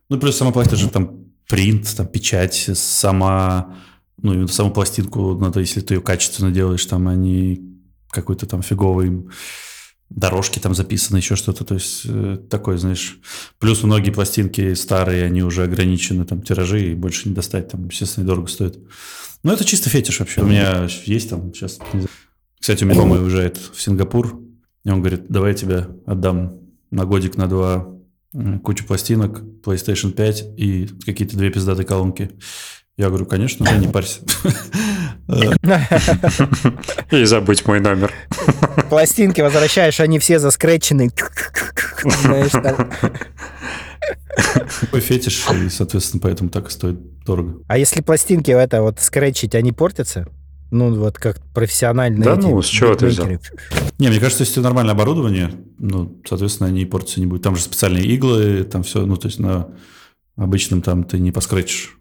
Ну, 0.09 0.19
плюс 0.19 0.37
сама 0.37 0.51
пластинка 0.51 0.77
же 0.77 0.89
там 0.89 1.25
принт, 1.49 1.93
там 1.95 2.07
печать, 2.07 2.69
сама... 2.73 3.75
Ну, 4.21 4.47
саму 4.47 4.71
пластинку 4.71 5.35
надо, 5.35 5.59
если 5.59 5.81
ты 5.81 5.95
ее 5.95 6.01
качественно 6.01 6.51
делаешь, 6.51 6.85
там, 6.85 7.07
а 7.09 7.15
не 7.15 7.61
какой-то 8.09 8.45
там 8.45 8.61
фиговый 8.61 9.27
дорожки 10.15 10.59
там 10.59 10.75
записаны, 10.75 11.17
еще 11.17 11.35
что-то. 11.35 11.65
То 11.65 11.75
есть 11.75 12.03
э, 12.05 12.37
такой, 12.49 12.77
знаешь... 12.77 13.19
Плюс 13.59 13.83
многие 13.83 14.11
пластинки 14.11 14.73
старые, 14.73 15.25
они 15.25 15.43
уже 15.43 15.63
ограничены, 15.63 16.25
там, 16.25 16.41
тиражи, 16.41 16.91
и 16.91 16.95
больше 16.95 17.29
не 17.29 17.35
достать, 17.35 17.69
там, 17.69 17.87
естественно, 17.87 18.25
дорого 18.25 18.47
стоит. 18.47 18.77
Но 19.43 19.53
это 19.53 19.65
чисто 19.65 19.89
фетиш 19.89 20.19
вообще. 20.19 20.41
У 20.41 20.45
меня 20.45 20.87
есть 21.05 21.29
там 21.29 21.53
сейчас... 21.53 21.79
Кстати, 22.59 22.83
у 22.83 22.87
меня 22.87 23.01
мама 23.01 23.17
уезжает 23.17 23.57
в 23.57 23.81
Сингапур, 23.81 24.39
и 24.85 24.89
он 24.89 24.99
говорит, 25.01 25.25
давай 25.27 25.51
я 25.51 25.57
тебе 25.57 25.87
отдам 26.05 26.59
на 26.91 27.05
годик, 27.05 27.35
на 27.35 27.47
два 27.47 27.89
кучу 28.63 28.85
пластинок, 28.85 29.41
PlayStation 29.63 30.11
5 30.11 30.45
и 30.57 30.87
какие-то 31.05 31.37
две 31.37 31.49
пиздатые 31.49 31.85
колонки. 31.85 32.31
Я 32.97 33.09
говорю, 33.09 33.25
конечно, 33.25 33.65
да, 33.65 33.77
не 33.77 33.87
парься. 33.87 34.21
И 37.11 37.23
забыть 37.25 37.65
мой 37.65 37.79
номер. 37.79 38.11
Пластинки 38.89 39.41
возвращаешь, 39.41 39.99
они 39.99 40.19
все 40.19 40.39
заскретчены. 40.39 41.11
Такой 44.81 44.99
фетиш, 44.99 45.45
и, 45.51 45.69
соответственно, 45.69 46.21
поэтому 46.21 46.49
так 46.49 46.67
и 46.67 46.71
стоит 46.71 47.23
дорого. 47.23 47.61
А 47.67 47.77
если 47.77 48.01
пластинки 48.01 48.51
это 48.51 48.81
вот 48.81 48.99
скретчить, 48.99 49.55
они 49.55 49.71
портятся? 49.71 50.27
Ну, 50.71 50.93
вот 50.95 51.17
как 51.17 51.39
профессиональные. 51.53 52.23
Да 52.23 52.35
ну, 52.35 52.61
с 52.61 52.67
чего 52.67 52.95
ты 52.95 53.05
взял? 53.05 53.27
Не, 53.99 54.09
мне 54.09 54.19
кажется, 54.19 54.43
если 54.43 54.59
нормальное 54.59 54.95
оборудование, 54.95 55.51
ну, 55.77 56.19
соответственно, 56.27 56.69
они 56.69 56.85
портятся 56.85 57.19
не 57.19 57.27
будут. 57.27 57.43
Там 57.43 57.55
же 57.55 57.61
специальные 57.61 58.05
иглы, 58.05 58.63
там 58.63 58.81
все, 58.81 59.05
ну, 59.05 59.15
то 59.15 59.27
есть 59.27 59.39
на 59.39 59.69
обычном 60.35 60.81
там 60.81 61.03
ты 61.03 61.19
не 61.19 61.31
поскретчишь. 61.31 61.97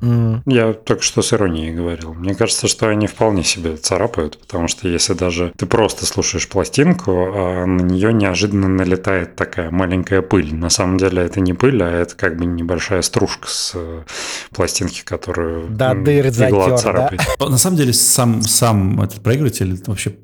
Mm. 0.00 0.42
Я 0.46 0.72
только 0.72 1.02
что 1.02 1.22
с 1.22 1.32
иронией 1.32 1.74
говорил. 1.74 2.12
Мне 2.14 2.34
кажется, 2.34 2.68
что 2.68 2.88
они 2.88 3.06
вполне 3.06 3.44
себе 3.44 3.76
царапают, 3.76 4.38
потому 4.38 4.68
что 4.68 4.88
если 4.88 5.14
даже 5.14 5.52
ты 5.56 5.66
просто 5.66 6.06
слушаешь 6.06 6.48
пластинку, 6.48 7.12
а 7.12 7.66
на 7.66 7.80
нее 7.82 8.12
неожиданно 8.12 8.68
налетает 8.68 9.36
такая 9.36 9.70
маленькая 9.70 10.22
пыль. 10.22 10.54
На 10.54 10.68
самом 10.68 10.98
деле 10.98 11.22
это 11.22 11.40
не 11.40 11.54
пыль, 11.54 11.82
а 11.82 11.90
это 11.90 12.14
как 12.14 12.36
бы 12.36 12.44
небольшая 12.44 13.02
стружка 13.02 13.48
с 13.48 13.72
э, 13.74 14.02
пластинки, 14.50 15.02
которую 15.02 15.68
да, 15.70 15.94
дыр 15.94 16.28
игла 16.28 16.76
царапает. 16.76 17.22
Да? 17.38 17.48
На 17.48 17.58
самом 17.58 17.76
деле 17.76 17.92
сам, 17.92 18.42
сам 18.42 19.00
этот 19.00 19.22
проигрыватель 19.22 19.82
вообще 19.86 20.14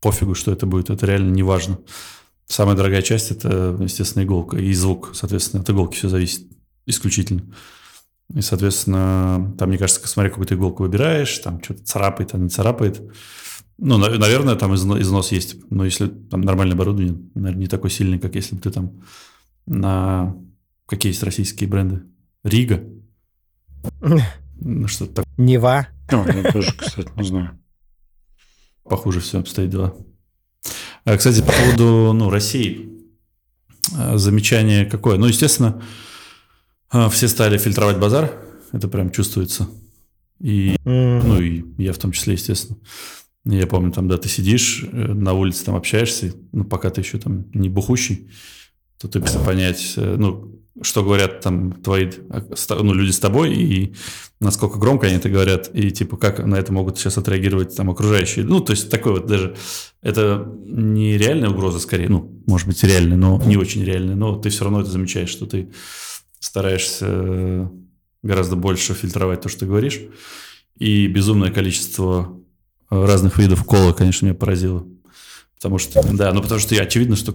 пофигу, 0.00 0.34
что 0.34 0.52
это 0.52 0.66
будет, 0.66 0.90
это 0.90 1.06
реально 1.06 1.30
не 1.30 1.42
важно. 1.42 1.78
Самая 2.46 2.76
дорогая 2.76 3.00
часть 3.00 3.30
это, 3.30 3.76
естественно, 3.80 4.22
иголка 4.22 4.58
и 4.58 4.72
звук, 4.74 5.12
соответственно, 5.14 5.62
от 5.62 5.70
иголки 5.70 5.96
все 5.96 6.08
зависит 6.08 6.46
исключительно. 6.84 7.42
И, 8.34 8.40
соответственно, 8.40 9.54
там, 9.58 9.68
мне 9.68 9.78
кажется, 9.78 10.06
смотря 10.08 10.30
какую 10.30 10.46
ты 10.46 10.54
иголку 10.54 10.82
выбираешь, 10.82 11.38
там 11.38 11.62
что-то 11.62 11.84
царапает, 11.84 12.34
а 12.34 12.38
не 12.38 12.48
царапает. 12.48 13.00
Ну, 13.78 13.96
наверное, 13.96 14.56
там 14.56 14.74
износ 14.74 15.30
есть. 15.30 15.56
Но 15.70 15.84
если 15.84 16.08
там 16.08 16.40
нормальное 16.40 16.74
оборудование, 16.74 17.16
наверное, 17.34 17.60
не 17.60 17.66
такой 17.68 17.90
сильный, 17.90 18.18
как 18.18 18.34
если 18.34 18.56
бы 18.56 18.60
ты 18.60 18.70
там 18.70 19.02
на... 19.66 20.36
Какие 20.86 21.12
есть 21.12 21.22
российские 21.22 21.68
бренды? 21.68 22.02
Рига? 22.42 22.84
Ну, 24.60 24.88
что-то 24.88 25.14
так. 25.14 25.26
Нева? 25.36 25.88
О, 26.10 26.26
я 26.28 26.52
тоже, 26.52 26.72
кстати, 26.76 27.10
не 27.16 27.24
знаю. 27.24 27.58
Похуже 28.82 29.20
все 29.20 29.38
обстоит 29.38 29.70
дела. 29.70 29.94
А, 31.04 31.16
кстати, 31.16 31.40
по 31.40 31.52
поводу 31.52 32.12
ну, 32.12 32.30
России. 32.30 32.90
А, 33.96 34.18
замечание 34.18 34.86
какое? 34.86 35.18
Ну, 35.18 35.26
естественно, 35.26 35.82
все 37.10 37.28
стали 37.28 37.58
фильтровать 37.58 37.98
базар, 37.98 38.32
это 38.72 38.88
прям 38.88 39.10
чувствуется. 39.10 39.68
И, 40.40 40.76
mm. 40.84 41.22
ну, 41.24 41.40
и 41.40 41.64
я 41.78 41.92
в 41.92 41.98
том 41.98 42.12
числе, 42.12 42.34
естественно. 42.34 42.78
Я 43.44 43.66
помню, 43.66 43.92
там, 43.92 44.08
да, 44.08 44.16
ты 44.16 44.28
сидишь, 44.28 44.84
э, 44.90 45.12
на 45.12 45.34
улице 45.34 45.64
там 45.64 45.76
общаешься, 45.76 46.34
ну, 46.52 46.64
пока 46.64 46.90
ты 46.90 47.02
еще 47.02 47.18
там 47.18 47.46
не 47.52 47.68
бухущий, 47.68 48.30
то 48.98 49.06
ты 49.06 49.20
пытаешься 49.20 49.44
понять, 49.44 49.94
э, 49.96 50.16
ну, 50.18 50.60
что 50.82 51.04
говорят 51.04 51.40
там 51.40 51.72
твои, 51.72 52.10
а, 52.30 52.42
ну, 52.82 52.94
люди 52.94 53.10
с 53.10 53.18
тобой, 53.18 53.54
и 53.54 53.94
насколько 54.40 54.78
громко 54.78 55.06
они 55.06 55.16
это 55.16 55.28
говорят, 55.28 55.70
и, 55.72 55.90
типа, 55.90 56.16
как 56.16 56.44
на 56.44 56.56
это 56.56 56.72
могут 56.72 56.98
сейчас 56.98 57.18
отреагировать 57.18 57.76
там 57.76 57.90
окружающие. 57.90 58.44
Ну, 58.44 58.60
то 58.60 58.72
есть, 58.72 58.90
такой 58.90 59.12
вот 59.12 59.26
даже, 59.26 59.56
это 60.02 60.50
не 60.64 61.16
реальная 61.18 61.50
угроза, 61.50 61.78
скорее, 61.80 62.08
ну, 62.08 62.42
может 62.46 62.66
быть, 62.66 62.82
реальная, 62.82 63.16
но 63.16 63.40
не 63.44 63.56
очень 63.56 63.84
реальная, 63.84 64.16
но 64.16 64.36
ты 64.36 64.48
все 64.48 64.64
равно 64.64 64.80
это 64.80 64.90
замечаешь, 64.90 65.30
что 65.30 65.46
ты 65.46 65.70
стараешься 66.44 67.70
гораздо 68.22 68.56
больше 68.56 68.92
фильтровать 68.92 69.40
то, 69.40 69.48
что 69.48 69.60
ты 69.60 69.66
говоришь. 69.66 70.00
И 70.76 71.06
безумное 71.06 71.50
количество 71.50 72.38
разных 72.90 73.38
видов 73.38 73.64
кола, 73.64 73.92
конечно, 73.92 74.26
меня 74.26 74.34
поразило. 74.34 74.86
Потому 75.56 75.78
что, 75.78 76.02
да, 76.12 76.32
ну 76.32 76.42
потому 76.42 76.60
что 76.60 76.74
я, 76.74 76.82
очевидно, 76.82 77.16
что 77.16 77.34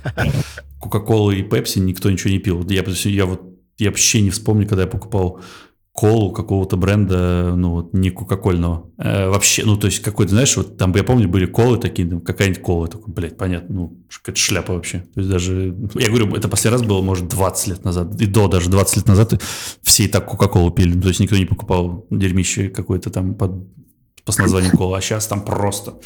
Кока-Кола 0.80 1.30
и 1.30 1.42
Пепси 1.42 1.78
никто 1.78 2.10
ничего 2.10 2.30
не 2.30 2.38
пил. 2.38 2.66
Я, 2.68 2.82
я 2.84 3.26
вот 3.26 3.42
я 3.78 3.90
вообще 3.90 4.20
не 4.20 4.30
вспомню, 4.30 4.66
когда 4.66 4.82
я 4.82 4.88
покупал 4.88 5.40
колу 5.98 6.30
какого-то 6.30 6.76
бренда, 6.76 7.54
ну, 7.56 7.72
вот, 7.72 7.92
не 7.92 8.10
кока-кольного. 8.10 8.88
Э, 8.98 9.30
вообще, 9.30 9.64
ну, 9.64 9.76
то 9.76 9.88
есть, 9.88 9.98
какой-то, 9.98 10.30
знаешь, 10.30 10.56
вот 10.56 10.76
там, 10.76 10.94
я 10.94 11.02
помню, 11.02 11.28
были 11.28 11.46
колы 11.46 11.76
такие, 11.76 12.06
ну, 12.06 12.20
какая-нибудь 12.20 12.62
кола, 12.62 12.86
такой, 12.86 13.12
блядь, 13.12 13.36
понятно, 13.36 13.74
ну, 13.74 13.98
какая-то 14.08 14.38
шляпа 14.38 14.74
вообще. 14.74 15.00
То 15.12 15.20
есть, 15.20 15.28
даже, 15.28 15.74
я 15.94 16.06
говорю, 16.06 16.36
это 16.36 16.46
последний 16.46 16.78
раз 16.78 16.86
было, 16.86 17.02
может, 17.02 17.26
20 17.26 17.66
лет 17.66 17.84
назад, 17.84 18.14
и 18.20 18.26
до 18.26 18.46
даже 18.46 18.70
20 18.70 18.96
лет 18.96 19.08
назад 19.08 19.42
все 19.82 20.04
и 20.04 20.06
так 20.06 20.24
кока-колу 20.24 20.70
пили, 20.70 21.00
то 21.00 21.08
есть, 21.08 21.18
никто 21.18 21.36
не 21.36 21.46
покупал 21.46 22.06
дерьмище 22.10 22.68
какое-то 22.68 23.10
там 23.10 23.34
под, 23.34 23.66
по 24.24 24.32
названием 24.40 24.76
кола, 24.76 24.98
а 24.98 25.00
сейчас 25.00 25.26
там 25.26 25.44
просто, 25.44 25.98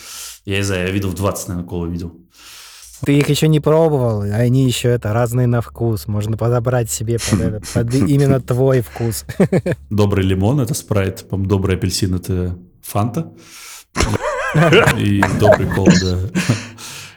я 0.47 0.57
не 0.57 0.65
знаю, 0.65 0.87
я 0.87 0.91
видел 0.91 1.11
в 1.11 1.15
20, 1.15 1.49
наверное, 1.49 1.69
колу 1.69 1.87
видел. 1.87 2.17
Ты 3.05 3.19
их 3.19 3.29
еще 3.29 3.49
не 3.49 3.59
пробовал, 3.59 4.23
они 4.23 4.65
еще 4.65 4.89
это 4.89 5.13
разные 5.13 5.47
на 5.47 5.61
вкус. 5.61 6.07
Можно 6.07 6.37
подобрать 6.37 6.91
себе 6.91 7.19
под, 7.19 7.41
это, 7.41 7.63
под 7.75 7.95
именно 7.95 8.41
твой 8.41 8.81
вкус. 8.81 9.25
Добрый 9.91 10.25
лимон 10.25 10.61
это 10.61 10.75
спрайт, 10.75 11.27
добрый 11.31 11.77
апельсин 11.77 12.15
это 12.15 12.57
фанта. 12.81 13.33
И 14.99 15.23
добрый 15.41 15.67
кол, 15.75 15.89
да. 16.01 16.19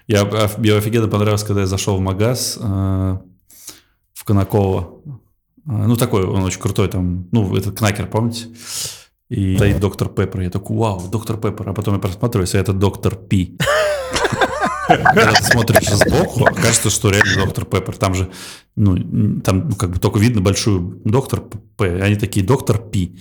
Я, 0.07 0.25
мне 0.57 0.73
офигенно 0.73 1.07
понравилось, 1.07 1.43
когда 1.43 1.61
я 1.61 1.67
зашел 1.67 1.97
в 1.97 1.99
магаз 1.99 2.57
э, 2.61 3.17
в 4.13 4.23
Конаково. 4.23 5.01
Э, 5.05 5.11
ну, 5.65 5.95
такой, 5.95 6.25
он 6.25 6.43
очень 6.43 6.61
крутой 6.61 6.89
там, 6.89 7.27
ну, 7.31 7.55
этот 7.55 7.77
кнакер, 7.77 8.07
помните? 8.07 8.45
И 9.29 9.55
стоит 9.55 9.79
доктор 9.79 10.09
Пеппер. 10.09 10.41
Я 10.41 10.49
такой, 10.51 10.77
вау, 10.77 11.01
доктор 11.09 11.37
Пеппер. 11.37 11.69
А 11.69 11.73
потом 11.73 11.95
я 11.95 11.99
просматриваюсь, 11.99 12.53
а 12.53 12.59
это 12.59 12.73
доктор 12.73 13.15
Пи. 13.15 13.57
Когда 14.87 15.33
смотришь 15.35 15.89
сбоку, 15.89 16.45
кажется, 16.55 16.89
что 16.89 17.09
реально 17.09 17.45
доктор 17.45 17.65
Пеппер. 17.65 17.97
Там 17.97 18.13
же, 18.15 18.29
ну, 18.75 19.41
там 19.41 19.71
как 19.73 19.91
бы 19.91 19.99
только 19.99 20.19
видно 20.19 20.41
большую 20.41 21.01
доктор 21.03 21.41
П, 21.77 22.01
они 22.01 22.15
такие 22.15 22.45
доктор 22.45 22.77
Пи. 22.77 23.19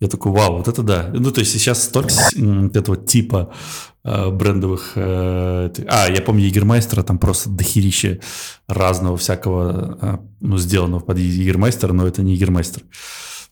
Я 0.00 0.06
такой, 0.06 0.30
вау, 0.30 0.58
вот 0.58 0.68
это 0.68 0.82
да. 0.82 1.10
Ну, 1.12 1.32
то 1.32 1.40
есть 1.40 1.52
сейчас 1.52 1.82
столько 1.82 2.14
этого 2.72 2.96
типа 2.96 3.52
э, 4.04 4.30
брендовых... 4.30 4.92
Э, 4.94 5.70
а, 5.88 6.08
я 6.08 6.22
помню 6.22 6.44
Егермайстера, 6.44 7.02
там 7.02 7.18
просто 7.18 7.50
дохерище 7.50 8.20
разного 8.68 9.16
всякого, 9.16 9.98
э, 10.00 10.18
ну, 10.40 10.56
сделанного 10.56 11.00
под 11.00 11.18
Егермайстера, 11.18 11.92
но 11.92 12.06
это 12.06 12.22
не 12.22 12.34
Егермайстер. 12.34 12.84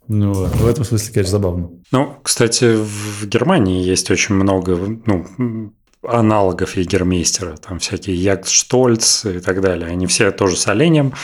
Ну, 0.06 0.32
в 0.32 0.66
этом 0.66 0.84
смысле, 0.84 1.12
конечно, 1.12 1.32
забавно. 1.32 1.70
Ну, 1.90 2.16
кстати, 2.22 2.76
в 2.76 3.26
Германии 3.26 3.82
есть 3.82 4.08
очень 4.12 4.36
много, 4.36 4.78
ну, 5.04 5.72
аналогов 6.08 6.76
Егермейстера, 6.76 7.56
там 7.56 7.78
всякие 7.78 8.16
Ягштольц 8.16 9.24
и 9.24 9.40
так 9.40 9.60
далее. 9.60 9.88
Они 9.88 10.06
все 10.06 10.30
тоже 10.30 10.56
с 10.56 10.66
оленем, 10.68 11.14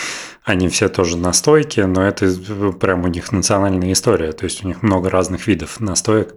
они 0.45 0.69
все 0.69 0.89
тоже 0.89 1.17
настойки, 1.17 1.81
но 1.81 2.07
это 2.07 2.33
прям 2.81 3.05
у 3.05 3.09
них 3.09 3.33
национальная 3.33 3.93
история. 3.93 4.33
То 4.33 4.45
есть 4.45 4.65
у 4.65 4.69
них 4.69 4.83
много 4.83 5.11
разных 5.11 5.47
видов 5.47 5.81
настоек, 5.81 6.35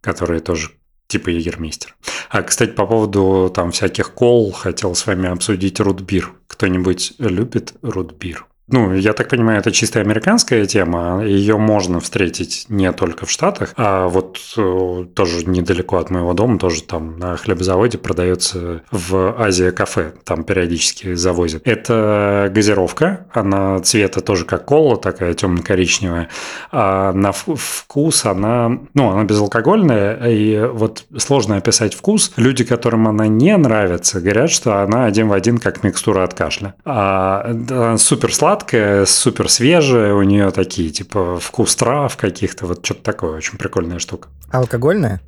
которые 0.00 0.40
тоже 0.40 0.70
типа 1.06 1.28
Егермейстер. 1.28 1.94
А, 2.30 2.42
кстати, 2.42 2.70
по 2.70 2.86
поводу 2.86 3.52
там 3.54 3.70
всяких 3.70 4.12
кол, 4.12 4.52
хотел 4.52 4.94
с 4.94 5.06
вами 5.06 5.28
обсудить 5.28 5.80
рутбир. 5.80 6.32
Кто-нибудь 6.46 7.14
любит 7.18 7.74
рутбир? 7.82 8.46
Ну, 8.68 8.94
я 8.94 9.12
так 9.12 9.28
понимаю, 9.28 9.58
это 9.58 9.70
чисто 9.72 10.00
американская 10.00 10.64
тема. 10.64 11.22
Ее 11.24 11.58
можно 11.58 12.00
встретить 12.00 12.64
не 12.70 12.90
только 12.92 13.26
в 13.26 13.30
Штатах, 13.30 13.74
а 13.76 14.08
вот 14.08 14.40
э, 14.56 15.04
тоже 15.14 15.44
недалеко 15.46 15.98
от 15.98 16.08
моего 16.08 16.32
дома, 16.32 16.58
тоже 16.58 16.82
там 16.82 17.18
на 17.18 17.36
хлебозаводе 17.36 17.98
продается 17.98 18.82
в 18.90 19.34
Азия 19.38 19.70
кафе, 19.70 20.14
там 20.24 20.44
периодически 20.44 21.14
завозят. 21.14 21.60
Это 21.66 22.50
газировка, 22.54 23.26
она 23.32 23.80
цвета 23.80 24.22
тоже 24.22 24.46
как 24.46 24.64
кола, 24.64 24.96
такая 24.96 25.34
темно-коричневая, 25.34 26.30
а 26.72 27.12
на 27.12 27.32
вкус 27.32 28.24
она, 28.24 28.78
ну, 28.94 29.10
она 29.10 29.24
безалкогольная, 29.24 30.26
и 30.26 30.66
вот 30.72 31.04
сложно 31.18 31.56
описать 31.56 31.92
вкус. 31.92 32.32
Люди, 32.36 32.64
которым 32.64 33.08
она 33.08 33.26
не 33.26 33.54
нравится, 33.58 34.20
говорят, 34.20 34.50
что 34.50 34.82
она 34.82 35.04
один 35.04 35.28
в 35.28 35.34
один 35.34 35.58
как 35.58 35.84
микстура 35.84 36.24
от 36.24 36.32
кашля. 36.32 36.74
А, 36.86 37.96
супер 37.98 38.34
сладкая, 38.34 38.53
сладкая, 38.54 39.04
супер 39.04 39.48
свежая, 39.48 40.14
у 40.14 40.22
нее 40.22 40.50
такие, 40.50 40.90
типа, 40.90 41.40
вкус 41.40 41.74
трав 41.74 42.16
каких-то, 42.16 42.66
вот 42.66 42.84
что-то 42.84 43.02
такое, 43.02 43.36
очень 43.36 43.58
прикольная 43.58 43.98
штука. 43.98 44.28
Алкогольная? 44.50 45.20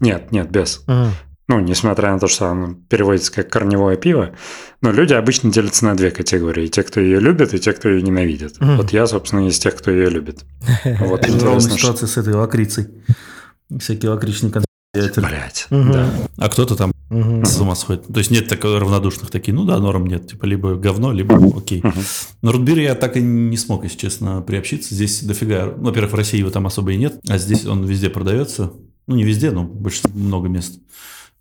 Нет, 0.00 0.32
нет, 0.32 0.50
без. 0.50 0.82
Mm. 0.86 1.08
Ну, 1.48 1.60
несмотря 1.60 2.12
на 2.12 2.18
то, 2.18 2.26
что 2.28 2.46
оно 2.48 2.74
переводится 2.88 3.32
как 3.32 3.50
корневое 3.50 3.96
пиво, 3.96 4.30
но 4.80 4.92
люди 4.92 5.12
обычно 5.12 5.52
делятся 5.52 5.84
на 5.84 5.94
две 5.94 6.10
категории. 6.10 6.68
Те, 6.68 6.82
кто 6.82 7.00
ее 7.00 7.20
любит, 7.20 7.52
и 7.52 7.58
те, 7.58 7.72
кто 7.72 7.88
ее 7.88 8.02
ненавидит. 8.02 8.60
Мгм. 8.60 8.76
Вот 8.76 8.92
я, 8.92 9.06
собственно, 9.06 9.46
из 9.46 9.58
тех, 9.58 9.74
кто 9.76 9.90
ее 9.90 10.08
любит. 10.08 10.44
Вот 11.00 11.28
интересно, 11.28 11.76
ситуация 11.76 12.06
с 12.06 12.16
этой 12.16 12.34
лакрицей. 12.34 12.88
Всякие 13.78 14.10
лакричные 14.10 14.52
конфеты. 14.52 15.20
Блять. 15.20 15.66
Да. 15.70 16.10
А 16.38 16.48
кто-то 16.48 16.76
там 16.76 16.92
Мгм. 17.10 17.44
с 17.44 17.58
ума 17.58 17.74
сходит. 17.74 18.06
То 18.06 18.18
есть 18.18 18.30
нет 18.30 18.48
такой 18.48 18.78
равнодушных 18.78 19.30
такие, 19.30 19.54
ну 19.54 19.64
да, 19.64 19.78
норм 19.78 20.06
нет. 20.06 20.28
Типа 20.28 20.44
либо 20.44 20.74
говно, 20.74 21.12
либо 21.12 21.36
окей. 21.56 21.80
Мгм. 21.82 22.02
На 22.42 22.52
рутбир 22.52 22.78
я 22.78 22.94
так 22.94 23.16
и 23.16 23.20
не 23.20 23.56
смог, 23.56 23.84
если 23.84 23.98
честно, 23.98 24.42
приобщиться. 24.42 24.94
Здесь 24.94 25.22
дофига. 25.22 25.72
Ну, 25.76 25.84
Во-первых, 25.84 26.12
в 26.12 26.16
России 26.16 26.38
его 26.38 26.50
там 26.50 26.66
особо 26.66 26.92
и 26.92 26.96
нет, 26.96 27.18
а 27.28 27.38
здесь 27.38 27.64
он 27.64 27.84
везде 27.84 28.10
продается. 28.10 28.72
Ну, 29.06 29.16
не 29.16 29.24
везде, 29.24 29.50
но 29.50 29.64
больше 29.64 30.06
много 30.12 30.48
мест. 30.48 30.80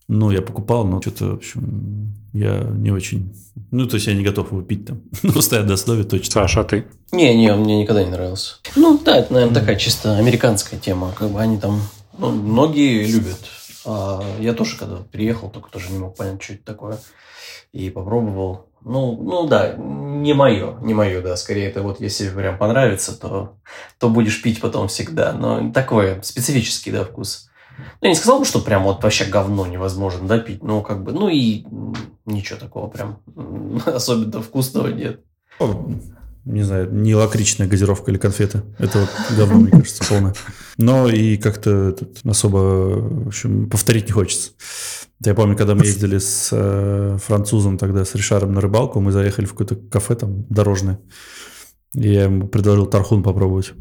Ну, 0.07 0.31
я 0.31 0.41
покупал, 0.41 0.85
но 0.87 1.01
что-то, 1.01 1.31
в 1.31 1.35
общем, 1.35 2.13
я 2.31 2.61
не 2.61 2.91
очень... 2.91 3.35
Ну, 3.71 3.87
то 3.87 3.95
есть 3.95 4.07
я 4.07 4.13
не 4.13 4.23
готов 4.23 4.53
его 4.53 4.61
пить 4.61 4.85
там. 4.85 5.01
Ну, 5.23 5.41
стоят 5.41 5.67
до 5.67 5.73
основе 5.73 6.05
точно. 6.05 6.31
Саша, 6.31 6.61
а 6.61 6.63
ты? 6.63 6.85
Не, 7.11 7.35
не, 7.35 7.51
он 7.51 7.61
мне 7.61 7.81
никогда 7.81 8.05
не 8.05 8.09
нравился. 8.09 8.55
Ну, 8.77 8.97
да, 9.03 9.17
это, 9.17 9.33
наверное, 9.33 9.59
такая 9.59 9.75
чисто 9.75 10.15
американская 10.17 10.79
тема. 10.79 11.11
Как 11.11 11.29
бы 11.29 11.41
они 11.41 11.57
там, 11.57 11.81
ну, 12.17 12.31
многие 12.31 13.05
любят. 13.05 13.39
А 13.87 14.21
я 14.39 14.53
тоже, 14.53 14.77
когда 14.77 14.97
приехал, 14.97 15.49
только 15.49 15.71
тоже 15.71 15.91
не 15.91 15.97
мог 15.97 16.15
понять, 16.15 16.43
что 16.43 16.53
это 16.53 16.63
такое. 16.63 16.99
И 17.71 17.89
попробовал. 17.89 18.67
Ну, 18.83 19.17
ну 19.21 19.47
да, 19.47 19.75
не 19.77 20.33
мое, 20.33 20.77
не 20.81 20.93
мое, 20.93 21.21
да. 21.21 21.37
Скорее, 21.37 21.69
это 21.69 21.81
вот 21.81 22.01
если 22.01 22.29
прям 22.29 22.57
понравится, 22.57 23.17
то, 23.17 23.55
то 23.97 24.09
будешь 24.09 24.41
пить 24.41 24.59
потом 24.59 24.89
всегда. 24.89 25.31
Но 25.31 25.71
такой 25.71 26.21
специфический, 26.21 26.91
да, 26.91 27.05
вкус. 27.05 27.49
Ну, 28.01 28.07
я 28.07 28.09
не 28.09 28.15
сказал 28.15 28.39
бы, 28.39 28.45
что 28.45 28.59
прям 28.59 28.83
вот 28.83 29.03
вообще 29.03 29.25
говно 29.25 29.65
невозможно 29.65 30.27
да, 30.27 30.39
пить. 30.39 30.63
Ну, 30.63 30.81
как 30.81 31.03
бы, 31.03 31.13
ну 31.13 31.29
и 31.29 31.65
ничего 32.25 32.59
такого 32.59 32.87
прям 32.87 33.19
особенно 33.85 34.41
вкусного 34.41 34.87
нет. 34.87 35.21
Не 36.47 36.63
знаю, 36.63 36.93
не 36.93 37.13
лакричная 37.13 37.67
газировка 37.67 38.09
или 38.09 38.17
конфеты. 38.17 38.61
Это 38.79 38.99
вот 38.99 39.09
говно, 39.37 39.59
мне 39.59 39.71
кажется, 39.71 40.03
полное. 40.07 40.33
Но 40.77 41.09
и 41.09 41.35
как-то 41.35 41.93
особо, 42.23 42.57
в 42.57 43.27
общем, 43.27 43.69
повторить 43.69 44.07
не 44.07 44.13
хочется. 44.13 44.51
Я 45.25 45.33
помню, 45.33 45.57
когда 45.57 45.75
мы 45.75 45.83
ездили 45.83 46.19
с 46.19 46.49
э, 46.53 47.17
французом 47.21 47.77
тогда, 47.77 48.05
с 48.05 48.15
Ришаром 48.15 48.53
на 48.53 48.61
рыбалку, 48.61 49.01
мы 49.01 49.11
заехали 49.11 49.45
в 49.45 49.51
какое-то 49.51 49.75
кафе 49.75 50.15
там 50.15 50.45
дорожное. 50.47 50.99
И 51.93 52.13
я 52.13 52.23
ему 52.23 52.47
предложил 52.47 52.85
тархун 52.85 53.23
попробовать. 53.23 53.73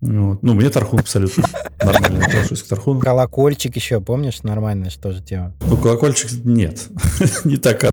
Вот. 0.00 0.42
Ну, 0.42 0.54
мне 0.54 0.68
тархун 0.68 1.00
абсолютно 1.00 1.44
нормально 1.82 2.26
отношусь 2.26 2.62
к 2.62 2.68
тархуну. 2.68 3.00
Колокольчик 3.00 3.74
еще, 3.74 4.00
помнишь, 4.00 4.42
нормальная 4.42 4.90
что 4.90 5.12
же 5.12 5.22
тема. 5.22 5.54
Ну, 5.66 5.76
колокольчик 5.78 6.30
нет. 6.44 6.88
Не 7.44 7.56
так. 7.56 7.90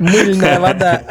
Мыльная 0.00 0.60
вода. 0.60 1.02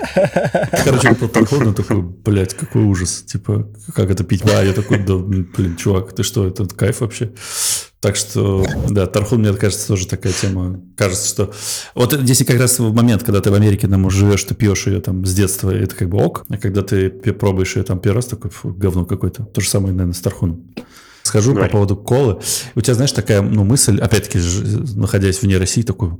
Короче, 0.83 1.13
тархун, 1.15 1.69
и 1.69 1.73
такой, 1.73 2.01
блядь, 2.01 2.53
какой 2.53 2.83
ужас. 2.83 3.23
Типа, 3.23 3.67
как 3.93 4.09
это 4.09 4.23
пить? 4.23 4.43
А 4.45 4.63
я 4.63 4.73
такой, 4.73 4.99
да, 4.99 5.17
блин, 5.17 5.75
чувак, 5.77 6.13
ты 6.13 6.23
что, 6.23 6.47
это 6.47 6.65
кайф 6.67 7.01
вообще? 7.01 7.31
Так 7.99 8.15
что, 8.15 8.65
да, 8.89 9.05
тархун, 9.05 9.41
мне 9.41 9.53
кажется, 9.53 9.87
тоже 9.87 10.07
такая 10.07 10.33
тема. 10.33 10.81
Кажется, 10.97 11.27
что... 11.27 11.53
Вот 11.93 12.13
здесь 12.13 12.43
как 12.43 12.59
раз 12.59 12.79
в 12.79 12.93
момент, 12.93 13.23
когда 13.23 13.41
ты 13.41 13.51
в 13.51 13.53
Америке 13.53 13.87
там 13.87 14.09
живешь, 14.09 14.43
ты 14.43 14.55
пьешь 14.55 14.87
ее 14.87 15.01
там 15.01 15.23
с 15.23 15.33
детства, 15.35 15.69
это 15.69 15.95
как 15.95 16.09
бы 16.09 16.17
ок. 16.17 16.45
А 16.49 16.57
когда 16.57 16.81
ты 16.81 17.09
пробуешь 17.11 17.75
ее 17.75 17.83
там 17.83 17.99
первый 17.99 18.15
раз, 18.17 18.25
такой, 18.25 18.49
фу, 18.49 18.73
говно 18.73 19.05
какое-то. 19.05 19.43
То 19.43 19.61
же 19.61 19.69
самое, 19.69 19.93
наверное, 19.93 20.15
с 20.15 20.19
тархуном. 20.19 20.73
Схожу 21.31 21.53
Говори. 21.53 21.67
по 21.69 21.71
поводу 21.71 21.95
колы. 21.95 22.41
У 22.75 22.81
тебя, 22.81 22.93
знаешь, 22.93 23.13
такая 23.13 23.41
ну, 23.41 23.63
мысль, 23.63 24.01
опять-таки, 24.01 24.39
находясь 24.95 25.41
вне 25.41 25.57
России, 25.57 25.81
такой, 25.81 26.11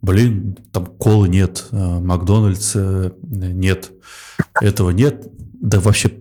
блин, 0.00 0.56
там 0.72 0.86
колы 0.86 1.28
нет, 1.28 1.66
э, 1.70 1.76
Макдональдс 1.76 2.72
э, 2.74 3.10
нет, 3.22 3.90
этого 4.62 4.88
нет. 4.88 5.26
Да 5.60 5.80
вообще, 5.80 6.12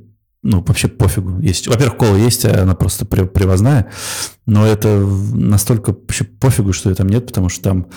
ну, 0.41 0.61
вообще 0.61 0.89
пофигу. 0.89 1.39
Есть. 1.39 1.69
Во-первых, 1.69 1.95
кола 1.95 2.17
есть, 2.17 2.43
а 2.43 2.63
она 2.63 2.75
просто 2.75 3.05
при- 3.05 3.23
привозная, 3.23 3.89
но 4.45 4.67
это 4.67 4.97
настолько 4.97 5.93
вообще 5.93 6.25
пофигу, 6.25 6.73
что 6.73 6.89
ее 6.89 6.97
там 6.97 7.07
нет, 7.07 7.27
потому 7.27 7.47
что 7.47 7.63
там 7.63 7.87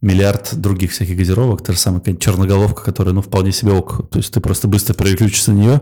миллиард 0.00 0.54
других 0.54 0.92
всяких 0.92 1.16
газировок, 1.16 1.64
та 1.64 1.72
же 1.72 1.78
самая 1.80 2.00
черноголовка, 2.20 2.84
которая, 2.84 3.14
ну, 3.14 3.20
вполне 3.20 3.50
себе 3.50 3.72
ок. 3.72 4.08
То 4.10 4.18
есть 4.18 4.32
ты 4.32 4.38
просто 4.38 4.68
быстро 4.68 4.94
переключишься 4.94 5.50
на 5.50 5.56
нее, 5.56 5.80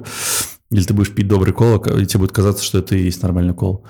или 0.71 0.83
ты 0.83 0.95
будешь 0.95 1.15
пить 1.15 1.29
добрый 1.29 1.53
кола, 1.53 1.77
и 1.99 2.07
тебе 2.07 2.21
будет 2.21 2.33
казаться, 2.33 2.65
что 2.65 2.79
это 2.79 2.97
и 2.97 3.03
есть 3.03 3.23
нормальный 3.23 3.55
кол. 3.55 3.85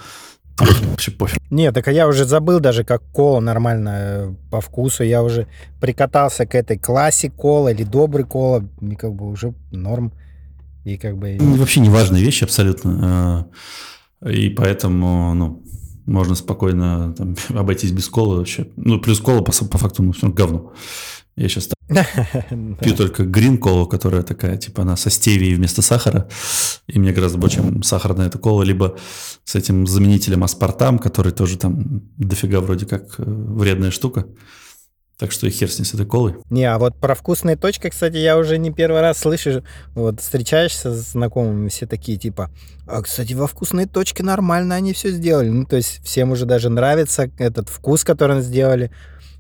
Вообще 0.59 1.11
пофиг. 1.11 1.39
Не, 1.51 1.71
так 1.71 1.87
а 1.89 1.93
я 1.93 2.09
уже 2.09 2.25
забыл 2.25 2.61
даже, 2.61 2.83
как 2.83 3.03
кола 3.13 3.41
нормально 3.41 3.91
э, 3.95 4.35
по 4.51 4.61
вкусу. 4.63 5.05
Я 5.05 5.23
уже 5.23 5.49
прикатался 5.81 6.47
к 6.47 6.55
этой 6.55 6.79
классик 6.79 7.35
кола 7.35 7.69
или 7.73 7.85
добрый 7.85 8.25
кола. 8.25 8.67
И 8.81 8.95
как 8.95 9.15
бы 9.15 9.29
уже 9.29 9.53
норм. 9.71 10.13
И 10.85 10.97
как 10.97 11.19
бы... 11.19 11.37
Ну, 11.39 11.57
Вообще 11.57 11.81
неважные 11.81 12.23
вещи 12.23 12.45
абсолютно. 12.45 13.49
Э, 14.23 14.31
И 14.33 14.49
поэтому, 14.49 15.35
ну, 15.35 15.63
можно 16.07 16.35
спокойно 16.35 17.13
там, 17.13 17.37
обойтись 17.51 17.93
без 17.93 18.09
колы 18.09 18.39
вообще. 18.39 18.69
Ну, 18.77 18.99
плюс 18.99 19.21
кола 19.21 19.43
по, 19.43 19.53
по 19.53 19.79
факту, 19.79 20.03
ну, 20.03 20.13
все 20.13 20.29
говно. 20.29 20.73
Я 21.37 21.49
сейчас 21.49 21.69
пью 22.81 22.97
только 22.97 23.25
грин 23.25 23.59
колу, 23.59 23.87
которая 23.87 24.23
такая, 24.23 24.57
типа, 24.57 24.83
она 24.83 24.97
со 24.97 25.11
стевией 25.11 25.55
вместо 25.55 25.83
сахара. 25.83 26.29
И 26.87 26.99
мне 26.99 27.13
гораздо 27.13 27.39
больше, 27.39 27.57
чем 27.57 27.83
сахарная 27.83 28.29
эта 28.29 28.39
кола. 28.39 28.63
Либо 28.63 28.97
с 29.45 29.55
этим 29.55 29.87
заменителем 29.87 30.45
аспартам, 30.45 30.99
который 30.99 31.33
тоже 31.33 31.59
там 31.59 32.03
дофига 32.17 32.61
вроде 32.61 32.87
как 32.87 33.15
э, 33.19 33.23
вредная 33.27 33.91
штука. 33.91 34.27
Так 35.19 35.33
что 35.33 35.47
и 35.47 35.51
хер 35.51 35.71
с 35.71 35.79
ней 35.79 35.87
с 35.87 35.95
этой 35.95 36.05
колой. 36.05 36.37
Не, 36.51 36.65
а 36.65 36.79
вот 36.79 36.99
про 37.01 37.15
вкусные 37.15 37.57
точки, 37.57 37.89
кстати, 37.89 38.17
я 38.17 38.37
уже 38.37 38.59
не 38.59 38.71
первый 38.71 39.01
раз 39.01 39.19
слышу. 39.19 39.63
Вот 39.95 40.21
встречаешься 40.21 40.93
с 40.93 41.13
знакомыми, 41.13 41.69
все 41.69 41.87
такие 41.87 42.19
типа, 42.19 42.51
а, 42.87 43.01
кстати, 43.01 43.33
во 43.33 43.47
вкусные 43.47 43.87
точки 43.87 44.21
нормально 44.21 44.75
они 44.75 44.93
все 44.93 45.11
сделали. 45.11 45.49
Ну, 45.49 45.65
то 45.65 45.77
есть 45.77 46.05
всем 46.05 46.33
уже 46.33 46.45
даже 46.45 46.69
нравится 46.69 47.31
этот 47.39 47.71
вкус, 47.71 48.05
который 48.05 48.37
они 48.37 48.43
сделали. 48.43 48.91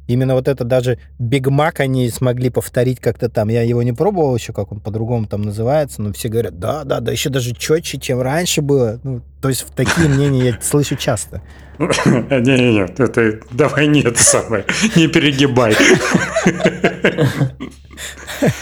Именно 0.07 0.35
вот 0.35 0.49
это 0.49 0.65
даже 0.65 0.99
Биг 1.19 1.49
Мак 1.49 1.81
они 1.81 2.09
смогли 2.11 2.51
повторить 2.51 3.01
как-то 3.01 3.29
там. 3.29 3.49
Я 3.49 3.63
его 3.63 3.83
не 3.83 3.93
пробовал 3.93 4.37
еще, 4.37 4.53
как 4.53 4.73
он 4.73 4.81
по-другому 4.81 5.27
там 5.27 5.43
называется, 5.43 6.03
но 6.03 6.13
все 6.13 6.29
говорят, 6.29 6.59
да, 6.59 6.85
да, 6.85 7.01
да, 7.01 7.13
еще 7.13 7.31
даже 7.31 7.55
четче, 7.55 7.99
чем 7.99 8.21
раньше 8.21 8.63
было. 8.63 9.01
Ну, 9.03 9.23
то 9.41 9.49
есть 9.49 9.67
такие 9.75 10.09
мнения 10.09 10.47
я 10.47 10.59
слышу 10.61 10.97
часто. 10.97 11.43
Не-не-не, 11.79 12.87
это 12.99 13.41
давай 13.51 13.87
не 13.87 14.01
это 14.03 14.23
самое, 14.23 14.65
не 14.95 15.09
перегибай. 15.09 15.75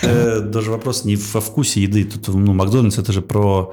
Э, 0.03 0.40
Даже 0.40 0.70
вопрос 0.70 1.05
не 1.05 1.16
во 1.16 1.40
вкусе 1.40 1.80
еды. 1.82 2.05
Тут, 2.05 2.28
ну, 2.28 2.53
Макдональдс 2.53 2.99
это 2.99 3.12
же 3.12 3.22
про, 3.22 3.72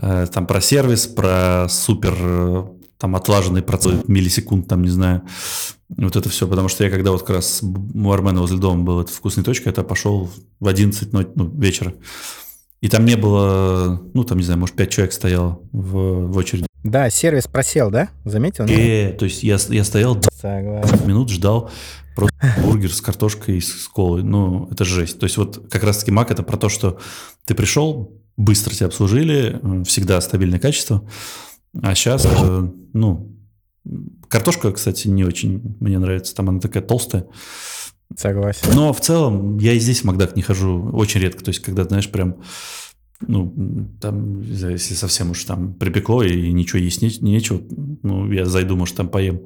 э, 0.00 0.26
там, 0.32 0.46
про 0.46 0.60
сервис, 0.60 1.06
про 1.06 1.66
супер 1.70 2.14
э, 2.18 2.64
там 3.02 3.16
отлаженный 3.16 3.62
процент 3.62 4.06
миллисекунд, 4.06 4.68
там, 4.68 4.82
не 4.82 4.88
знаю. 4.88 5.22
Вот 5.88 6.14
это 6.14 6.28
все, 6.28 6.46
потому 6.46 6.68
что 6.68 6.84
я 6.84 6.90
когда 6.90 7.10
вот 7.10 7.22
как 7.22 7.34
раз 7.36 7.60
у 7.60 8.12
Армена 8.12 8.40
возле 8.40 8.58
дома 8.58 8.84
был 8.84 9.00
эта 9.00 9.12
вкусная 9.12 9.44
точка, 9.44 9.70
это 9.70 9.82
пошел 9.82 10.30
в 10.60 10.68
11 10.68 11.12
но- 11.12 11.24
ну, 11.34 11.50
вечера. 11.50 11.94
И 12.80 12.88
там 12.88 13.04
не 13.04 13.16
было, 13.16 14.00
ну, 14.14 14.22
там, 14.22 14.38
не 14.38 14.44
знаю, 14.44 14.60
может, 14.60 14.76
5 14.76 14.90
человек 14.90 15.12
стояло 15.12 15.58
в, 15.72 16.28
в 16.28 16.36
очереди. 16.36 16.66
Да, 16.84 17.10
сервис 17.10 17.48
просел, 17.48 17.90
да? 17.90 18.08
Заметил? 18.24 18.66
Э, 18.66 19.12
то 19.18 19.24
есть 19.24 19.42
я, 19.42 19.58
я 19.68 19.82
стоял 19.82 20.22
Согласен. 20.40 20.88
20 20.88 21.06
минут, 21.06 21.28
ждал 21.30 21.72
просто 22.14 22.36
бургер 22.62 22.94
с 22.94 23.00
картошкой 23.00 23.56
и 23.56 23.60
с 23.60 23.88
колой. 23.88 24.22
Ну, 24.22 24.68
это 24.70 24.84
жесть. 24.84 25.18
То 25.18 25.24
есть 25.24 25.36
вот 25.38 25.68
как 25.68 25.82
раз-таки 25.82 26.12
Мак 26.12 26.30
это 26.30 26.44
про 26.44 26.56
то, 26.56 26.68
что 26.68 27.00
ты 27.46 27.56
пришел, 27.56 28.12
быстро 28.36 28.72
тебя 28.72 28.86
обслужили, 28.86 29.60
всегда 29.86 30.20
стабильное 30.20 30.60
качество. 30.60 31.02
А 31.80 31.94
сейчас, 31.94 32.26
ну, 32.92 33.36
картошка, 34.28 34.72
кстати, 34.72 35.08
не 35.08 35.24
очень 35.24 35.76
мне 35.80 35.98
нравится. 35.98 36.34
Там 36.34 36.48
она 36.48 36.60
такая 36.60 36.82
толстая. 36.82 37.26
Согласен. 38.16 38.68
Но 38.74 38.92
в 38.92 39.00
целом 39.00 39.58
я 39.58 39.72
и 39.72 39.78
здесь 39.78 40.02
в 40.02 40.04
Макдак 40.04 40.36
не 40.36 40.42
хожу 40.42 40.90
очень 40.92 41.20
редко. 41.20 41.42
То 41.42 41.48
есть 41.48 41.60
когда, 41.60 41.84
знаешь, 41.84 42.10
прям 42.10 42.36
ну, 43.26 43.88
там, 44.00 44.40
если 44.42 44.94
совсем 44.94 45.30
уж 45.30 45.44
там 45.44 45.74
припекло 45.74 46.22
и 46.22 46.52
ничего 46.52 46.78
есть 46.80 47.02
не, 47.02 47.10
нечего, 47.20 47.60
ну, 48.02 48.30
я 48.30 48.46
зайду, 48.46 48.76
может, 48.76 48.96
там 48.96 49.08
поем. 49.08 49.42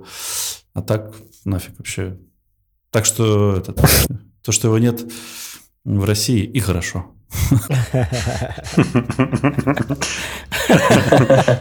А 0.73 0.83
так 0.83 1.15
нафиг 1.45 1.79
вообще. 1.79 2.19
Так 2.91 3.05
что 3.05 3.57
это, 3.57 3.75
то, 4.43 4.53
что 4.53 4.69
его 4.69 4.79
нет 4.79 5.05
в 5.85 6.05
России, 6.05 6.43
и 6.43 6.59
хорошо. 6.61 7.16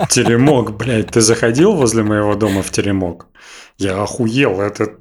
Теремок, 0.10 0.78
блядь, 0.78 1.12
ты 1.12 1.22
заходил 1.22 1.74
возле 1.74 2.04
моего 2.04 2.36
дома 2.36 2.62
в 2.62 2.72
теремок? 2.72 3.28
Я 3.78 4.02
охуел, 4.02 4.62
это 4.62 4.98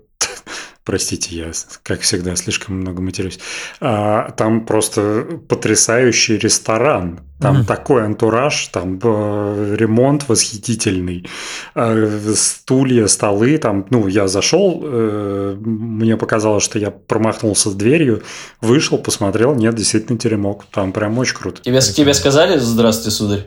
Простите, 0.84 1.34
я, 1.34 1.52
как 1.82 2.02
всегда, 2.02 2.36
слишком 2.36 2.76
много 2.76 3.00
матерюсь. 3.00 3.38
А, 3.80 4.30
там 4.32 4.66
просто 4.66 5.26
потрясающий 5.48 6.36
ресторан. 6.36 7.20
Там 7.40 7.62
mm. 7.62 7.64
такой 7.64 8.04
антураж, 8.04 8.68
там 8.68 9.00
э, 9.02 9.76
ремонт 9.78 10.28
восхитительный, 10.28 11.26
э, 11.74 12.32
стулья, 12.36 13.06
столы. 13.06 13.56
Там, 13.56 13.86
ну, 13.88 14.06
я 14.08 14.28
зашел, 14.28 14.82
э, 14.84 15.56
мне 15.58 16.18
показалось, 16.18 16.62
что 16.62 16.78
я 16.78 16.90
промахнулся 16.90 17.70
с 17.70 17.74
дверью, 17.74 18.22
вышел, 18.60 18.98
посмотрел, 18.98 19.54
нет, 19.54 19.74
действительно 19.74 20.18
теремок. 20.18 20.66
Там 20.70 20.92
прям 20.92 21.18
очень 21.18 21.36
круто. 21.36 21.62
Тебе, 21.62 21.80
тебе 21.80 22.12
сказали 22.12 22.58
«Здравствуйте, 22.58 23.10
сударь»? 23.10 23.46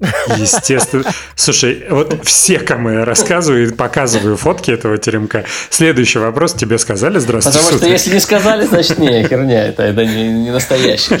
Естественно. 0.00 1.04
Слушай, 1.34 1.86
вот 1.90 2.20
все, 2.24 2.58
кому 2.60 2.90
я 2.90 3.04
рассказываю 3.04 3.68
и 3.68 3.72
показываю 3.72 4.36
фотки 4.36 4.70
этого 4.70 4.98
теремка, 4.98 5.44
следующий 5.70 6.18
вопрос 6.18 6.54
тебе 6.54 6.78
сказали 6.78 7.18
«Здравствуйте, 7.18 7.58
Потому 7.58 7.78
что 7.78 7.88
если 7.88 8.14
не 8.14 8.20
сказали, 8.20 8.66
значит, 8.66 8.98
не, 8.98 9.24
херня, 9.24 9.66
это, 9.66 9.82
это 9.82 10.04
не, 10.04 10.32
не 10.32 10.50
настоящее. 10.50 11.20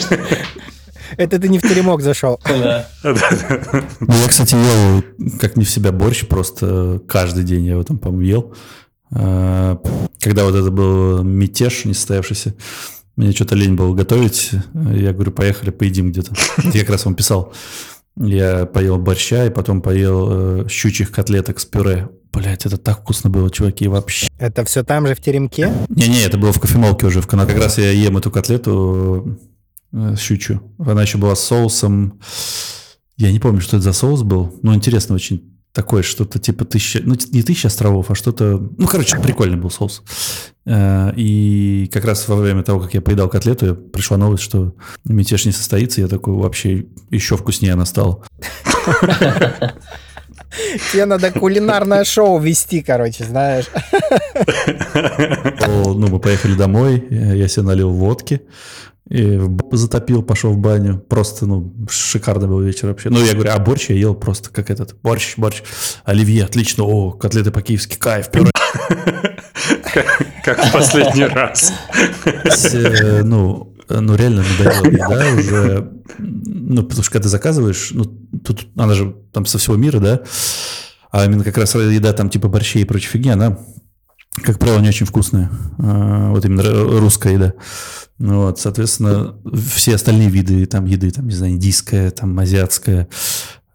Это 1.16 1.38
ты 1.38 1.48
не 1.48 1.58
в 1.58 1.62
теремок 1.62 2.02
зашел. 2.02 2.38
Да. 2.44 2.86
Ну, 3.02 4.14
я, 4.14 4.28
кстати, 4.28 4.54
ел 4.54 5.02
как 5.40 5.56
не 5.56 5.64
в 5.64 5.70
себя 5.70 5.90
борщ, 5.90 6.26
просто 6.26 7.00
каждый 7.08 7.44
день 7.44 7.64
я 7.64 7.72
его 7.72 7.82
там, 7.82 7.98
по-моему, 7.98 8.22
ел. 8.22 8.54
А, 9.10 9.80
когда 10.20 10.44
вот 10.44 10.54
это 10.54 10.70
был 10.70 11.22
мятеж 11.22 11.86
несостоявшийся, 11.86 12.54
мне 13.16 13.32
что-то 13.32 13.56
лень 13.56 13.74
было 13.74 13.94
готовить. 13.94 14.50
Я 14.74 15.12
говорю, 15.12 15.32
поехали, 15.32 15.70
поедим 15.70 16.12
где-то. 16.12 16.32
Я 16.72 16.80
как 16.80 16.90
раз 16.90 17.04
вам 17.04 17.14
писал. 17.14 17.52
Я 18.20 18.66
поел 18.66 18.98
борща 18.98 19.46
и 19.46 19.50
потом 19.50 19.80
поел 19.80 20.28
э, 20.62 20.68
щучьих 20.68 21.10
котлеток 21.10 21.60
с 21.60 21.64
пюре. 21.64 22.08
Блять, 22.32 22.66
это 22.66 22.76
так 22.76 23.00
вкусно 23.00 23.30
было, 23.30 23.50
чуваки, 23.50 23.86
вообще. 23.88 24.28
Это 24.38 24.64
все 24.64 24.82
там 24.82 25.06
же 25.06 25.14
в 25.14 25.20
теремке? 25.20 25.72
Не-не, 25.88 26.22
это 26.24 26.36
было 26.36 26.52
в 26.52 26.60
кофемолке 26.60 27.06
уже. 27.06 27.20
В 27.20 27.26
Как 27.26 27.56
раз 27.56 27.78
я 27.78 27.90
ем 27.90 28.16
эту 28.16 28.30
котлету 28.30 29.38
э, 29.92 30.16
щучью. 30.18 30.62
Она 30.78 31.02
еще 31.02 31.18
была 31.18 31.36
с 31.36 31.40
соусом. 31.40 32.20
Я 33.16 33.32
не 33.32 33.38
помню, 33.38 33.60
что 33.60 33.76
это 33.76 33.84
за 33.84 33.92
соус 33.92 34.22
был, 34.22 34.58
но 34.62 34.74
интересно 34.74 35.14
очень 35.14 35.57
такое 35.72 36.02
что-то 36.02 36.38
типа 36.38 36.64
тысяча, 36.64 37.00
ну 37.02 37.16
не 37.32 37.42
тысяча 37.42 37.68
островов, 37.68 38.10
а 38.10 38.14
что-то, 38.14 38.58
ну 38.78 38.86
короче, 38.86 39.18
прикольный 39.18 39.56
был 39.56 39.70
соус. 39.70 40.02
Э, 40.66 41.12
и 41.16 41.88
как 41.92 42.04
раз 42.04 42.26
во 42.28 42.36
время 42.36 42.62
того, 42.62 42.80
как 42.80 42.94
я 42.94 43.00
поедал 43.00 43.28
котлету, 43.28 43.74
пришла 43.76 44.16
новость, 44.16 44.42
что 44.42 44.74
мятеж 45.04 45.44
не 45.46 45.52
состоится, 45.52 46.00
я 46.00 46.08
такой 46.08 46.34
вообще 46.34 46.86
еще 47.10 47.36
вкуснее 47.36 47.74
она 47.74 47.86
стала. 47.86 48.24
Тебе 50.92 51.04
надо 51.04 51.30
кулинарное 51.30 52.04
шоу 52.04 52.38
вести, 52.38 52.82
короче, 52.82 53.24
знаешь. 53.24 53.66
Ну, 55.66 56.08
мы 56.08 56.18
поехали 56.18 56.54
домой, 56.54 57.06
я 57.10 57.48
себе 57.48 57.64
налил 57.64 57.90
водки, 57.90 58.40
и 59.08 59.40
затопил, 59.72 60.22
пошел 60.22 60.52
в 60.52 60.58
баню. 60.58 60.98
Просто, 60.98 61.46
ну, 61.46 61.74
шикарный 61.90 62.46
был 62.46 62.60
вечер 62.60 62.88
вообще. 62.88 63.08
Ну, 63.08 63.24
я 63.24 63.32
говорю, 63.32 63.52
а 63.52 63.58
борщ 63.58 63.88
я 63.88 63.96
ел 63.96 64.14
просто 64.14 64.50
как 64.50 64.70
этот. 64.70 64.96
Борщ, 65.02 65.38
борщ. 65.38 65.62
Оливье, 66.04 66.44
отлично. 66.44 66.84
О, 66.84 67.12
котлеты 67.12 67.50
по-киевски, 67.50 67.96
кайф, 67.96 68.30
пюре. 68.30 68.50
Как 70.44 70.64
в 70.64 70.72
последний 70.72 71.24
раз. 71.24 71.72
Э, 72.24 73.22
ну, 73.22 73.76
ну, 73.88 74.14
реально 74.14 74.44
надоело 74.58 75.08
да, 75.08 75.34
уже. 75.34 75.92
Ну, 76.18 76.82
потому 76.82 77.02
что 77.02 77.12
когда 77.12 77.24
ты 77.24 77.28
заказываешь, 77.28 77.90
ну, 77.92 78.04
тут 78.04 78.68
она 78.76 78.94
же 78.94 79.14
там 79.32 79.46
со 79.46 79.58
всего 79.58 79.76
мира, 79.76 80.00
да, 80.00 80.22
а 81.10 81.24
именно 81.24 81.44
как 81.44 81.58
раз 81.58 81.74
еда 81.74 82.12
там 82.12 82.30
типа 82.30 82.48
борщей 82.48 82.82
и 82.82 82.84
прочей 82.84 83.08
фигни, 83.08 83.30
она, 83.30 83.58
как 84.42 84.58
правило, 84.58 84.80
не 84.80 84.88
очень 84.88 85.06
вкусная. 85.06 85.50
А, 85.78 86.30
вот 86.30 86.44
именно 86.44 86.62
русская 87.00 87.34
еда. 87.34 87.54
Ну 88.18 88.42
вот, 88.42 88.58
соответственно, 88.58 89.36
все 89.72 89.94
остальные 89.94 90.28
виды 90.28 90.66
там 90.66 90.86
еды, 90.86 91.10
там, 91.10 91.28
не 91.28 91.34
знаю, 91.34 91.52
индийская, 91.52 92.10
там, 92.10 92.38
азиатская, 92.38 93.08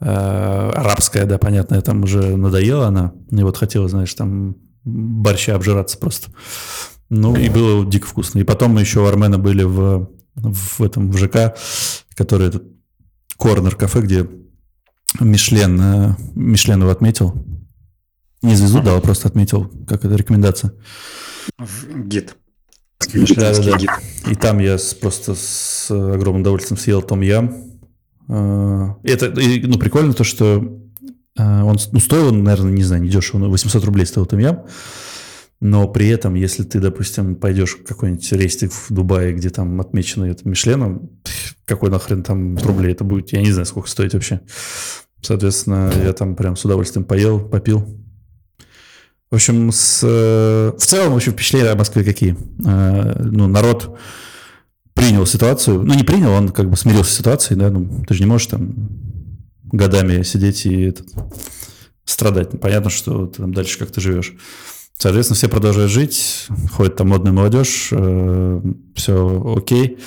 э, 0.02 0.06
арабская, 0.06 1.26
да, 1.26 1.38
понятно, 1.38 1.82
там 1.82 2.04
уже 2.04 2.36
надоела 2.36 2.88
она. 2.88 3.14
И 3.32 3.42
вот 3.42 3.58
хотела, 3.58 3.88
знаешь, 3.88 4.14
там 4.14 4.58
борща 4.84 5.56
обжираться 5.56 5.98
просто. 5.98 6.32
Ну, 7.10 7.36
и 7.36 7.50
было 7.50 7.86
дико 7.86 8.08
вкусно. 8.08 8.40
И 8.40 8.44
потом 8.44 8.74
мы 8.74 8.82
еще 8.82 9.00
у 9.00 9.06
Армена 9.06 9.38
были 9.38 9.64
в, 9.64 10.10
в 10.36 10.82
этом, 10.82 11.12
в 11.12 11.18
ЖК, 11.18 11.56
который 12.16 12.48
этот 12.48 12.64
корнер-кафе, 13.38 14.02
где 14.02 14.30
Мишлен, 15.20 15.80
э, 15.80 16.16
Мишлен 16.36 16.82
его 16.82 16.92
отметил. 16.92 17.34
Не 18.44 18.56
звезду 18.56 18.82
дал, 18.82 18.98
а 18.98 19.02
просто 19.02 19.30
отметил, 19.30 19.72
как 19.88 20.06
это 20.06 20.16
рекомендация. 20.16 20.74
Гид. 21.96 22.36
Да, 23.36 23.54
да, 23.54 23.78
да. 23.78 24.32
И 24.32 24.36
там 24.36 24.60
я 24.60 24.78
просто 25.02 25.36
с 25.36 25.90
огромным 25.90 26.42
удовольствием 26.42 26.78
съел 26.78 27.02
том 27.02 27.22
ям. 27.22 27.56
А, 28.30 28.96
это, 29.04 29.34
ну, 29.36 29.78
прикольно 29.78 30.14
то, 30.14 30.24
что 30.24 30.80
а, 31.38 31.64
он 31.64 31.78
ну, 31.92 32.00
стоил, 32.00 32.34
наверное, 32.34 32.72
не 32.72 32.84
знаю, 32.84 33.02
не 33.02 33.10
дешево, 33.10 33.40
но 33.40 33.50
800 33.50 33.84
рублей 33.86 34.06
стоил 34.06 34.26
том 34.26 34.40
ям. 34.40 34.66
Но 35.62 35.88
при 35.88 36.10
этом, 36.10 36.34
если 36.34 36.64
ты, 36.64 36.82
допустим, 36.82 37.36
пойдешь 37.36 37.78
в 37.78 37.84
какой-нибудь 37.86 38.30
рейстик 38.34 38.74
в 38.74 38.92
Дубае, 38.94 39.34
где 39.34 39.50
там 39.50 39.80
отмечено 39.80 40.26
это 40.26 40.48
Мишленом, 40.48 41.10
какой 41.64 41.90
нахрен 41.90 42.24
там 42.24 42.58
рублей 42.58 42.92
это 42.92 43.06
будет, 43.06 43.32
я 43.32 43.42
не 43.42 43.52
знаю, 43.52 43.66
сколько 43.66 43.90
стоит 43.90 44.14
вообще. 44.14 44.42
Соответственно, 45.22 45.94
я 46.04 46.12
там 46.12 46.36
прям 46.36 46.58
с 46.58 46.66
удовольствием 46.66 47.06
поел, 47.06 47.40
попил. 47.40 48.03
В 49.34 49.36
общем, 49.36 49.72
с, 49.72 50.02
э, 50.04 50.74
в 50.78 50.86
целом, 50.86 51.14
в 51.14 51.16
общем, 51.16 51.32
впечатления 51.32 51.72
о 51.72 51.76
Москве 51.76 52.04
какие? 52.04 52.38
Э, 52.64 53.20
ну, 53.20 53.48
народ 53.48 53.98
принял 54.94 55.26
ситуацию, 55.26 55.82
ну, 55.82 55.96
не 55.96 56.04
принял, 56.04 56.30
он 56.30 56.50
как 56.50 56.70
бы 56.70 56.78
смирился 56.78 57.12
с 57.12 57.18
ситуацией, 57.18 57.60
да, 57.60 57.72
ну, 57.72 58.04
ты 58.08 58.14
же 58.14 58.20
не 58.20 58.28
можешь 58.28 58.46
там 58.46 58.90
годами 59.64 60.22
сидеть 60.22 60.68
и 60.68 60.84
этот, 60.84 61.08
страдать. 62.06 62.52
Понятно, 62.62 62.92
что 62.92 63.26
ты 63.26 63.42
там 63.42 63.56
дальше 63.56 63.80
как 63.80 63.90
то 63.90 64.00
живешь. 64.02 64.36
Соответственно, 65.00 65.36
все 65.36 65.50
продолжают 65.50 65.90
жить, 65.90 66.46
ходит 66.72 66.96
там 66.96 67.10
модная 67.10 67.32
молодежь, 67.32 67.88
э, 67.90 68.62
все 68.94 69.56
окей, 69.58 69.98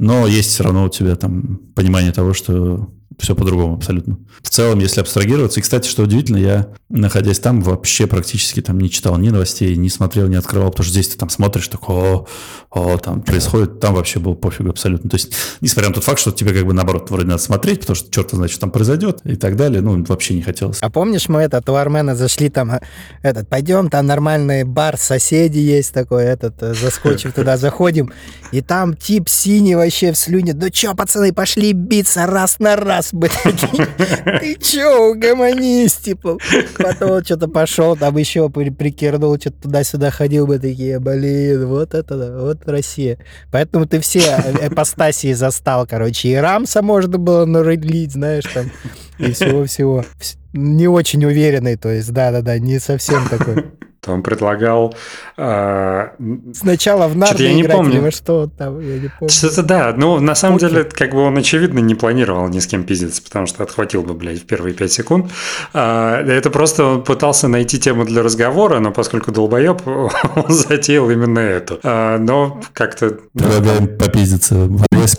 но 0.00 0.26
есть 0.26 0.50
все 0.50 0.64
равно 0.64 0.86
у 0.86 0.88
тебя 0.88 1.14
там 1.14 1.60
понимание 1.76 2.10
того, 2.10 2.34
что 2.34 2.90
все 3.18 3.34
по-другому 3.34 3.74
абсолютно. 3.74 4.18
В 4.42 4.50
целом, 4.50 4.78
если 4.78 5.00
абстрагироваться, 5.00 5.60
и, 5.60 5.62
кстати, 5.62 5.88
что 5.88 6.02
удивительно, 6.02 6.36
я, 6.36 6.68
находясь 6.88 7.38
там, 7.38 7.60
вообще 7.60 8.06
практически 8.06 8.60
там 8.60 8.78
не 8.78 8.90
читал 8.90 9.16
ни 9.18 9.30
новостей, 9.30 9.76
не 9.76 9.88
смотрел, 9.88 10.28
не 10.28 10.36
открывал, 10.36 10.70
потому 10.70 10.84
что 10.84 10.92
здесь 10.92 11.08
ты 11.08 11.18
там 11.18 11.28
смотришь, 11.28 11.68
такой, 11.68 11.96
о, 11.96 12.26
о, 12.70 12.98
там 12.98 13.22
происходит, 13.22 13.80
там 13.80 13.94
вообще 13.94 14.18
был 14.18 14.34
пофиг 14.34 14.66
абсолютно. 14.68 15.10
То 15.10 15.16
есть, 15.16 15.32
несмотря 15.60 15.88
на 15.90 15.94
тот 15.94 16.04
факт, 16.04 16.18
что 16.18 16.32
тебе 16.32 16.52
как 16.52 16.66
бы 16.66 16.72
наоборот 16.72 17.10
вроде 17.10 17.26
надо 17.26 17.42
смотреть, 17.42 17.80
потому 17.80 17.96
что 17.96 18.10
черт 18.10 18.30
знает, 18.30 18.50
что 18.50 18.60
там 18.60 18.70
произойдет 18.70 19.20
и 19.24 19.36
так 19.36 19.56
далее, 19.56 19.80
ну, 19.80 20.02
вообще 20.04 20.34
не 20.34 20.42
хотелось. 20.42 20.78
А 20.80 20.90
помнишь, 20.90 21.28
мы 21.28 21.42
этот, 21.42 21.68
у 21.68 21.74
Армена 21.74 22.16
зашли 22.16 22.48
там, 22.48 22.72
э, 22.72 22.80
этот, 23.22 23.48
пойдем, 23.48 23.90
там 23.90 24.06
нормальный 24.06 24.64
бар, 24.64 24.96
соседи 24.96 25.58
есть 25.58 25.92
такой, 25.92 26.24
этот, 26.24 26.62
э, 26.62 26.74
заскочив 26.74 27.32
туда, 27.32 27.56
заходим, 27.64 28.12
и 28.52 28.60
там 28.60 28.96
тип 28.96 29.28
синий 29.28 29.74
вообще 29.74 30.12
в 30.12 30.16
слюне, 30.16 30.54
ну 30.54 30.68
что, 30.72 30.94
пацаны, 30.94 31.32
пошли 31.32 31.72
биться 31.72 32.26
раз 32.26 32.58
на 32.58 32.76
раз, 32.76 33.03
бы 33.12 33.28
такие, 33.28 33.86
ты 34.40 34.56
чё, 34.56 35.10
угомонись, 35.12 35.94
типа, 35.96 36.38
потом 36.78 37.24
что-то 37.24 37.48
пошел, 37.48 37.96
там 37.96 38.16
еще 38.16 38.48
прикернул, 38.50 39.38
что-то 39.38 39.62
туда-сюда 39.62 40.10
ходил 40.10 40.46
бы 40.46 40.58
такие, 40.58 40.98
блин, 41.00 41.66
вот 41.66 41.94
это, 41.94 42.38
вот 42.40 42.66
Россия. 42.66 43.18
Поэтому 43.50 43.86
ты 43.86 44.00
все 44.00 44.20
эпостасии 44.62 45.32
застал, 45.32 45.86
короче. 45.86 46.28
И 46.28 46.34
Рамса 46.34 46.82
можно 46.82 47.18
было 47.18 47.44
нарылить, 47.44 48.12
знаешь, 48.12 48.44
там, 48.52 48.70
и 49.18 49.32
всего-всего. 49.32 50.04
Не 50.52 50.86
очень 50.88 51.24
уверенный, 51.24 51.76
то 51.76 51.90
есть, 51.90 52.12
да-да-да, 52.12 52.58
не 52.58 52.78
совсем 52.78 53.28
такой. 53.28 53.64
Он 54.12 54.22
предлагал... 54.22 54.94
Э, 55.36 56.08
Сначала 56.52 57.08
в 57.08 57.16
нарды 57.16 57.44
я 57.44 57.54
не 57.54 57.62
играть, 57.62 57.76
помню. 57.76 58.12
что 58.12 58.48
там, 58.56 58.80
я 58.80 58.98
не 58.98 59.08
помню. 59.08 59.32
Что-то 59.32 59.62
да, 59.62 59.94
ну, 59.96 60.20
на 60.20 60.34
самом 60.34 60.58
Покер. 60.58 60.70
деле, 60.70 60.84
как 60.84 61.12
бы 61.12 61.22
он, 61.22 61.36
очевидно, 61.36 61.78
не 61.78 61.94
планировал 61.94 62.48
ни 62.48 62.58
с 62.58 62.66
кем 62.66 62.84
пиздиться, 62.84 63.22
потому 63.22 63.46
что 63.46 63.62
отхватил 63.62 64.02
бы, 64.02 64.14
блядь, 64.14 64.40
в 64.40 64.46
первые 64.46 64.74
пять 64.74 64.92
секунд. 64.92 65.30
А, 65.72 66.20
это 66.22 66.50
просто 66.50 66.84
он 66.84 67.04
пытался 67.04 67.48
найти 67.48 67.78
тему 67.78 68.04
для 68.04 68.22
разговора, 68.22 68.80
но 68.80 68.90
поскольку 68.92 69.32
долбоеб, 69.32 69.82
он 69.86 70.44
затеял 70.48 71.10
именно 71.10 71.38
эту. 71.38 71.78
А, 71.82 72.18
но 72.18 72.60
как-то... 72.72 73.18
Предлагаем 73.32 73.86
да, 73.98 74.04
попиздиться. 74.04 74.68
Авось 74.90 75.16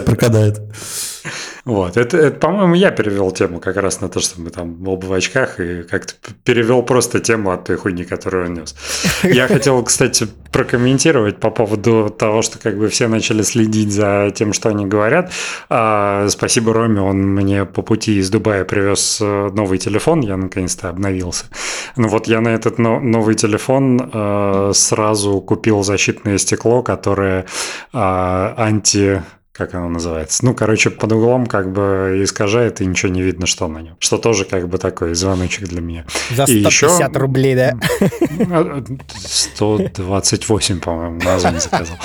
прокадает. 0.00 0.60
Вот, 1.64 1.96
это, 1.96 2.16
это, 2.16 2.38
по-моему, 2.38 2.74
я 2.74 2.90
перевел 2.90 3.30
тему 3.30 3.60
как 3.60 3.76
раз 3.76 4.00
на 4.00 4.08
то, 4.08 4.20
что 4.20 4.40
мы 4.40 4.50
там 4.50 4.86
оба 4.86 5.06
в 5.06 5.12
очках, 5.12 5.60
и 5.60 5.82
как-то 5.82 6.14
перевел 6.44 6.82
просто 6.82 7.20
тему 7.20 7.50
от 7.50 7.64
той 7.64 7.76
хуйни, 7.76 8.04
которую 8.04 8.46
он 8.46 8.54
нес. 8.54 8.74
Я 9.22 9.48
хотел, 9.48 9.82
кстати, 9.84 10.28
прокомментировать 10.52 11.40
по 11.40 11.50
поводу 11.50 12.10
того, 12.10 12.42
что 12.42 12.58
как 12.58 12.76
бы 12.78 12.88
все 12.88 13.08
начали 13.08 13.42
следить 13.42 13.92
за 13.92 14.32
тем, 14.34 14.52
что 14.52 14.68
они 14.68 14.86
говорят. 14.86 15.32
А, 15.68 16.28
спасибо 16.28 16.72
Роме, 16.72 17.00
он 17.00 17.34
мне 17.34 17.64
по 17.64 17.82
пути 17.82 18.18
из 18.18 18.30
Дубая 18.30 18.64
привез 18.64 19.18
э, 19.20 19.50
новый 19.52 19.78
телефон, 19.78 20.20
я 20.20 20.36
наконец-то 20.36 20.88
обновился. 20.88 21.46
Ну 21.96 22.08
вот 22.08 22.26
я 22.26 22.40
на 22.40 22.48
этот 22.48 22.78
новый 22.78 23.34
телефон 23.34 24.10
э, 24.12 24.72
сразу 24.74 25.40
купил 25.40 25.82
защитное 25.82 26.38
стекло, 26.38 26.82
которое 26.82 27.40
э, 27.40 27.44
анти 27.92 29.22
как 29.52 29.74
оно 29.74 29.88
называется. 29.88 30.44
Ну, 30.44 30.54
короче, 30.54 30.90
под 30.90 31.12
углом 31.12 31.46
как 31.46 31.72
бы 31.72 32.20
искажает, 32.22 32.80
и 32.80 32.86
ничего 32.86 33.12
не 33.12 33.20
видно, 33.20 33.46
что 33.46 33.68
на 33.68 33.78
нем. 33.78 33.96
Что 33.98 34.16
тоже 34.16 34.44
как 34.44 34.68
бы 34.68 34.78
такой 34.78 35.14
звоночек 35.14 35.68
для 35.68 35.82
меня. 35.82 36.06
За 36.30 36.46
150 36.46 36.48
и 36.48 36.60
еще... 36.60 37.18
рублей, 37.18 37.54
да? 37.54 37.74
128, 39.24 40.80
по-моему, 40.80 41.20
на 41.22 41.34
Озоне 41.34 41.60
заказал. 41.60 41.96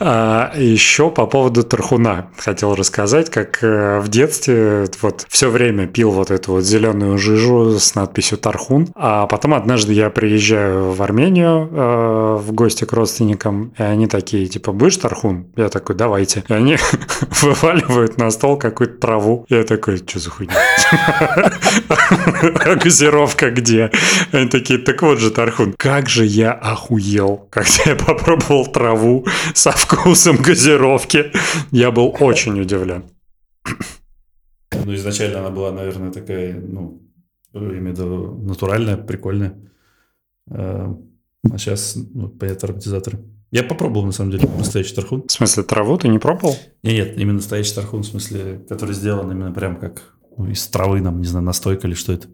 А, 0.00 0.52
еще 0.56 1.10
по 1.10 1.26
поводу 1.26 1.62
Тархуна 1.62 2.30
хотел 2.36 2.74
рассказать, 2.74 3.30
как 3.30 3.62
э, 3.62 4.00
в 4.00 4.08
детстве 4.08 4.86
вот 5.00 5.26
все 5.28 5.50
время 5.50 5.86
пил 5.86 6.10
вот 6.10 6.30
эту 6.30 6.52
вот 6.52 6.64
зеленую 6.64 7.18
жижу 7.18 7.78
с 7.78 7.94
надписью 7.94 8.38
Тархун, 8.38 8.88
а 8.94 9.26
потом 9.26 9.54
однажды 9.54 9.92
я 9.92 10.10
приезжаю 10.10 10.92
в 10.92 11.02
Армению 11.02 11.68
э, 11.70 12.36
в 12.40 12.52
гости 12.52 12.84
к 12.84 12.92
родственникам, 12.92 13.72
и 13.78 13.82
они 13.82 14.06
такие, 14.06 14.46
типа, 14.46 14.72
будешь 14.72 14.96
Тархун? 14.96 15.46
Я 15.56 15.68
такой, 15.68 15.96
давай 15.96 16.17
давайте. 16.18 16.44
И 16.48 16.52
они 16.52 16.76
вываливают 17.42 18.18
на 18.18 18.30
стол 18.30 18.58
какую-то 18.58 18.98
траву. 18.98 19.46
Я 19.48 19.64
такой, 19.64 19.98
что 19.98 20.18
за 20.18 20.30
хуйня? 20.30 20.54
Газировка 22.82 23.50
где? 23.50 23.90
Они 24.32 24.48
такие, 24.48 24.78
так 24.78 25.02
вот 25.02 25.18
же, 25.18 25.30
Тархун, 25.30 25.74
как 25.74 26.08
же 26.08 26.24
я 26.24 26.52
охуел, 26.52 27.48
когда 27.50 27.70
я 27.86 27.96
попробовал 27.96 28.66
траву 28.66 29.26
со 29.54 29.70
вкусом 29.70 30.36
газировки. 30.36 31.30
Я 31.70 31.90
был 31.90 32.16
очень 32.20 32.60
удивлен. 32.60 33.04
Ну, 34.84 34.94
изначально 34.94 35.40
она 35.40 35.50
была, 35.50 35.72
наверное, 35.72 36.10
такая, 36.10 36.54
ну, 36.54 37.02
имею 37.54 37.82
в 37.82 37.88
виду, 37.88 38.38
натуральная, 38.42 38.96
прикольная. 38.96 39.54
А 40.50 40.96
сейчас, 41.56 41.96
ну, 41.96 42.28
понятно, 42.28 42.68
ароматизаторы. 42.68 43.18
Я 43.50 43.62
попробовал, 43.62 44.04
на 44.04 44.12
самом 44.12 44.30
деле, 44.32 44.48
настоящий 44.58 44.94
тархун. 44.94 45.26
В 45.26 45.32
смысле, 45.32 45.62
траву 45.62 45.96
ты 45.96 46.08
не 46.08 46.18
пробовал? 46.18 46.56
Нет, 46.82 47.08
нет, 47.08 47.18
именно 47.18 47.36
настоящий 47.36 47.74
тархун, 47.74 48.02
в 48.02 48.06
смысле, 48.06 48.64
который 48.68 48.94
сделан 48.94 49.30
именно 49.30 49.52
прям 49.52 49.76
как 49.76 50.14
ну, 50.36 50.48
из 50.50 50.66
травы, 50.68 51.00
нам, 51.00 51.20
не 51.20 51.26
знаю, 51.26 51.44
настойка 51.44 51.86
или 51.86 51.94
что 51.94 52.12
это. 52.12 52.28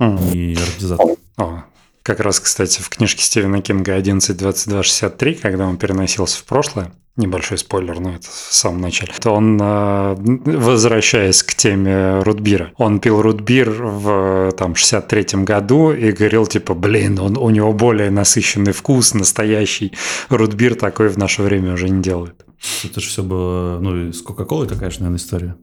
Mm. 0.00 0.32
И 0.34 0.54
ароматизатор. 0.54 1.06
О, 1.38 1.64
как 2.04 2.20
раз, 2.20 2.38
кстати, 2.38 2.82
в 2.82 2.88
книжке 2.90 3.22
Стивена 3.22 3.62
Кинга 3.62 3.98
11.22.63, 3.98 5.36
когда 5.36 5.66
он 5.66 5.78
переносился 5.78 6.38
в 6.38 6.44
прошлое, 6.44 6.92
небольшой 7.16 7.56
спойлер, 7.56 7.98
но 7.98 8.14
это 8.14 8.26
в 8.26 8.54
самом 8.54 8.82
начале, 8.82 9.14
то 9.18 9.30
он, 9.30 9.58
э, 9.60 10.14
возвращаясь 10.14 11.42
к 11.42 11.54
теме 11.54 12.20
рутбира, 12.20 12.72
он 12.76 13.00
пил 13.00 13.22
рутбир 13.22 13.70
в 13.70 14.52
там 14.52 14.74
63-м 14.74 15.46
году 15.46 15.92
и 15.92 16.12
говорил 16.12 16.46
типа, 16.46 16.74
блин, 16.74 17.18
он, 17.20 17.38
у 17.38 17.48
него 17.48 17.72
более 17.72 18.10
насыщенный 18.10 18.72
вкус, 18.72 19.14
настоящий 19.14 19.92
рутбир 20.28 20.74
такой 20.74 21.08
в 21.08 21.16
наше 21.16 21.40
время 21.42 21.72
уже 21.72 21.88
не 21.88 22.02
делают. 22.02 22.44
Это 22.84 23.00
же 23.00 23.08
все 23.08 23.22
было, 23.22 23.78
ну 23.80 24.08
и 24.08 24.12
с 24.12 24.20
Кока-Колой 24.20 24.68
такая 24.68 24.90
же, 24.90 24.98
наверное, 24.98 25.18
история. 25.18 25.56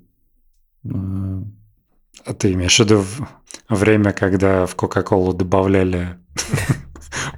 А 2.25 2.33
ты 2.33 2.53
имеешь 2.53 2.77
в 2.77 2.79
виду 2.79 3.05
время, 3.69 4.11
когда 4.11 4.65
в 4.65 4.75
Кока-Колу 4.75 5.33
добавляли 5.33 6.17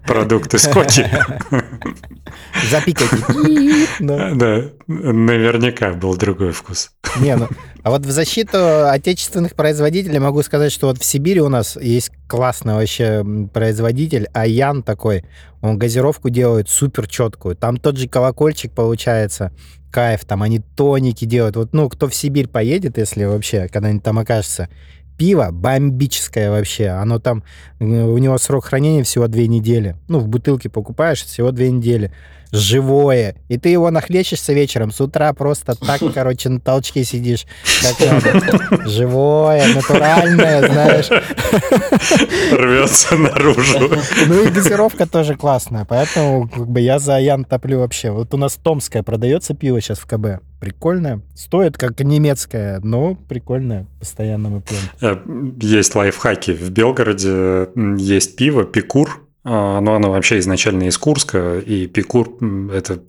продукты 0.05 0.57
скотчи? 0.57 1.05
Запикайте. 2.71 3.17
Да. 3.99 4.31
да, 4.33 4.63
наверняка 4.87 5.93
был 5.93 6.17
другой 6.17 6.51
вкус. 6.51 6.91
Не, 7.19 7.35
ну, 7.35 7.47
а 7.83 7.91
вот 7.91 8.05
в 8.05 8.11
защиту 8.11 8.89
отечественных 8.89 9.53
производителей 9.53 10.17
могу 10.19 10.41
сказать, 10.41 10.71
что 10.71 10.87
вот 10.87 10.97
в 10.97 11.05
Сибири 11.05 11.41
у 11.41 11.49
нас 11.49 11.77
есть 11.79 12.11
классный 12.27 12.73
вообще 12.73 13.23
производитель, 13.53 14.29
Аян 14.33 14.81
такой, 14.81 15.25
он 15.61 15.77
газировку 15.77 16.29
делает 16.29 16.69
супер 16.69 17.07
четкую. 17.07 17.55
Там 17.55 17.77
тот 17.77 17.97
же 17.97 18.07
колокольчик 18.07 18.71
получается, 18.71 19.51
кайф, 19.91 20.25
там 20.25 20.41
они 20.41 20.59
тоники 20.59 21.25
делают. 21.25 21.55
Вот, 21.55 21.73
ну, 21.73 21.87
кто 21.87 22.07
в 22.07 22.15
Сибирь 22.15 22.47
поедет, 22.47 22.97
если 22.97 23.25
вообще 23.25 23.67
когда-нибудь 23.67 24.03
там 24.03 24.17
окажется, 24.17 24.69
пиво 25.17 25.49
бомбическое 25.51 26.49
вообще. 26.49 26.87
Оно 26.89 27.19
там, 27.19 27.43
у 27.79 28.17
него 28.17 28.37
срок 28.37 28.65
хранения 28.65 29.03
всего 29.03 29.27
две 29.27 29.47
недели. 29.47 29.95
Ну, 30.07 30.19
в 30.19 30.27
бутылке 30.27 30.69
покупаешь, 30.69 31.23
всего 31.23 31.51
две 31.51 31.71
недели 31.71 32.11
живое. 32.53 33.35
И 33.49 33.57
ты 33.57 33.69
его 33.69 33.89
нахлещешься 33.91 34.53
вечером, 34.53 34.91
с 34.91 35.01
утра 35.01 35.33
просто 35.33 35.75
так, 35.75 36.01
короче, 36.13 36.49
на 36.49 36.59
толчке 36.59 37.03
сидишь, 37.03 37.45
как 37.81 38.23
надо. 38.23 38.87
Живое, 38.87 39.73
натуральное, 39.73 40.67
знаешь. 40.67 41.09
Рвется 42.51 43.17
наружу. 43.17 43.89
Ну 44.27 44.43
и 44.43 44.49
газировка 44.49 45.07
тоже 45.07 45.35
классная, 45.35 45.85
поэтому 45.85 46.47
как 46.47 46.67
бы 46.67 46.79
я 46.79 46.99
за 46.99 47.19
Ян 47.19 47.43
топлю 47.43 47.79
вообще. 47.79 48.11
Вот 48.11 48.33
у 48.33 48.37
нас 48.37 48.53
томское 48.55 49.01
продается 49.03 49.55
пиво 49.55 49.81
сейчас 49.81 49.97
в 49.97 50.05
КБ. 50.05 50.43
Прикольное. 50.59 51.21
Стоит 51.35 51.77
как 51.77 51.99
немецкое, 51.99 52.79
но 52.81 53.15
прикольное. 53.15 53.87
Постоянно 53.99 54.49
мы 54.49 54.61
пьем. 54.61 54.79
Э, 55.01 55.17
есть 55.59 55.93
лайфхаки. 55.95 56.51
В 56.51 56.69
Белгороде 56.69 57.67
есть 57.97 58.37
пиво, 58.37 58.63
пикур, 58.63 59.23
но 59.43 59.95
оно 59.95 60.11
вообще 60.11 60.39
изначально 60.39 60.83
из 60.83 60.97
Курска, 60.97 61.59
и 61.59 61.87
Пикур– 61.87 62.29
это 62.73 62.99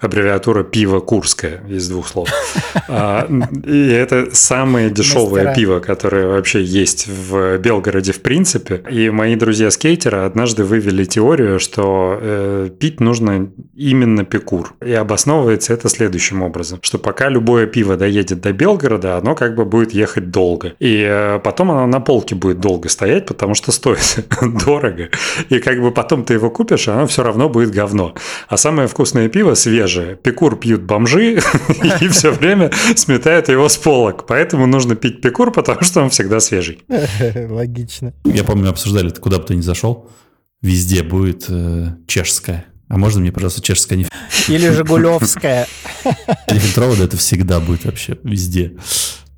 аббревиатура 0.00 0.64
пиво 0.64 1.00
Курское 1.00 1.62
из 1.68 1.88
двух 1.88 2.08
слов. 2.08 2.30
А, 2.88 3.28
и 3.66 3.88
это 3.88 4.28
самое 4.32 4.90
дешевое 4.90 5.54
пиво, 5.54 5.80
которое 5.80 6.26
вообще 6.26 6.62
есть 6.62 7.06
в 7.06 7.58
Белгороде 7.58 8.12
в 8.12 8.22
принципе. 8.22 8.82
И 8.90 9.10
мои 9.10 9.36
друзья-скейтеры 9.36 10.18
однажды 10.18 10.64
вывели 10.64 11.04
теорию, 11.04 11.60
что 11.60 12.18
э, 12.20 12.70
пить 12.78 13.00
нужно 13.00 13.50
именно 13.74 14.24
Пикур. 14.24 14.74
И 14.84 14.92
обосновывается 14.92 15.72
это 15.74 15.88
следующим 15.88 16.42
образом, 16.42 16.78
что 16.82 16.98
пока 16.98 17.28
любое 17.28 17.66
пиво 17.66 17.96
доедет 17.96 18.40
до 18.40 18.52
Белгорода, 18.52 19.16
оно 19.16 19.34
как 19.34 19.54
бы 19.54 19.64
будет 19.64 19.92
ехать 19.92 20.30
долго. 20.30 20.74
И 20.78 21.04
э, 21.06 21.38
потом 21.42 21.70
оно 21.70 21.86
на 21.86 22.00
полке 22.00 22.34
будет 22.34 22.60
долго 22.60 22.88
стоять, 22.88 23.26
потому 23.26 23.54
что 23.54 23.72
стоит 23.72 24.24
дорого. 24.66 25.08
И 25.48 25.58
как 25.58 25.81
бы 25.82 25.90
потом 25.92 26.24
ты 26.24 26.34
его 26.34 26.50
купишь, 26.50 26.88
а 26.88 26.94
оно 26.94 27.06
все 27.06 27.22
равно 27.22 27.48
будет 27.48 27.70
говно. 27.70 28.14
А 28.48 28.56
самое 28.56 28.88
вкусное 28.88 29.28
пиво 29.28 29.54
свежее. 29.54 30.16
Пекур 30.16 30.58
пьют 30.58 30.82
бомжи 30.82 31.40
и 32.00 32.08
все 32.08 32.30
время 32.30 32.70
сметают 32.96 33.48
его 33.48 33.68
с 33.68 33.76
полок. 33.76 34.26
Поэтому 34.26 34.66
нужно 34.66 34.94
пить 34.94 35.20
пекур, 35.20 35.52
потому 35.52 35.82
что 35.82 36.02
он 36.02 36.10
всегда 36.10 36.40
свежий. 36.40 36.82
Логично. 37.48 38.14
Я 38.24 38.44
помню, 38.44 38.70
обсуждали, 38.70 39.10
куда 39.10 39.38
бы 39.38 39.44
ты 39.44 39.54
ни 39.54 39.60
зашел, 39.60 40.10
везде 40.62 41.02
будет 41.02 41.46
э, 41.48 41.96
чешская. 42.06 42.66
А 42.88 42.98
можно 42.98 43.20
мне, 43.20 43.32
пожалуйста, 43.32 43.62
чешская 43.62 43.96
не... 43.96 44.06
Или 44.48 44.68
Жигулевская. 44.68 45.66
Нефильтрованная 46.50 47.06
это 47.06 47.16
всегда 47.16 47.58
будет 47.58 47.86
вообще 47.86 48.18
везде. 48.22 48.76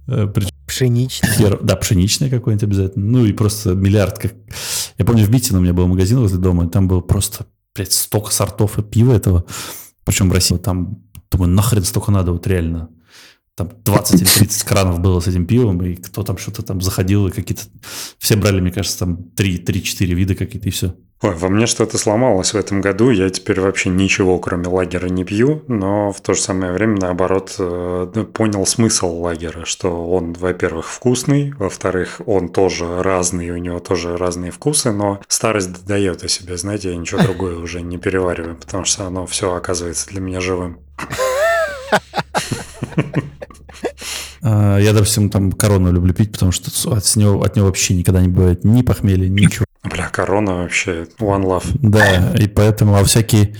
Э, 0.06 0.26
пшеничная. 0.66 1.30
Хер... 1.30 1.58
Да, 1.62 1.76
пшеничная 1.76 2.30
какой-нибудь 2.30 2.64
обязательно. 2.64 3.04
Ну 3.04 3.24
и 3.24 3.32
просто 3.32 3.74
миллиард. 3.74 4.18
Как... 4.18 4.34
Я 4.98 5.04
помню, 5.04 5.24
в 5.24 5.30
Митино 5.30 5.58
у 5.58 5.62
меня 5.62 5.72
был 5.72 5.86
магазин 5.86 6.18
возле 6.18 6.38
дома, 6.38 6.66
и 6.66 6.68
там 6.68 6.88
было 6.88 7.00
просто, 7.00 7.46
блядь, 7.74 7.92
столько 7.92 8.30
сортов 8.30 8.78
и 8.78 8.82
пива 8.82 9.14
этого. 9.14 9.44
Причем 10.04 10.28
в 10.28 10.32
России 10.32 10.56
там, 10.56 11.02
думаю, 11.30 11.50
нахрен 11.50 11.84
столько 11.84 12.10
надо, 12.10 12.32
вот 12.32 12.46
реально. 12.46 12.90
Там 13.56 13.70
20 13.84 14.20
или 14.20 14.28
30 14.28 14.62
кранов 14.64 15.00
было 15.00 15.20
с 15.20 15.28
этим 15.28 15.46
пивом, 15.46 15.80
и 15.84 15.94
кто 15.94 16.24
там 16.24 16.38
что-то 16.38 16.62
там 16.62 16.80
заходил, 16.80 17.28
и 17.28 17.30
какие-то... 17.30 17.62
Все 18.18 18.36
брали, 18.36 18.60
мне 18.60 18.72
кажется, 18.72 18.98
там 19.00 19.30
3-4 19.36 20.06
вида 20.06 20.34
какие-то, 20.34 20.68
и 20.68 20.72
все. 20.72 20.94
Ой, 21.22 21.34
во 21.34 21.48
мне 21.48 21.66
что-то 21.66 21.96
сломалось 21.96 22.52
в 22.52 22.56
этом 22.56 22.82
году. 22.82 23.08
Я 23.10 23.30
теперь 23.30 23.58
вообще 23.58 23.88
ничего, 23.88 24.38
кроме 24.38 24.66
лагера, 24.66 25.06
не 25.06 25.24
пью, 25.24 25.62
но 25.68 26.12
в 26.12 26.20
то 26.20 26.34
же 26.34 26.40
самое 26.42 26.72
время, 26.72 26.98
наоборот, 27.00 27.54
э, 27.58 28.10
ну, 28.14 28.24
понял 28.26 28.66
смысл 28.66 29.20
лагера, 29.22 29.64
что 29.64 30.06
он, 30.10 30.34
во-первых, 30.34 30.86
вкусный, 30.86 31.54
во-вторых, 31.56 32.20
он 32.26 32.50
тоже 32.50 33.02
разный, 33.02 33.48
у 33.50 33.56
него 33.56 33.78
тоже 33.78 34.18
разные 34.18 34.50
вкусы, 34.50 34.92
но 34.92 35.22
старость 35.28 35.86
дает 35.86 36.24
о 36.24 36.28
себе, 36.28 36.58
знаете, 36.58 36.90
я 36.90 36.96
ничего 36.96 37.22
другое 37.22 37.56
уже 37.56 37.80
не 37.80 37.96
перевариваю, 37.96 38.56
потому 38.56 38.84
что 38.84 39.06
оно 39.06 39.24
все 39.24 39.54
оказывается 39.54 40.08
для 40.10 40.20
меня 40.20 40.40
живым. 40.40 40.80
А, 40.98 42.00
я, 44.44 44.92
допустим, 44.92 45.30
там 45.30 45.52
корону 45.52 45.90
люблю 45.90 46.12
пить, 46.12 46.32
потому 46.32 46.52
что 46.52 46.70
от 46.94 47.16
него, 47.16 47.42
от 47.42 47.56
него 47.56 47.66
вообще 47.66 47.94
никогда 47.94 48.20
не 48.20 48.28
бывает 48.28 48.64
ни 48.64 48.82
похмелья, 48.82 49.28
ничего. 49.28 49.64
Бля, 49.82 50.08
корона 50.10 50.56
вообще 50.56 51.06
one 51.18 51.44
love. 51.44 51.66
Да, 51.74 52.34
и 52.34 52.48
поэтому, 52.48 52.96
а 52.96 53.04
всякие 53.04 53.54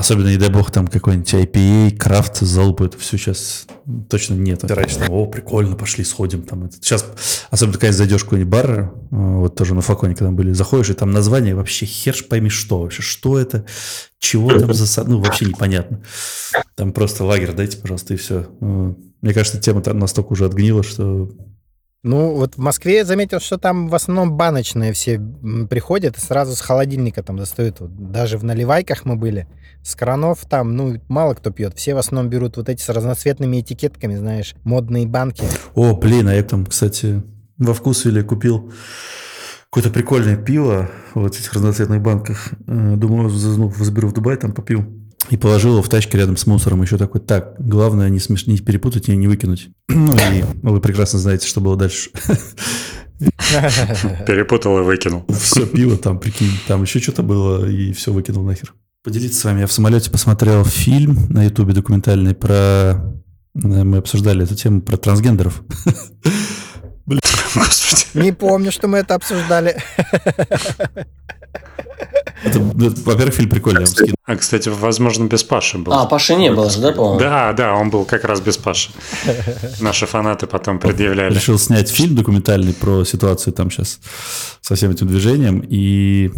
Особенно, 0.00 0.28
не 0.28 0.38
дай 0.38 0.48
бог, 0.48 0.70
там 0.70 0.86
какой-нибудь 0.86 1.34
IPA, 1.34 1.94
крафт, 1.94 2.38
залупы, 2.38 2.86
это 2.86 2.98
все 2.98 3.18
сейчас 3.18 3.66
точно 4.08 4.32
нет. 4.32 4.60
Ты 4.60 4.74
раньше 4.74 4.96
там, 4.96 5.10
о, 5.10 5.26
прикольно, 5.26 5.76
пошли, 5.76 6.04
сходим. 6.04 6.42
Там, 6.44 6.64
это. 6.64 6.76
Сейчас, 6.76 7.04
особенно, 7.50 7.76
когда 7.76 7.92
зайдешь 7.92 8.22
в 8.22 8.24
какой-нибудь 8.24 8.50
бар, 8.50 8.70
э, 8.70 8.88
вот 9.10 9.56
тоже 9.56 9.74
на 9.74 9.82
флаконе, 9.82 10.14
когда 10.14 10.30
были, 10.30 10.52
заходишь, 10.52 10.88
и 10.88 10.94
там 10.94 11.10
название 11.10 11.54
вообще 11.54 11.84
хер 11.84 12.14
ж 12.14 12.24
пойми 12.24 12.48
что 12.48 12.80
вообще, 12.80 13.02
что 13.02 13.38
это, 13.38 13.66
чего 14.18 14.58
там 14.58 14.72
за... 14.72 15.04
Ну, 15.04 15.20
вообще 15.20 15.44
непонятно. 15.44 16.00
Там 16.76 16.94
просто 16.94 17.24
лагерь 17.24 17.52
дайте, 17.52 17.76
пожалуйста, 17.76 18.14
и 18.14 18.16
все. 18.16 18.46
Мне 19.20 19.34
кажется, 19.34 19.60
тема 19.60 19.82
настолько 19.92 20.32
уже 20.32 20.46
отгнила, 20.46 20.82
что 20.82 21.30
ну, 22.02 22.34
вот 22.34 22.54
в 22.54 22.58
Москве 22.58 22.96
я 22.96 23.04
заметил, 23.04 23.40
что 23.40 23.58
там 23.58 23.88
в 23.88 23.94
основном 23.94 24.34
баночные 24.34 24.94
все 24.94 25.20
приходят 25.68 26.16
и 26.16 26.20
сразу 26.20 26.56
с 26.56 26.60
холодильника 26.60 27.22
там 27.22 27.36
достают. 27.36 27.80
Вот 27.80 28.10
даже 28.10 28.38
в 28.38 28.44
наливайках 28.44 29.04
мы 29.04 29.16
были. 29.16 29.46
С 29.82 29.96
кранов 29.96 30.46
там, 30.48 30.76
ну, 30.76 30.98
мало 31.08 31.34
кто 31.34 31.50
пьет. 31.50 31.76
Все 31.76 31.94
в 31.94 31.98
основном 31.98 32.30
берут 32.30 32.56
вот 32.56 32.70
эти 32.70 32.80
с 32.80 32.88
разноцветными 32.88 33.60
этикетками, 33.60 34.14
знаешь, 34.14 34.54
модные 34.64 35.06
банки. 35.06 35.44
О, 35.74 35.94
блин, 35.94 36.28
а 36.28 36.34
я 36.34 36.42
там, 36.42 36.64
кстати, 36.64 37.22
во 37.58 37.74
вкусвиле 37.74 38.22
купил 38.22 38.72
какое-то 39.64 39.90
прикольное 39.90 40.36
пиво 40.36 40.90
вот 41.12 41.34
в 41.34 41.38
этих 41.38 41.52
разноцветных 41.52 42.00
банках. 42.00 42.48
Э, 42.66 42.94
думаю, 42.96 43.28
ну, 43.28 43.70
заберу 43.76 44.08
в 44.08 44.14
Дубай, 44.14 44.36
там 44.36 44.52
попью 44.52 44.99
и 45.28 45.36
положил 45.36 45.72
его 45.72 45.82
в 45.82 45.88
тачке 45.88 46.18
рядом 46.18 46.36
с 46.36 46.46
мусором. 46.46 46.82
Еще 46.82 46.96
такой, 46.96 47.20
так, 47.20 47.54
главное 47.58 48.08
не, 48.08 48.18
смеш... 48.18 48.46
не 48.46 48.58
перепутать 48.58 49.08
и 49.08 49.16
не 49.16 49.28
выкинуть. 49.28 49.68
Ну 49.88 50.16
и 50.16 50.42
вы 50.62 50.80
прекрасно 50.80 51.18
знаете, 51.18 51.46
что 51.46 51.60
было 51.60 51.76
дальше. 51.76 52.10
Перепутал 54.26 54.78
и 54.78 54.82
выкинул. 54.82 55.26
Все 55.28 55.66
пиво 55.66 55.96
там, 55.98 56.18
прикинь, 56.18 56.52
там 56.66 56.82
еще 56.82 57.00
что-то 57.00 57.22
было, 57.22 57.68
и 57.68 57.92
все 57.92 58.12
выкинул 58.12 58.44
нахер. 58.44 58.74
Поделиться 59.02 59.40
с 59.40 59.44
вами. 59.44 59.60
Я 59.60 59.66
в 59.66 59.72
самолете 59.72 60.10
посмотрел 60.10 60.64
фильм 60.64 61.26
на 61.28 61.44
ютубе 61.44 61.74
документальный 61.74 62.34
про... 62.34 63.14
Мы 63.54 63.98
обсуждали 63.98 64.44
эту 64.44 64.54
тему 64.54 64.80
про 64.80 64.96
трансгендеров. 64.96 65.62
Блин. 67.06 67.20
Не 68.14 68.32
помню, 68.32 68.70
что 68.70 68.88
мы 68.88 68.98
это 68.98 69.14
обсуждали. 69.14 69.76
Это, 72.42 72.58
во-первых, 72.60 73.34
фильм 73.34 73.50
прикольный. 73.50 73.86
А, 74.24 74.36
кстати, 74.36 74.68
возможно, 74.68 75.24
без 75.24 75.42
Паши 75.42 75.78
был. 75.78 75.92
А, 75.92 76.06
Паши 76.06 76.34
не 76.36 76.50
было 76.50 76.70
же, 76.70 76.80
да, 76.80 76.92
по-моему? 76.92 77.20
Да, 77.20 77.52
да, 77.52 77.74
он 77.74 77.90
был 77.90 78.04
как 78.04 78.24
раз 78.24 78.40
без 78.40 78.56
Паши. 78.56 78.90
Наши 79.80 80.06
фанаты 80.06 80.46
потом 80.46 80.78
предъявляли. 80.78 81.34
Решил 81.34 81.58
снять 81.58 81.90
фильм 81.90 82.14
документальный 82.14 82.72
про 82.72 83.04
ситуацию 83.04 83.52
там 83.52 83.70
сейчас 83.70 84.00
со 84.60 84.74
всем 84.74 84.90
этим 84.90 85.08
движением. 85.08 85.64
И 85.68 86.30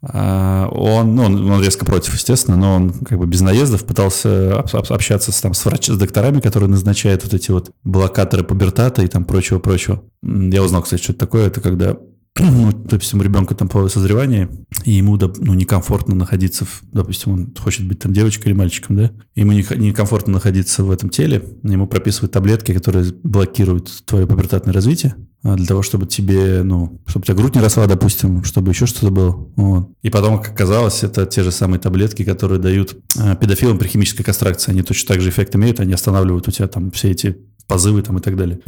а, 0.00 0.68
он, 0.68 1.16
ну, 1.16 1.24
он 1.24 1.62
резко 1.62 1.84
против, 1.84 2.14
естественно, 2.14 2.56
но 2.56 2.76
он 2.76 2.92
как 2.92 3.18
бы 3.18 3.26
без 3.26 3.40
наездов 3.40 3.84
пытался 3.84 4.60
общаться 4.60 5.32
с, 5.32 5.40
там, 5.40 5.54
с, 5.54 5.64
врач, 5.64 5.86
с 5.86 5.96
докторами, 5.96 6.40
которые 6.40 6.70
назначают 6.70 7.24
вот 7.24 7.34
эти 7.34 7.50
вот 7.50 7.72
блокаторы 7.82 8.44
пубертата 8.44 9.02
и 9.02 9.08
там 9.08 9.24
прочего-прочего. 9.24 10.02
Я 10.22 10.62
узнал, 10.62 10.82
кстати, 10.82 11.02
что 11.02 11.12
это 11.12 11.20
такое. 11.20 11.48
Это 11.48 11.60
когда 11.60 11.96
ну, 12.38 12.72
допустим, 12.72 13.20
у 13.20 13.22
ребенка 13.22 13.54
там 13.54 13.68
половое 13.68 13.90
созревание, 13.90 14.48
и 14.84 14.92
ему 14.92 15.16
ну, 15.16 15.54
некомфортно 15.54 16.14
находиться, 16.14 16.64
в, 16.64 16.82
допустим, 16.92 17.32
он 17.32 17.54
хочет 17.56 17.86
быть 17.86 17.98
там 17.98 18.12
девочкой 18.12 18.52
или 18.52 18.58
мальчиком, 18.58 18.96
да, 18.96 19.10
ему 19.34 19.52
некомфортно 19.52 20.34
находиться 20.34 20.84
в 20.84 20.90
этом 20.90 21.10
теле, 21.10 21.42
ему 21.62 21.86
прописывают 21.86 22.32
таблетки, 22.32 22.72
которые 22.72 23.12
блокируют 23.22 23.90
твое 24.06 24.26
пубертатное 24.26 24.72
развитие, 24.72 25.14
а, 25.42 25.54
для 25.54 25.66
того, 25.66 25.82
чтобы 25.82 26.06
тебе, 26.06 26.62
ну, 26.64 27.00
чтобы 27.06 27.22
у 27.22 27.26
тебя 27.26 27.36
грудь 27.36 27.54
не 27.54 27.60
росла, 27.60 27.86
допустим, 27.86 28.42
чтобы 28.44 28.72
еще 28.72 28.86
что-то 28.86 29.10
было. 29.10 29.48
Вот. 29.56 29.90
И 30.02 30.10
потом, 30.10 30.38
как 30.40 30.52
оказалось, 30.52 31.04
это 31.04 31.26
те 31.26 31.44
же 31.44 31.52
самые 31.52 31.78
таблетки, 31.80 32.24
которые 32.24 32.60
дают 32.60 32.96
а, 33.16 33.36
педофилам 33.36 33.78
при 33.78 33.88
химической 33.88 34.24
кастрации. 34.24 34.72
Они 34.72 34.82
точно 34.82 35.14
так 35.14 35.20
же 35.20 35.30
эффект 35.30 35.54
имеют, 35.54 35.78
они 35.80 35.92
останавливают 35.92 36.48
у 36.48 36.50
тебя 36.50 36.66
там 36.66 36.90
все 36.90 37.10
эти 37.10 37.36
позывы 37.68 38.02
там 38.02 38.18
и 38.18 38.20
так 38.20 38.36
далее. 38.36 38.60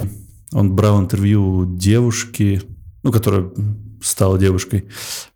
Он 0.53 0.75
брал 0.75 1.01
интервью 1.01 1.65
девушки, 1.77 2.63
ну, 3.03 3.13
которая 3.13 3.51
стала 4.03 4.39
девушкой, 4.39 4.89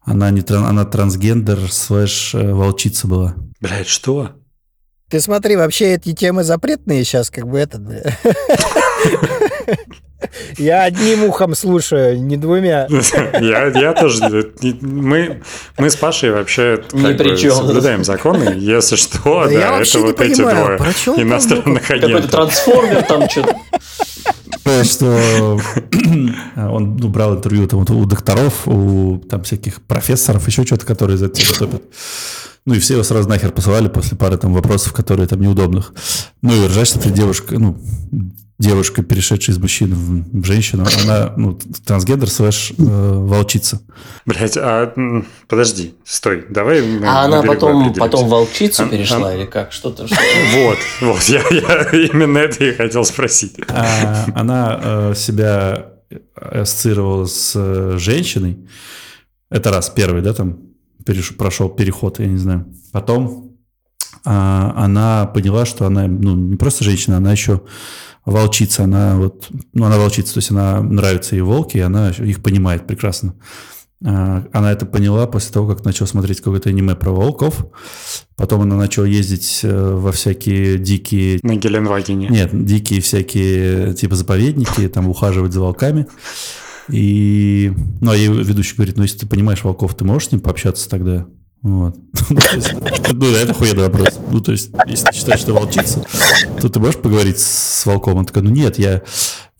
она, 0.02 0.30
не, 0.30 0.42
она 0.48 0.84
трансгендер 0.84 1.70
слэш 1.70 2.34
э, 2.34 2.52
волчица 2.52 3.06
была. 3.06 3.34
Блядь, 3.60 3.88
что? 3.88 4.32
Ты 5.10 5.20
смотри, 5.20 5.56
вообще 5.56 5.94
эти 5.94 6.12
темы 6.12 6.44
запретные 6.44 7.04
сейчас, 7.04 7.30
как 7.30 7.46
бы 7.46 7.58
это... 7.58 7.80
Я 10.56 10.84
одним 10.84 11.24
ухом 11.24 11.54
слушаю, 11.54 12.20
не 12.20 12.36
двумя. 12.36 12.88
Я, 13.40 13.66
я 13.66 13.92
тоже. 13.92 14.52
Мы, 14.80 15.42
мы 15.76 15.90
с 15.90 15.96
Пашей 15.96 16.30
вообще 16.30 16.82
Ни 16.92 17.12
при 17.12 17.30
бы, 17.30 17.36
чем. 17.36 17.52
соблюдаем 17.52 18.04
законы. 18.04 18.54
Если 18.56 18.96
что, 18.96 19.44
да, 19.44 19.50
да 19.50 19.80
это 19.82 19.98
вот 19.98 20.20
эти 20.20 20.40
двое 20.40 20.78
иностранных 21.22 21.90
агентов. 21.90 22.10
Какой-то 22.10 22.28
трансформер 22.28 23.02
там 23.02 23.28
что-то 23.28 23.56
что 24.84 25.58
он 26.56 26.96
ну, 26.96 27.08
брал 27.08 27.36
интервью 27.36 27.66
там, 27.66 27.80
у 27.80 28.04
докторов, 28.04 28.66
у 28.66 29.18
там 29.18 29.42
всяких 29.42 29.82
профессоров, 29.82 30.46
еще 30.46 30.64
что-то, 30.64 30.86
которые 30.86 31.18
за 31.18 31.26
это 31.26 31.58
топят. 31.58 31.82
Ну 32.66 32.74
и 32.74 32.78
все 32.78 32.94
его 32.94 33.02
сразу 33.02 33.28
нахер 33.28 33.52
посылали 33.52 33.88
после 33.88 34.16
пары 34.16 34.38
там 34.38 34.54
вопросов, 34.54 34.94
которые 34.94 35.26
там 35.26 35.40
неудобных. 35.40 35.92
Ну 36.40 36.54
и 36.54 36.66
ржать, 36.66 36.88
что 36.88 36.98
ты 36.98 37.10
девушка, 37.10 37.58
ну, 37.58 37.78
девушка, 38.58 39.02
перешедшая 39.02 39.56
из 39.56 39.58
мужчины 39.58 39.94
в, 39.94 40.44
женщину, 40.44 40.86
она 41.04 41.32
ну, 41.36 41.58
трансгендер 41.84 42.30
слэш 42.30 42.72
э, 42.76 42.82
волчица. 42.82 43.80
Блять, 44.26 44.56
а 44.56 44.92
подожди, 45.48 45.94
стой, 46.04 46.46
давай. 46.48 46.82
А 47.04 47.24
она 47.24 47.42
потом, 47.42 47.92
потом 47.94 48.28
волчицу 48.28 48.84
а, 48.84 48.86
перешла 48.86 49.30
а, 49.30 49.34
или 49.34 49.44
как? 49.46 49.72
Что-то 49.72 50.06
что 50.06 50.16
Вот, 50.54 50.78
вот, 51.00 51.22
я, 51.24 51.42
я 51.50 51.90
именно 51.92 52.38
это 52.38 52.64
и 52.64 52.72
хотел 52.72 53.04
спросить. 53.04 53.56
А, 53.68 54.26
она 54.34 54.80
э, 54.82 55.14
себя 55.16 55.86
ассоциировала 56.34 57.26
с 57.26 57.52
э, 57.56 57.96
женщиной. 57.98 58.58
Это 59.50 59.70
раз 59.70 59.90
первый, 59.90 60.22
да, 60.22 60.32
там 60.32 60.58
переш, 61.04 61.36
прошел 61.36 61.68
переход, 61.68 62.20
я 62.20 62.26
не 62.26 62.38
знаю. 62.38 62.66
Потом 62.92 63.56
а, 64.24 64.72
она 64.76 65.26
поняла, 65.26 65.66
что 65.66 65.86
она 65.86 66.06
ну, 66.06 66.34
не 66.34 66.56
просто 66.56 66.84
женщина, 66.84 67.18
она 67.18 67.32
еще 67.32 67.62
волчица, 68.24 68.84
она 68.84 69.16
вот, 69.16 69.48
ну, 69.72 69.84
она 69.84 69.98
волчица, 69.98 70.34
то 70.34 70.38
есть 70.38 70.50
она 70.50 70.80
нравится 70.82 71.34
ей 71.34 71.42
волки, 71.42 71.76
и 71.76 71.80
она 71.80 72.10
их 72.10 72.42
понимает 72.42 72.86
прекрасно. 72.86 73.34
А, 74.04 74.44
она 74.52 74.72
это 74.72 74.86
поняла 74.86 75.26
после 75.26 75.52
того, 75.52 75.68
как 75.68 75.84
начала 75.84 76.06
смотреть 76.06 76.38
какое-то 76.38 76.68
аниме 76.68 76.94
про 76.94 77.10
волков. 77.10 77.66
Потом 78.36 78.62
она 78.62 78.76
начала 78.76 79.04
ездить 79.04 79.60
э, 79.62 79.94
во 79.94 80.12
всякие 80.12 80.78
дикие... 80.78 81.38
На 81.42 81.56
Геленвагене. 81.56 82.28
Нет, 82.28 82.50
дикие 82.52 83.00
всякие 83.00 83.94
типа 83.94 84.16
заповедники, 84.16 84.88
там 84.88 85.08
ухаживать 85.08 85.52
за 85.52 85.60
волками. 85.60 86.06
И, 86.90 87.72
ну, 88.00 88.10
а 88.10 88.16
ей 88.16 88.28
ведущий 88.28 88.76
говорит, 88.76 88.96
ну, 88.96 89.04
если 89.04 89.18
ты 89.18 89.26
понимаешь 89.26 89.64
волков, 89.64 89.94
ты 89.94 90.04
можешь 90.04 90.28
с 90.28 90.32
ним 90.32 90.40
пообщаться 90.40 90.88
тогда? 90.90 91.26
Вот. 91.64 91.96
Ну, 93.12 93.26
это 93.32 93.52
охуенный 93.52 93.84
вопрос. 93.84 94.08
Ну, 94.30 94.40
то 94.40 94.52
есть, 94.52 94.70
если 94.86 95.06
ты 95.06 95.14
считаешь, 95.14 95.40
что 95.40 95.54
волчица, 95.54 96.04
то 96.60 96.68
ты 96.68 96.78
можешь 96.78 97.00
поговорить 97.00 97.38
с 97.38 97.86
волком? 97.86 98.18
Он 98.18 98.26
такой, 98.26 98.42
ну 98.42 98.50
нет, 98.50 98.78
я, 98.78 99.02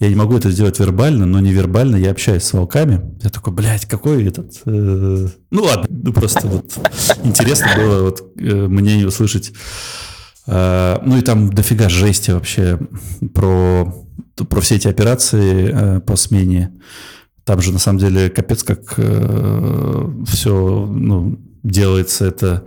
я 0.00 0.08
не 0.08 0.14
могу 0.14 0.36
это 0.36 0.50
сделать 0.50 0.78
вербально, 0.78 1.24
но 1.24 1.40
невербально 1.40 1.96
я 1.96 2.10
общаюсь 2.10 2.42
с 2.42 2.52
волками. 2.52 3.16
Я 3.22 3.30
такой, 3.30 3.52
блядь, 3.52 3.86
какой 3.86 4.26
этот... 4.26 4.52
Э... 4.66 5.28
Ну 5.50 5.62
ладно, 5.62 5.86
ну 5.88 6.12
просто 6.12 6.46
вот 6.46 6.72
интересно 7.22 7.68
было 7.76 8.02
вот 8.02 8.32
э, 8.38 8.66
мне 8.66 9.06
услышать. 9.06 9.52
Э, 10.46 10.98
ну 11.04 11.16
и 11.16 11.22
там 11.22 11.52
дофига 11.52 11.88
жести 11.88 12.32
вообще 12.32 12.78
про, 13.34 13.94
про 14.36 14.60
все 14.60 14.76
эти 14.76 14.88
операции 14.88 15.70
э, 15.72 16.00
по 16.00 16.16
смене. 16.16 16.74
Там 17.44 17.62
же 17.62 17.72
на 17.72 17.78
самом 17.78 17.98
деле 17.98 18.30
капец 18.30 18.62
как 18.62 18.94
все, 20.26 20.86
ну, 20.86 21.38
делается 21.64 22.26
это 22.26 22.64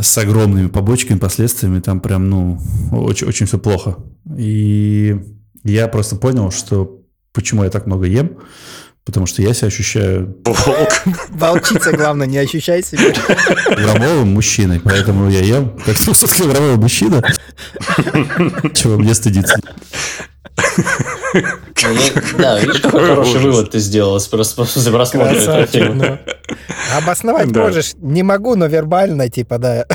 с 0.00 0.18
огромными 0.18 0.68
побочками, 0.68 1.18
последствиями, 1.18 1.80
там 1.80 2.00
прям, 2.00 2.28
ну, 2.28 2.60
очень, 2.92 3.26
очень 3.26 3.46
все 3.46 3.58
плохо. 3.58 3.96
И 4.36 5.16
я 5.64 5.88
просто 5.88 6.16
понял, 6.16 6.50
что 6.50 7.02
почему 7.32 7.64
я 7.64 7.70
так 7.70 7.86
много 7.86 8.06
ем, 8.06 8.38
потому 9.04 9.26
что 9.26 9.42
я 9.42 9.54
себя 9.54 9.68
ощущаю... 9.68 10.36
Волк. 10.44 11.02
Волчица, 11.30 11.92
главное, 11.92 12.26
не 12.26 12.38
ощущай 12.38 12.82
себя. 12.82 13.12
Громовым 13.74 14.34
мужчиной, 14.34 14.80
поэтому 14.80 15.30
я 15.30 15.40
ем 15.40 15.78
как 15.84 15.96
килограммовый 15.96 16.76
мужчина. 16.76 17.22
Чего 18.74 18.98
мне 18.98 19.14
стыдиться. 19.14 19.58
Да, 22.38 22.58
видишь, 22.58 22.80
какой 22.80 23.06
хороший 23.06 23.40
вывод 23.40 23.70
ты 23.70 23.78
сделал 23.78 24.20
просто 24.30 24.56
после 24.56 24.92
просмотра 24.92 25.34
этого 25.34 25.66
фильма. 25.66 26.20
Обосновать 26.96 27.46
можешь. 27.46 27.92
Не 27.96 28.22
могу, 28.22 28.54
но 28.56 28.66
вербально, 28.66 29.28
типа, 29.28 29.58
да. 29.58 29.86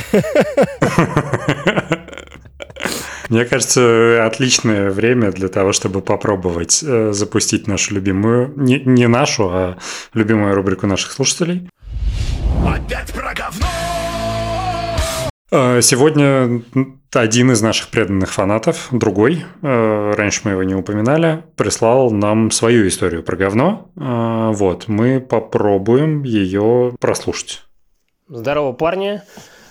Мне 3.29 3.45
кажется, 3.45 4.25
отличное 4.25 4.91
время 4.91 5.31
для 5.31 5.47
того, 5.47 5.71
чтобы 5.71 6.01
попробовать 6.01 6.83
э, 6.85 7.13
запустить 7.13 7.67
нашу 7.67 7.95
любимую, 7.95 8.53
не, 8.57 8.79
не 8.81 9.07
нашу, 9.07 9.49
а 9.49 9.77
любимую 10.13 10.53
рубрику 10.53 10.87
наших 10.87 11.13
слушателей. 11.13 11.67
Опять 12.67 13.11
про 13.13 13.33
говно! 13.33 13.65
А, 15.51 15.81
сегодня 15.81 16.61
один 17.15 17.51
из 17.51 17.61
наших 17.61 17.89
преданных 17.89 18.33
фанатов, 18.33 18.87
другой, 18.91 19.45
э, 19.61 20.13
раньше 20.15 20.41
мы 20.43 20.51
его 20.51 20.63
не 20.63 20.75
упоминали, 20.75 21.43
прислал 21.55 22.11
нам 22.11 22.51
свою 22.51 22.87
историю 22.87 23.23
про 23.23 23.35
говно. 23.35 23.89
А, 23.95 24.51
вот, 24.51 24.87
мы 24.87 25.19
попробуем 25.19 26.23
ее 26.23 26.95
прослушать. 26.99 27.63
Здорово, 28.27 28.73
парни. 28.73 29.21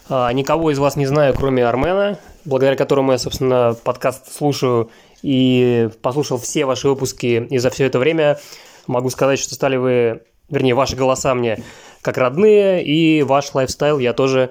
А, 0.09 0.33
никого 0.33 0.71
из 0.71 0.79
вас 0.79 0.97
не 0.97 1.07
знаю, 1.07 1.35
кроме 1.35 1.67
Армена, 1.67 2.19
благодаря 2.45 2.77
которому 2.77 3.13
я, 3.13 3.19
собственно, 3.19 3.77
подкаст 3.83 4.33
слушаю 4.33 4.91
и 5.23 5.89
послушал 6.03 6.39
все 6.39 6.65
ваши 6.65 6.89
выпуски. 6.89 7.47
И 7.51 7.59
за 7.59 7.71
все 7.71 7.87
это 7.87 7.99
время 7.99 8.39
могу 8.87 9.11
сказать, 9.11 9.39
что 9.39 9.55
стали 9.55 9.77
вы, 9.77 10.23
вернее, 10.51 10.75
ваши 10.75 10.97
голоса 10.97 11.35
мне 11.35 11.63
как 12.03 12.19
родные, 12.19 12.85
и 12.85 13.23
ваш 13.23 13.55
лайфстайл 13.55 13.99
я 14.01 14.13
тоже 14.13 14.51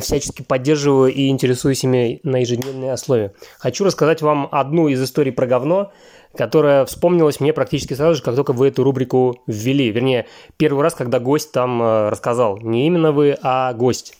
всячески 0.00 0.42
поддерживаю 0.42 1.12
и 1.12 1.28
интересуюсь 1.28 1.84
ими 1.84 2.20
на 2.22 2.38
ежедневной 2.38 2.92
основе. 2.92 3.34
Хочу 3.58 3.84
рассказать 3.84 4.22
вам 4.22 4.48
одну 4.50 4.88
из 4.88 5.02
историй 5.02 5.32
про 5.32 5.46
говно, 5.46 5.92
которая 6.36 6.84
вспомнилась 6.84 7.40
мне 7.40 7.52
практически 7.52 7.94
сразу 7.94 8.16
же, 8.16 8.22
как 8.22 8.34
только 8.34 8.52
вы 8.52 8.68
эту 8.68 8.82
рубрику 8.82 9.42
ввели. 9.46 9.90
Вернее, 9.90 10.26
первый 10.56 10.82
раз, 10.82 10.94
когда 10.94 11.20
гость 11.20 11.52
там 11.52 11.82
э, 11.82 12.08
рассказал. 12.08 12.58
Не 12.58 12.86
именно 12.86 13.12
вы, 13.12 13.36
а 13.42 13.72
гость. 13.74 14.16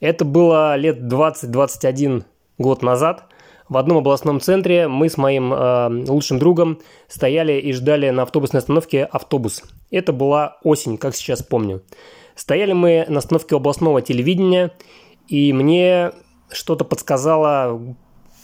Это 0.00 0.24
было 0.24 0.76
лет 0.76 0.98
20-21 1.00 2.24
год 2.58 2.82
назад. 2.82 3.24
В 3.68 3.78
одном 3.78 3.98
областном 3.98 4.40
центре 4.40 4.86
мы 4.86 5.08
с 5.08 5.16
моим 5.16 5.52
э, 5.52 5.88
лучшим 6.08 6.38
другом 6.38 6.78
стояли 7.08 7.54
и 7.54 7.72
ждали 7.72 8.10
на 8.10 8.22
автобусной 8.22 8.60
остановке 8.60 9.04
автобус. 9.04 9.62
Это 9.90 10.12
была 10.12 10.58
осень, 10.62 10.98
как 10.98 11.16
сейчас 11.16 11.42
помню. 11.42 11.82
Стояли 12.36 12.72
мы 12.72 13.04
на 13.08 13.18
остановке 13.18 13.56
областного 13.56 14.02
телевидения, 14.02 14.70
и 15.26 15.52
мне 15.52 16.12
что-то 16.52 16.84
подсказало 16.84 17.96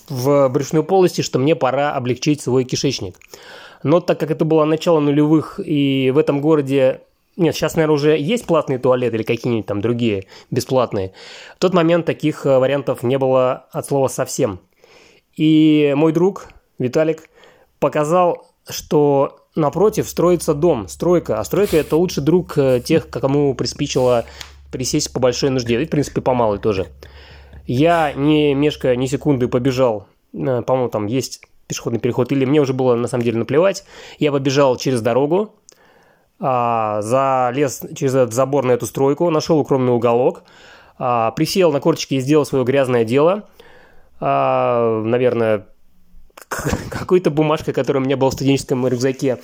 в 0.08 0.48
брюшной 0.48 0.82
полости, 0.82 1.20
что 1.20 1.38
мне 1.38 1.54
пора 1.54 1.92
облегчить 1.92 2.40
свой 2.40 2.64
кишечник. 2.64 3.16
Но 3.84 4.00
так 4.00 4.18
как 4.18 4.30
это 4.30 4.44
было 4.44 4.64
начало 4.64 4.98
нулевых, 4.98 5.60
и 5.64 6.10
в 6.12 6.18
этом 6.18 6.40
городе 6.40 7.02
нет, 7.36 7.54
сейчас, 7.54 7.76
наверное, 7.76 7.94
уже 7.94 8.18
есть 8.18 8.46
платные 8.46 8.78
туалеты 8.78 9.16
или 9.16 9.22
какие-нибудь 9.22 9.66
там 9.66 9.80
другие 9.80 10.26
бесплатные. 10.50 11.12
В 11.56 11.60
тот 11.60 11.72
момент 11.72 12.04
таких 12.04 12.44
э, 12.44 12.58
вариантов 12.58 13.02
не 13.02 13.16
было 13.16 13.66
от 13.72 13.86
слова 13.86 14.08
совсем. 14.08 14.60
И 15.34 15.94
мой 15.96 16.12
друг 16.12 16.48
Виталик 16.78 17.30
показал, 17.78 18.52
что 18.68 19.41
напротив 19.54 20.08
строится 20.08 20.54
дом, 20.54 20.88
стройка. 20.88 21.40
А 21.40 21.44
стройка– 21.44 21.76
это 21.78 21.96
лучший 21.96 22.22
друг 22.22 22.56
э, 22.58 22.80
тех, 22.84 23.08
кому 23.08 23.54
приспичило 23.54 24.24
присесть 24.70 25.12
по 25.12 25.20
большой 25.20 25.50
нужде. 25.50 25.80
И, 25.80 25.86
в 25.86 25.90
принципе, 25.90 26.20
по 26.20 26.34
малой 26.34 26.58
тоже. 26.58 26.86
Я, 27.66 28.12
не 28.12 28.54
мешкая 28.54 28.96
ни 28.96 29.06
секунды, 29.06 29.48
побежал. 29.48 30.06
Э, 30.32 30.62
по-моему, 30.62 30.88
там 30.88 31.06
есть 31.06 31.42
пешеходный 31.66 32.00
переход. 32.00 32.32
Или 32.32 32.44
мне 32.44 32.60
уже 32.60 32.72
было, 32.72 32.94
на 32.94 33.08
самом 33.08 33.24
деле, 33.24 33.38
наплевать. 33.38 33.84
Я 34.18 34.32
побежал 34.32 34.76
через 34.76 35.00
дорогу, 35.00 35.54
а, 36.44 37.00
залез 37.02 37.82
через 37.94 38.14
этот 38.14 38.34
забор 38.34 38.64
на 38.64 38.72
эту 38.72 38.86
стройку, 38.86 39.30
нашел 39.30 39.58
укромный 39.58 39.92
уголок, 39.92 40.42
а, 40.98 41.30
присел 41.30 41.70
на 41.70 41.80
корточки 41.80 42.14
и 42.14 42.20
сделал 42.20 42.44
свое 42.44 42.64
грязное 42.64 43.04
дело. 43.04 43.44
А, 44.18 45.02
наверное, 45.02 45.66
какой-то 46.90 47.30
бумажкой, 47.30 47.74
которая 47.74 48.02
у 48.02 48.04
меня 48.04 48.16
была 48.16 48.30
в 48.30 48.34
студенческом 48.34 48.86
рюкзаке, 48.86 49.38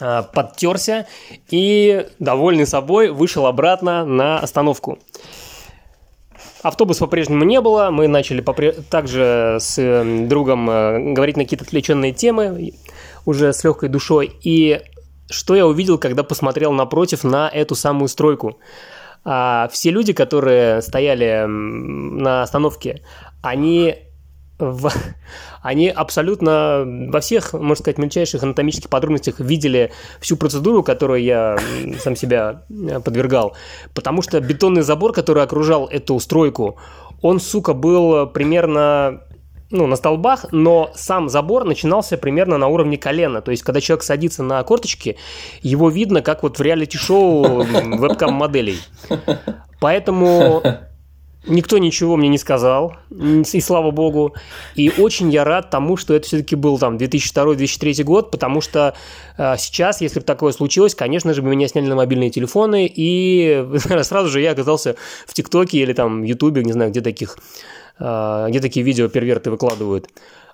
а, 0.00 0.22
подтерся 0.22 1.06
и, 1.50 2.06
довольный 2.18 2.66
собой, 2.66 3.10
вышел 3.10 3.46
обратно 3.46 4.04
на 4.04 4.38
остановку. 4.38 4.98
Автобус 6.62 6.98
по-прежнему 6.98 7.44
не 7.44 7.60
было, 7.60 7.90
мы 7.90 8.06
начали 8.06 8.42
попре- 8.42 8.82
также 8.90 9.56
с 9.60 9.78
э, 9.78 10.26
другом 10.26 10.68
э, 10.68 11.12
говорить 11.14 11.38
на 11.38 11.44
какие-то 11.44 11.64
отвлеченные 11.64 12.12
темы, 12.12 12.72
уже 13.24 13.52
с 13.52 13.64
легкой 13.64 13.88
душой. 13.88 14.32
И 14.42 14.82
что 15.30 15.56
я 15.56 15.66
увидел, 15.66 15.96
когда 15.96 16.22
посмотрел 16.22 16.72
напротив 16.72 17.24
на 17.24 17.48
эту 17.48 17.74
самую 17.74 18.08
стройку? 18.08 18.58
А, 19.24 19.68
все 19.72 19.90
люди, 19.90 20.12
которые 20.12 20.82
стояли 20.82 21.44
на 21.46 22.42
остановке, 22.42 23.02
они 23.42 23.96
в, 24.60 24.92
они 25.62 25.88
абсолютно 25.88 26.84
во 26.86 27.20
всех, 27.20 27.52
можно 27.52 27.76
сказать, 27.76 27.98
мельчайших 27.98 28.42
анатомических 28.42 28.88
подробностях 28.88 29.40
видели 29.40 29.92
всю 30.20 30.36
процедуру, 30.36 30.82
которую 30.82 31.22
я 31.22 31.58
сам 31.98 32.16
себя 32.16 32.62
э, 32.70 33.00
подвергал. 33.00 33.56
Потому 33.94 34.22
что 34.22 34.40
бетонный 34.40 34.82
забор, 34.82 35.12
который 35.12 35.42
окружал 35.42 35.86
эту 35.86 36.18
стройку, 36.20 36.78
он, 37.22 37.40
сука, 37.40 37.74
был 37.74 38.26
примерно 38.26 39.22
ну, 39.70 39.86
на 39.86 39.96
столбах, 39.96 40.46
но 40.50 40.90
сам 40.94 41.28
забор 41.28 41.64
начинался 41.64 42.18
примерно 42.18 42.58
на 42.58 42.68
уровне 42.68 42.98
колена. 42.98 43.40
То 43.40 43.50
есть, 43.50 43.62
когда 43.62 43.80
человек 43.80 44.02
садится 44.02 44.42
на 44.42 44.62
корточки, 44.64 45.16
его 45.62 45.90
видно, 45.90 46.22
как 46.22 46.42
вот 46.42 46.58
в 46.58 46.62
реалити-шоу 46.62 47.64
вебкам-моделей. 47.64 48.78
Поэтому 49.80 50.62
Никто 51.46 51.78
ничего 51.78 52.16
мне 52.16 52.28
не 52.28 52.36
сказал, 52.36 52.96
и 53.10 53.60
слава 53.60 53.90
богу. 53.90 54.34
И 54.74 54.92
очень 54.98 55.30
я 55.30 55.42
рад 55.42 55.70
тому, 55.70 55.96
что 55.96 56.12
это 56.12 56.26
все-таки 56.26 56.54
был 56.54 56.78
там 56.78 56.98
2002-2003 56.98 58.04
год, 58.04 58.30
потому 58.30 58.60
что 58.60 58.94
э, 59.38 59.54
сейчас, 59.56 60.02
если 60.02 60.20
бы 60.20 60.26
такое 60.26 60.52
случилось, 60.52 60.94
конечно 60.94 61.32
же, 61.32 61.40
бы 61.40 61.48
меня 61.48 61.66
сняли 61.66 61.86
на 61.86 61.96
мобильные 61.96 62.28
телефоны, 62.28 62.90
и 62.94 63.66
сразу 64.02 64.28
же 64.28 64.42
я 64.42 64.50
оказался 64.50 64.96
в 65.26 65.32
ТикТоке 65.32 65.78
или 65.78 65.94
там 65.94 66.20
в 66.20 66.24
Ютубе, 66.24 66.62
не 66.62 66.72
знаю, 66.72 66.90
где 66.90 67.00
таких, 67.00 67.38
э, 67.98 68.46
где 68.50 68.60
такие 68.60 68.84
видео 68.84 69.08
перверты 69.08 69.50
выкладывают. 69.50 70.08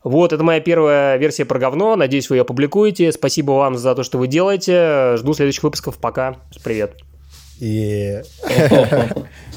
Вот, 0.05 0.33
это 0.33 0.45
моя 0.45 0.61
первая 0.61 1.17
версия 1.17 1.45
про 1.45 1.59
говно. 1.59 1.97
Надеюсь, 1.97 2.31
вы 2.31 2.37
ее 2.37 2.43
опубликуете. 2.43 3.11
Спасибо 3.11 3.53
вам 3.53 3.77
за 3.77 3.93
то, 3.97 4.05
что 4.05 4.19
вы 4.19 4.29
делаете. 4.29 5.17
Жду 5.17 5.35
следующих 5.35 5.65
выпусков. 5.65 5.99
Пока. 5.99 6.37
Привет. 6.63 6.95
И 7.59 8.21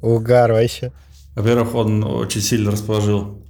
Угар 0.00 0.52
вообще. 0.52 0.92
Во-первых, 1.34 1.74
он 1.74 2.04
очень 2.04 2.40
сильно 2.40 2.70
расположил 2.70 3.42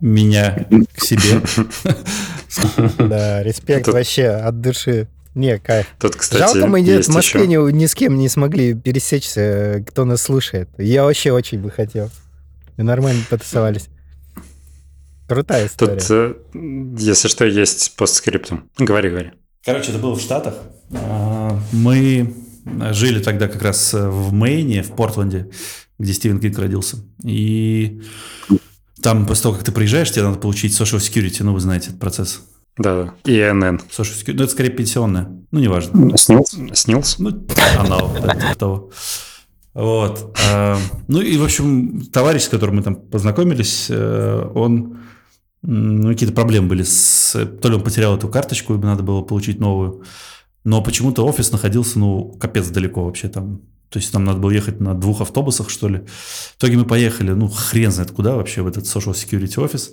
меня 0.00 0.66
к 0.94 1.00
себе. 1.02 1.42
Да, 2.98 3.42
респект 3.42 3.88
вообще 3.88 4.28
от 4.28 4.60
души. 4.60 5.08
Не, 5.34 5.58
кайф. 5.58 5.88
Тут, 5.98 6.14
кстати, 6.14 6.40
Жалко, 6.40 6.68
мы 6.68 6.80
в 6.80 7.08
Москве 7.08 7.40
еще... 7.40 7.48
ни, 7.48 7.72
ни 7.72 7.86
с 7.86 7.94
кем 7.96 8.16
не 8.16 8.28
смогли 8.28 8.74
пересечься, 8.74 9.84
кто 9.88 10.04
нас 10.04 10.22
слушает. 10.22 10.68
Я 10.78 11.02
вообще 11.02 11.32
очень 11.32 11.58
бы 11.58 11.72
хотел. 11.72 12.10
Мы 12.76 12.84
нормально 12.84 13.24
потусовались. 13.28 13.88
Крутая 15.26 15.66
история. 15.66 15.98
Тут, 15.98 16.10
э, 16.10 16.34
если 16.98 17.28
что, 17.28 17.44
есть 17.44 17.96
постскриптум. 17.96 18.70
Говори, 18.78 19.10
говори. 19.10 19.32
Короче, 19.64 19.90
это 19.90 19.98
было 19.98 20.14
в 20.14 20.20
Штатах. 20.20 20.54
А, 20.92 21.58
Мы 21.72 22.32
жили 22.64 23.20
тогда 23.20 23.48
как 23.48 23.62
раз 23.62 23.92
в 23.92 24.32
Мэйне, 24.32 24.82
в 24.82 24.92
Портленде, 24.92 25.50
где 25.98 26.12
Стивен 26.12 26.40
Кинг 26.40 26.58
родился. 26.58 26.98
И 27.22 28.02
там 29.02 29.26
после 29.26 29.42
того, 29.44 29.54
как 29.56 29.64
ты 29.64 29.72
приезжаешь, 29.72 30.10
тебе 30.10 30.24
надо 30.24 30.38
получить 30.38 30.78
social 30.78 30.98
security, 30.98 31.42
ну, 31.42 31.52
вы 31.52 31.60
знаете 31.60 31.88
этот 31.88 32.00
процесс. 32.00 32.42
Да, 32.76 33.14
да. 33.24 33.30
ИНН. 33.30 33.80
Social 33.90 34.14
security, 34.14 34.34
ну, 34.34 34.44
это 34.44 34.52
скорее 34.52 34.70
пенсионная, 34.70 35.28
ну, 35.50 35.60
неважно. 35.60 36.16
Снилс? 36.16 36.56
Снилс? 36.72 37.18
Ну, 37.18 37.30
она, 37.78 37.98
да, 38.20 38.34
типа 38.34 38.54
того. 38.58 38.90
Вот. 39.74 40.36
А, 40.48 40.78
Ну 41.08 41.20
и, 41.20 41.36
в 41.36 41.44
общем, 41.44 42.06
товарищ, 42.12 42.42
с 42.42 42.48
которым 42.48 42.76
мы 42.76 42.82
там 42.82 42.94
познакомились, 42.94 43.86
э, 43.90 44.50
он 44.54 44.98
ну, 45.62 46.08
какие-то 46.10 46.34
проблемы 46.34 46.68
были 46.68 46.82
с... 46.82 47.32
То 47.60 47.68
ли 47.68 47.74
он 47.74 47.82
потерял 47.82 48.16
эту 48.16 48.28
карточку, 48.28 48.74
и 48.74 48.78
надо 48.78 49.02
было 49.02 49.22
получить 49.22 49.60
новую. 49.60 50.04
Но 50.64 50.82
почему-то 50.82 51.26
офис 51.26 51.52
находился, 51.52 51.98
ну, 51.98 52.32
капец 52.40 52.68
далеко 52.68 53.04
вообще 53.04 53.28
там. 53.28 53.60
То 53.90 53.98
есть 53.98 54.12
нам 54.12 54.24
надо 54.24 54.40
было 54.40 54.50
ехать 54.50 54.80
на 54.80 54.94
двух 54.94 55.20
автобусах, 55.20 55.70
что 55.70 55.88
ли. 55.88 55.98
В 55.98 56.56
итоге 56.58 56.78
мы 56.78 56.84
поехали, 56.84 57.32
ну, 57.32 57.48
хрен 57.48 57.92
знает 57.92 58.10
куда 58.10 58.34
вообще, 58.34 58.62
в 58.62 58.66
этот 58.66 58.84
social 58.84 59.12
security 59.12 59.62
офис. 59.62 59.92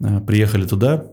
Э, 0.00 0.20
Приехали 0.20 0.66
туда, 0.66 1.04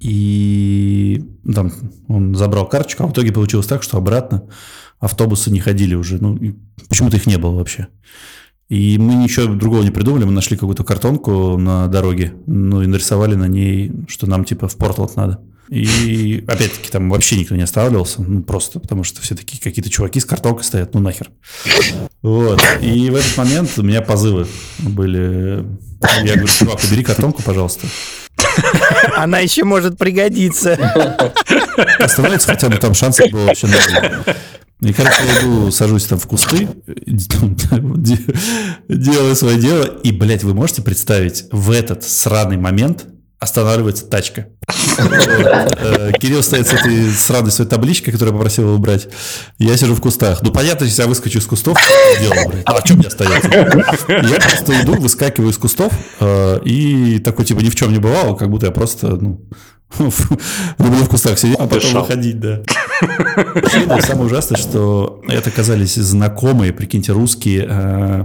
и 0.00 1.22
там 1.54 1.70
он 2.08 2.34
забрал 2.34 2.68
карточку, 2.68 3.04
а 3.04 3.06
в 3.06 3.12
итоге 3.12 3.32
получилось 3.32 3.66
так, 3.66 3.82
что 3.82 3.98
обратно 3.98 4.48
автобусы 4.98 5.50
не 5.50 5.60
ходили 5.60 5.94
уже. 5.94 6.18
Ну, 6.18 6.38
почему-то 6.88 7.16
их 7.16 7.26
не 7.26 7.36
было 7.36 7.52
вообще. 7.56 7.88
И 8.68 8.98
мы 8.98 9.14
ничего 9.14 9.54
другого 9.54 9.82
не 9.82 9.90
придумали, 9.92 10.24
мы 10.24 10.32
нашли 10.32 10.56
какую-то 10.56 10.82
картонку 10.82 11.56
на 11.56 11.86
дороге, 11.86 12.34
ну 12.46 12.82
и 12.82 12.86
нарисовали 12.86 13.36
на 13.36 13.46
ней, 13.46 13.92
что 14.08 14.26
нам 14.26 14.44
типа 14.44 14.66
в 14.66 14.76
Портланд 14.76 15.14
надо. 15.14 15.40
И 15.68 16.44
опять-таки 16.46 16.90
там 16.90 17.10
вообще 17.10 17.36
никто 17.36 17.56
не 17.56 17.62
останавливался, 17.62 18.22
ну 18.22 18.42
просто 18.42 18.78
потому 18.78 19.04
что 19.04 19.20
все 19.20 19.34
такие 19.34 19.60
какие-то 19.60 19.90
чуваки 19.90 20.20
с 20.20 20.24
картонкой 20.24 20.64
стоят, 20.64 20.94
ну 20.94 21.00
нахер. 21.00 21.30
Вот. 22.22 22.62
И 22.80 23.10
в 23.10 23.16
этот 23.16 23.36
момент 23.36 23.70
у 23.76 23.82
меня 23.82 24.02
позывы 24.02 24.46
были. 24.78 25.64
Я 26.22 26.34
говорю, 26.34 26.46
чувак, 26.46 26.80
убери 26.84 27.02
картонку, 27.02 27.42
пожалуйста. 27.42 27.86
Она 29.16 29.40
еще 29.40 29.64
может 29.64 29.98
пригодиться. 29.98 30.78
Остановиться 31.98 32.48
хотя 32.48 32.68
бы 32.68 32.76
там 32.76 32.94
шансов 32.94 33.30
было 33.30 33.46
вообще 33.46 33.66
ноль. 33.66 34.36
И, 34.82 34.92
короче, 34.92 35.22
я 35.24 35.40
иду, 35.40 35.70
сажусь 35.70 36.04
там 36.04 36.18
в 36.18 36.26
кусты, 36.26 36.68
де- 36.86 38.18
делаю 38.88 39.34
свое 39.34 39.58
дело, 39.58 39.84
и, 39.84 40.12
блядь, 40.12 40.44
вы 40.44 40.52
можете 40.52 40.82
представить, 40.82 41.44
в 41.50 41.70
этот 41.70 42.04
сраный 42.04 42.58
момент 42.58 43.06
останавливается 43.38 44.06
тачка. 44.06 44.46
Э, 44.98 46.12
Кирилл 46.18 46.42
стоит 46.42 46.66
с 46.66 46.72
этой 46.72 47.10
сраной 47.10 47.50
своей 47.50 47.68
табличкой, 47.68 48.12
которую 48.12 48.32
я 48.32 48.38
попросил 48.38 48.64
его 48.64 48.74
убрать. 48.74 49.08
Я 49.58 49.76
сижу 49.76 49.94
в 49.94 50.00
кустах. 50.00 50.42
Ну, 50.42 50.50
понятно, 50.50 50.84
если 50.84 51.02
я 51.02 51.08
выскочу 51.08 51.38
из 51.38 51.46
кустов, 51.46 51.78
я 51.78 52.20
делаю, 52.20 52.48
блядь? 52.48 52.62
А 52.66 52.84
что 52.84 52.94
мне 52.94 53.06
остается? 53.06 53.48
Я 54.08 54.40
просто 54.40 54.80
иду, 54.82 54.94
выскакиваю 54.94 55.50
из 55.50 55.58
кустов, 55.58 55.92
э, 56.20 56.60
и 56.64 57.18
такой, 57.18 57.44
типа, 57.44 57.60
ни 57.60 57.68
в 57.68 57.76
чем 57.76 57.92
не 57.92 57.98
бывало, 57.98 58.36
как 58.36 58.48
будто 58.48 58.66
я 58.66 58.72
просто, 58.72 59.08
ну, 59.08 59.46
люблю 59.98 61.04
в 61.04 61.08
кустах 61.08 61.38
сидеть, 61.38 61.56
а 61.58 61.66
потом 61.66 61.92
выходить, 62.02 62.40
да. 62.40 62.62
Самое 64.00 64.26
ужасное, 64.26 64.58
что 64.58 65.22
это 65.28 65.50
оказались 65.50 65.94
знакомые, 65.94 66.72
прикиньте, 66.72 67.12
русские. 67.12 67.66
э, 67.68 68.24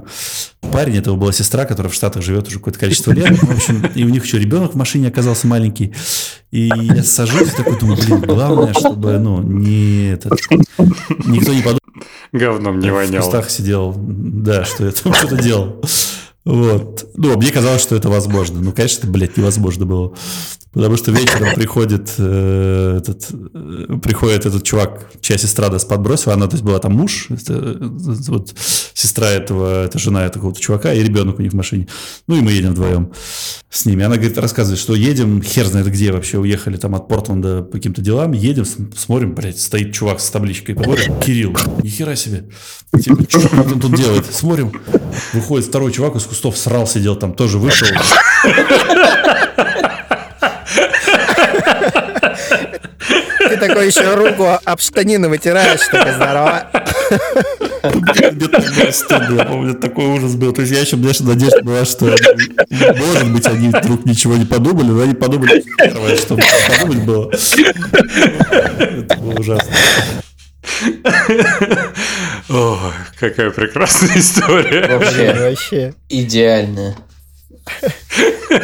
Парень, 0.71 0.97
этого 0.97 1.15
была 1.15 1.31
сестра, 1.33 1.65
которая 1.65 1.91
в 1.91 1.95
Штатах 1.95 2.23
живет 2.23 2.47
уже 2.47 2.57
какое-то 2.57 2.79
количество 2.79 3.11
лет. 3.11 3.31
В 3.41 3.51
общем, 3.51 3.85
и 3.95 4.03
у 4.03 4.09
них 4.09 4.25
еще 4.25 4.39
ребенок 4.39 4.73
в 4.73 4.77
машине 4.77 5.07
оказался 5.09 5.47
маленький. 5.47 5.93
И 6.51 6.69
я 6.75 7.03
сажусь 7.03 7.49
и 7.53 7.55
такой 7.55 7.77
думаю, 7.79 7.97
блин, 8.01 8.21
главное, 8.21 8.73
чтобы, 8.73 9.17
ну, 9.19 9.41
не 9.41 10.11
этот, 10.13 10.33
никто 11.25 11.53
не 11.53 11.61
подумал, 11.61 11.79
Говном 12.31 12.79
не 12.79 12.89
в 12.89 12.93
воняло. 12.93 13.21
кустах 13.21 13.49
сидел, 13.49 13.93
да, 13.97 14.63
что 14.65 14.85
я 14.85 14.91
там 14.91 15.13
что-то 15.13 15.35
делал. 15.41 15.81
Вот. 16.45 17.07
Ну, 17.15 17.37
мне 17.37 17.51
казалось, 17.51 17.81
что 17.81 17.95
это 17.95 18.09
возможно. 18.09 18.59
Ну, 18.61 18.71
конечно, 18.71 19.09
блядь, 19.09 19.37
невозможно 19.37 19.85
было. 19.85 20.13
Потому 20.73 20.95
что 20.95 21.11
вечером 21.11 21.53
приходит, 21.53 22.13
э, 22.17 22.99
этот, 22.99 23.27
э, 23.31 23.97
приходит 24.01 24.45
этот 24.45 24.63
чувак, 24.63 25.11
чья 25.19 25.37
сестра 25.37 25.67
нас 25.67 25.83
подбросила. 25.83 26.33
Она, 26.33 26.47
то 26.47 26.53
есть, 26.53 26.63
была 26.63 26.79
там 26.79 26.93
муж, 26.93 27.27
это, 27.29 27.53
э, 27.53 27.75
вот, 27.81 28.53
сестра 28.93 29.29
этого, 29.29 29.83
это 29.83 29.99
жена 29.99 30.25
этого 30.25 30.55
чувака, 30.55 30.93
и 30.93 31.03
ребенок 31.03 31.39
у 31.39 31.41
них 31.41 31.51
в 31.51 31.55
машине. 31.55 31.89
Ну, 32.27 32.37
и 32.37 32.41
мы 32.41 32.53
едем 32.53 32.71
вдвоем 32.71 33.11
с 33.69 33.85
ними. 33.85 34.05
Она, 34.05 34.15
говорит, 34.15 34.37
рассказывает, 34.37 34.79
что 34.79 34.95
едем, 34.95 35.41
хер 35.41 35.65
знает 35.65 35.87
где 35.87 36.13
вообще, 36.13 36.37
уехали 36.37 36.77
там 36.77 36.95
от 36.95 37.09
Портленда 37.09 37.63
по 37.63 37.73
каким-то 37.73 38.01
делам, 38.01 38.31
едем, 38.31 38.63
смотрим, 38.95 39.35
блядь, 39.35 39.59
стоит 39.59 39.93
чувак 39.93 40.21
с 40.21 40.29
табличкой, 40.29 40.75
смотрим, 40.75 41.19
Кирилл, 41.19 41.53
нихера 41.83 42.15
себе. 42.15 42.45
Типа, 42.97 43.25
что 43.27 43.49
он 43.57 43.77
тут 43.77 43.93
делает? 43.95 44.25
Смотрим, 44.25 44.71
выходит 45.33 45.67
второй 45.67 45.91
чувак 45.91 46.15
из 46.15 46.23
кустов, 46.23 46.57
срал, 46.57 46.87
сидел 46.87 47.17
там, 47.17 47.33
тоже 47.33 47.57
вышел. 47.57 47.87
Ты 53.51 53.57
такой 53.57 53.87
еще 53.87 54.13
руку 54.15 54.47
об 54.63 54.79
штанины 54.79 55.27
вытираешь, 55.27 55.81
такой 55.91 56.13
здорово. 56.13 56.69
Было 57.83 58.91
стыдно, 58.91 59.39
я 59.39 59.45
помню, 59.45 59.73
такой 59.73 60.05
ужас 60.05 60.35
был. 60.35 60.53
То 60.53 60.61
есть 60.61 60.73
я 60.73 60.79
еще, 60.79 60.95
конечно, 60.95 61.27
надежда 61.27 61.61
была, 61.61 61.83
что, 61.83 62.05
может 62.05 63.31
быть, 63.33 63.45
они 63.47 63.67
вдруг 63.69 64.05
ничего 64.05 64.37
не 64.37 64.45
подумали, 64.45 64.87
но 64.87 65.01
они 65.01 65.13
подумали 65.15 65.65
первое, 65.77 66.15
что 66.15 66.37
подумать 66.69 67.03
было. 67.03 67.29
Это 68.79 69.17
было 69.17 69.33
ужасно. 69.33 69.73
О, 72.49 72.93
какая 73.19 73.51
прекрасная 73.51 74.17
история. 74.17 74.97
Вообще 74.97 75.33
Вообще. 75.33 75.93
идеально. 76.07 76.95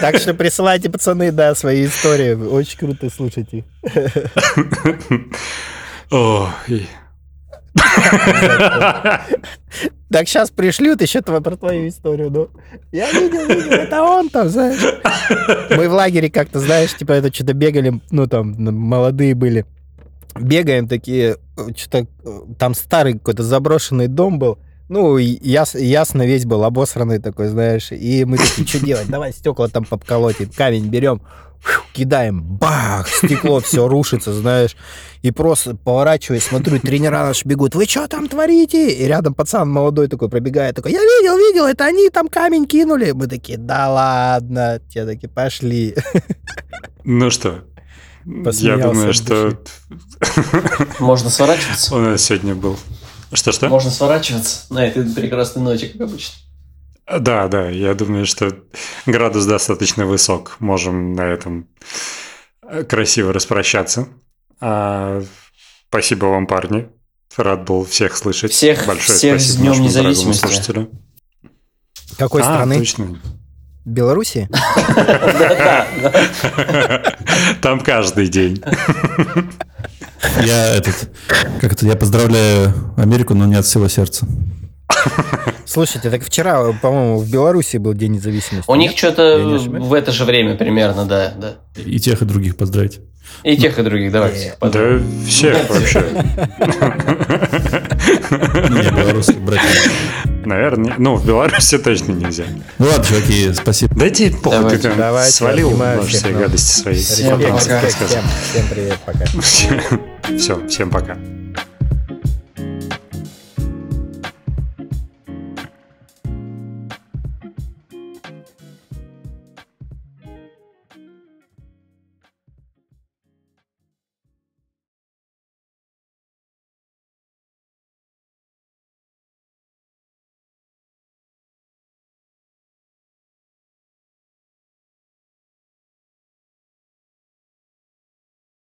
Так 0.01 0.17
что 0.17 0.33
присылайте, 0.33 0.89
пацаны, 0.89 1.31
да, 1.31 1.55
свои 1.55 1.85
истории. 1.85 2.33
Очень 2.33 2.77
круто 2.79 3.09
слушать 3.09 3.47
их. 3.53 3.63
О, 6.11 6.49
и- 6.67 6.85
Так 10.11 10.27
сейчас 10.27 10.49
пришлют 10.49 11.01
еще 11.01 11.19
тво- 11.19 11.41
про 11.41 11.57
твою 11.57 11.87
историю, 11.89 12.29
ну. 12.31 12.49
Я 12.91 13.11
видел, 13.11 13.45
видел, 13.47 13.71
это 13.71 14.01
он 14.01 14.29
там, 14.29 14.47
знаешь. 14.49 14.79
Мы 15.69 15.89
в 15.89 15.93
лагере 15.93 16.29
как-то, 16.31 16.59
знаешь, 16.59 16.95
типа 16.95 17.11
это 17.11 17.33
что-то 17.33 17.53
бегали, 17.53 17.99
ну 18.09 18.25
там 18.27 18.55
молодые 18.57 19.35
были. 19.35 19.65
Бегаем 20.39 20.87
такие, 20.87 21.37
что-то 21.75 22.07
там 22.57 22.73
старый 22.73 23.13
какой-то 23.13 23.43
заброшенный 23.43 24.07
дом 24.07 24.39
был. 24.39 24.57
Ну, 24.89 25.17
яс- 25.17 25.75
ясно 25.75 26.25
весь 26.25 26.45
был 26.45 26.63
обосранный 26.63 27.19
такой, 27.19 27.47
знаешь. 27.49 27.91
И 27.91 28.23
мы 28.25 28.37
такие, 28.37 28.65
что 28.67 28.79
делать? 28.79 29.07
Давай 29.07 29.33
стекла 29.33 29.67
там 29.67 29.83
поколотим, 29.83 30.49
камень 30.49 30.87
берем, 30.87 31.21
кидаем, 31.93 32.41
бах, 32.41 33.07
стекло 33.09 33.59
все 33.59 33.87
рушится, 33.87 34.33
знаешь. 34.33 34.75
И 35.23 35.31
просто 35.31 35.75
поворачиваюсь, 35.75 36.43
смотрю, 36.43 36.79
тренера 36.79 37.25
наши 37.25 37.45
бегут, 37.47 37.75
вы 37.75 37.85
что 37.85 38.07
там 38.07 38.27
творите? 38.27 38.91
И 38.91 39.05
рядом 39.05 39.33
пацан 39.33 39.69
молодой 39.69 40.07
такой 40.07 40.29
пробегает, 40.29 40.75
такой, 40.75 40.91
я 40.93 40.99
видел, 40.99 41.37
видел, 41.37 41.65
это 41.65 41.85
они 41.85 42.09
там 42.09 42.29
камень 42.29 42.65
кинули. 42.65 43.11
Мы 43.11 43.27
такие, 43.27 43.57
да 43.57 43.89
ладно, 43.91 44.79
те 44.89 45.05
такие, 45.05 45.29
пошли. 45.29 45.95
Ну 47.03 47.29
что, 47.29 47.63
я 48.25 48.77
думаю, 48.77 49.13
что 49.13 49.57
Можно 50.99 51.29
сворачиваться? 51.29 51.95
у 51.95 51.99
нас 51.99 52.21
сегодня 52.21 52.55
был... 52.55 52.77
Что-что? 53.33 53.69
Можно 53.69 53.91
сворачиваться 53.91 54.73
на 54.73 54.85
этой 54.85 55.03
прекрасной 55.03 55.63
ноте, 55.63 55.87
как 55.87 56.01
обычно. 56.01 56.33
Да, 57.19 57.47
да, 57.47 57.69
я 57.69 57.93
думаю, 57.93 58.25
что 58.25 58.51
градус 59.05 59.45
достаточно 59.45 60.05
высок. 60.05 60.57
Можем 60.59 61.13
на 61.13 61.21
этом 61.21 61.67
э, 62.63 62.83
красиво 62.83 63.31
распрощаться. 63.31 64.09
А, 64.59 65.23
спасибо 65.89 66.25
вам, 66.25 66.47
парни. 66.47 66.89
Рад 67.37 67.65
был 67.65 67.85
всех 67.85 68.17
слышать. 68.17 68.51
Всех- 68.51 68.85
Большое 68.87 69.17
всех 69.17 69.39
с 69.39 69.43
спасибо 69.43 69.61
Днем 69.61 69.69
нашему 69.69 69.89
дорогому 69.89 70.09
независимости. 70.11 70.41
слушателю. 70.45 70.89
Какой 72.17 72.41
а, 72.41 72.45
страны? 72.45 72.79
точно. 72.79 73.21
Белоруссии? 73.85 74.49
Там 77.61 77.79
каждый 77.79 78.27
день. 78.27 78.61
Я 80.43 80.75
этот, 80.75 81.09
как 81.61 81.73
это, 81.73 81.85
я 81.85 81.95
поздравляю 81.95 82.73
Америку, 82.97 83.33
но 83.33 83.45
не 83.45 83.55
от 83.55 83.65
всего 83.65 83.87
сердца. 83.87 84.27
Слушайте, 85.65 86.09
так 86.09 86.23
вчера, 86.23 86.71
по-моему, 86.73 87.19
в 87.19 87.29
Беларуси 87.29 87.77
был 87.77 87.93
День 87.93 88.13
независимости. 88.13 88.69
У 88.69 88.75
них 88.75 88.91
нет? 88.91 88.97
что-то 88.97 89.41
не 89.43 89.55
ошибаюсь? 89.55 89.85
в 89.85 89.93
это 89.93 90.11
же 90.11 90.25
время 90.25 90.55
примерно, 90.55 91.05
да, 91.05 91.33
да. 91.37 91.55
И 91.75 91.99
тех, 91.99 92.21
и 92.21 92.25
других 92.25 92.55
поздравить. 92.55 92.99
И 93.43 93.57
тех, 93.57 93.77
и 93.77 93.83
других, 93.83 94.11
давайте. 94.11 94.37
всех 94.37 94.71
Да 94.71 94.99
всех 95.27 95.69
вообще. 95.69 96.05
Не, 98.31 98.89
белорусских 98.91 99.39
братьев. 99.41 99.91
Наверное, 100.45 100.95
ну, 100.97 101.15
в 101.15 101.25
Беларуси 101.25 101.77
точно 101.77 102.13
нельзя. 102.13 102.45
Ну 102.77 102.85
ладно, 102.87 103.03
чуваки, 103.03 103.53
спасибо. 103.53 103.95
Да 103.95 104.09
тебе 104.09 104.31
похуй, 104.31 104.57
ты 104.57 104.61
Давайте. 104.61 104.89
там 104.89 104.97
Давайте, 104.97 105.31
свалил 105.33 105.69
все 106.07 106.29
ну. 106.29 106.39
гадости 106.39 106.79
свои. 106.79 106.95
Всем 106.95 107.39
Потом 107.39 107.57
пока. 107.59 107.81
всем 107.81 108.67
привет, 108.69 108.97
пока. 109.05 109.25
Все, 110.37 110.67
всем 110.67 110.89
пока. 110.89 111.17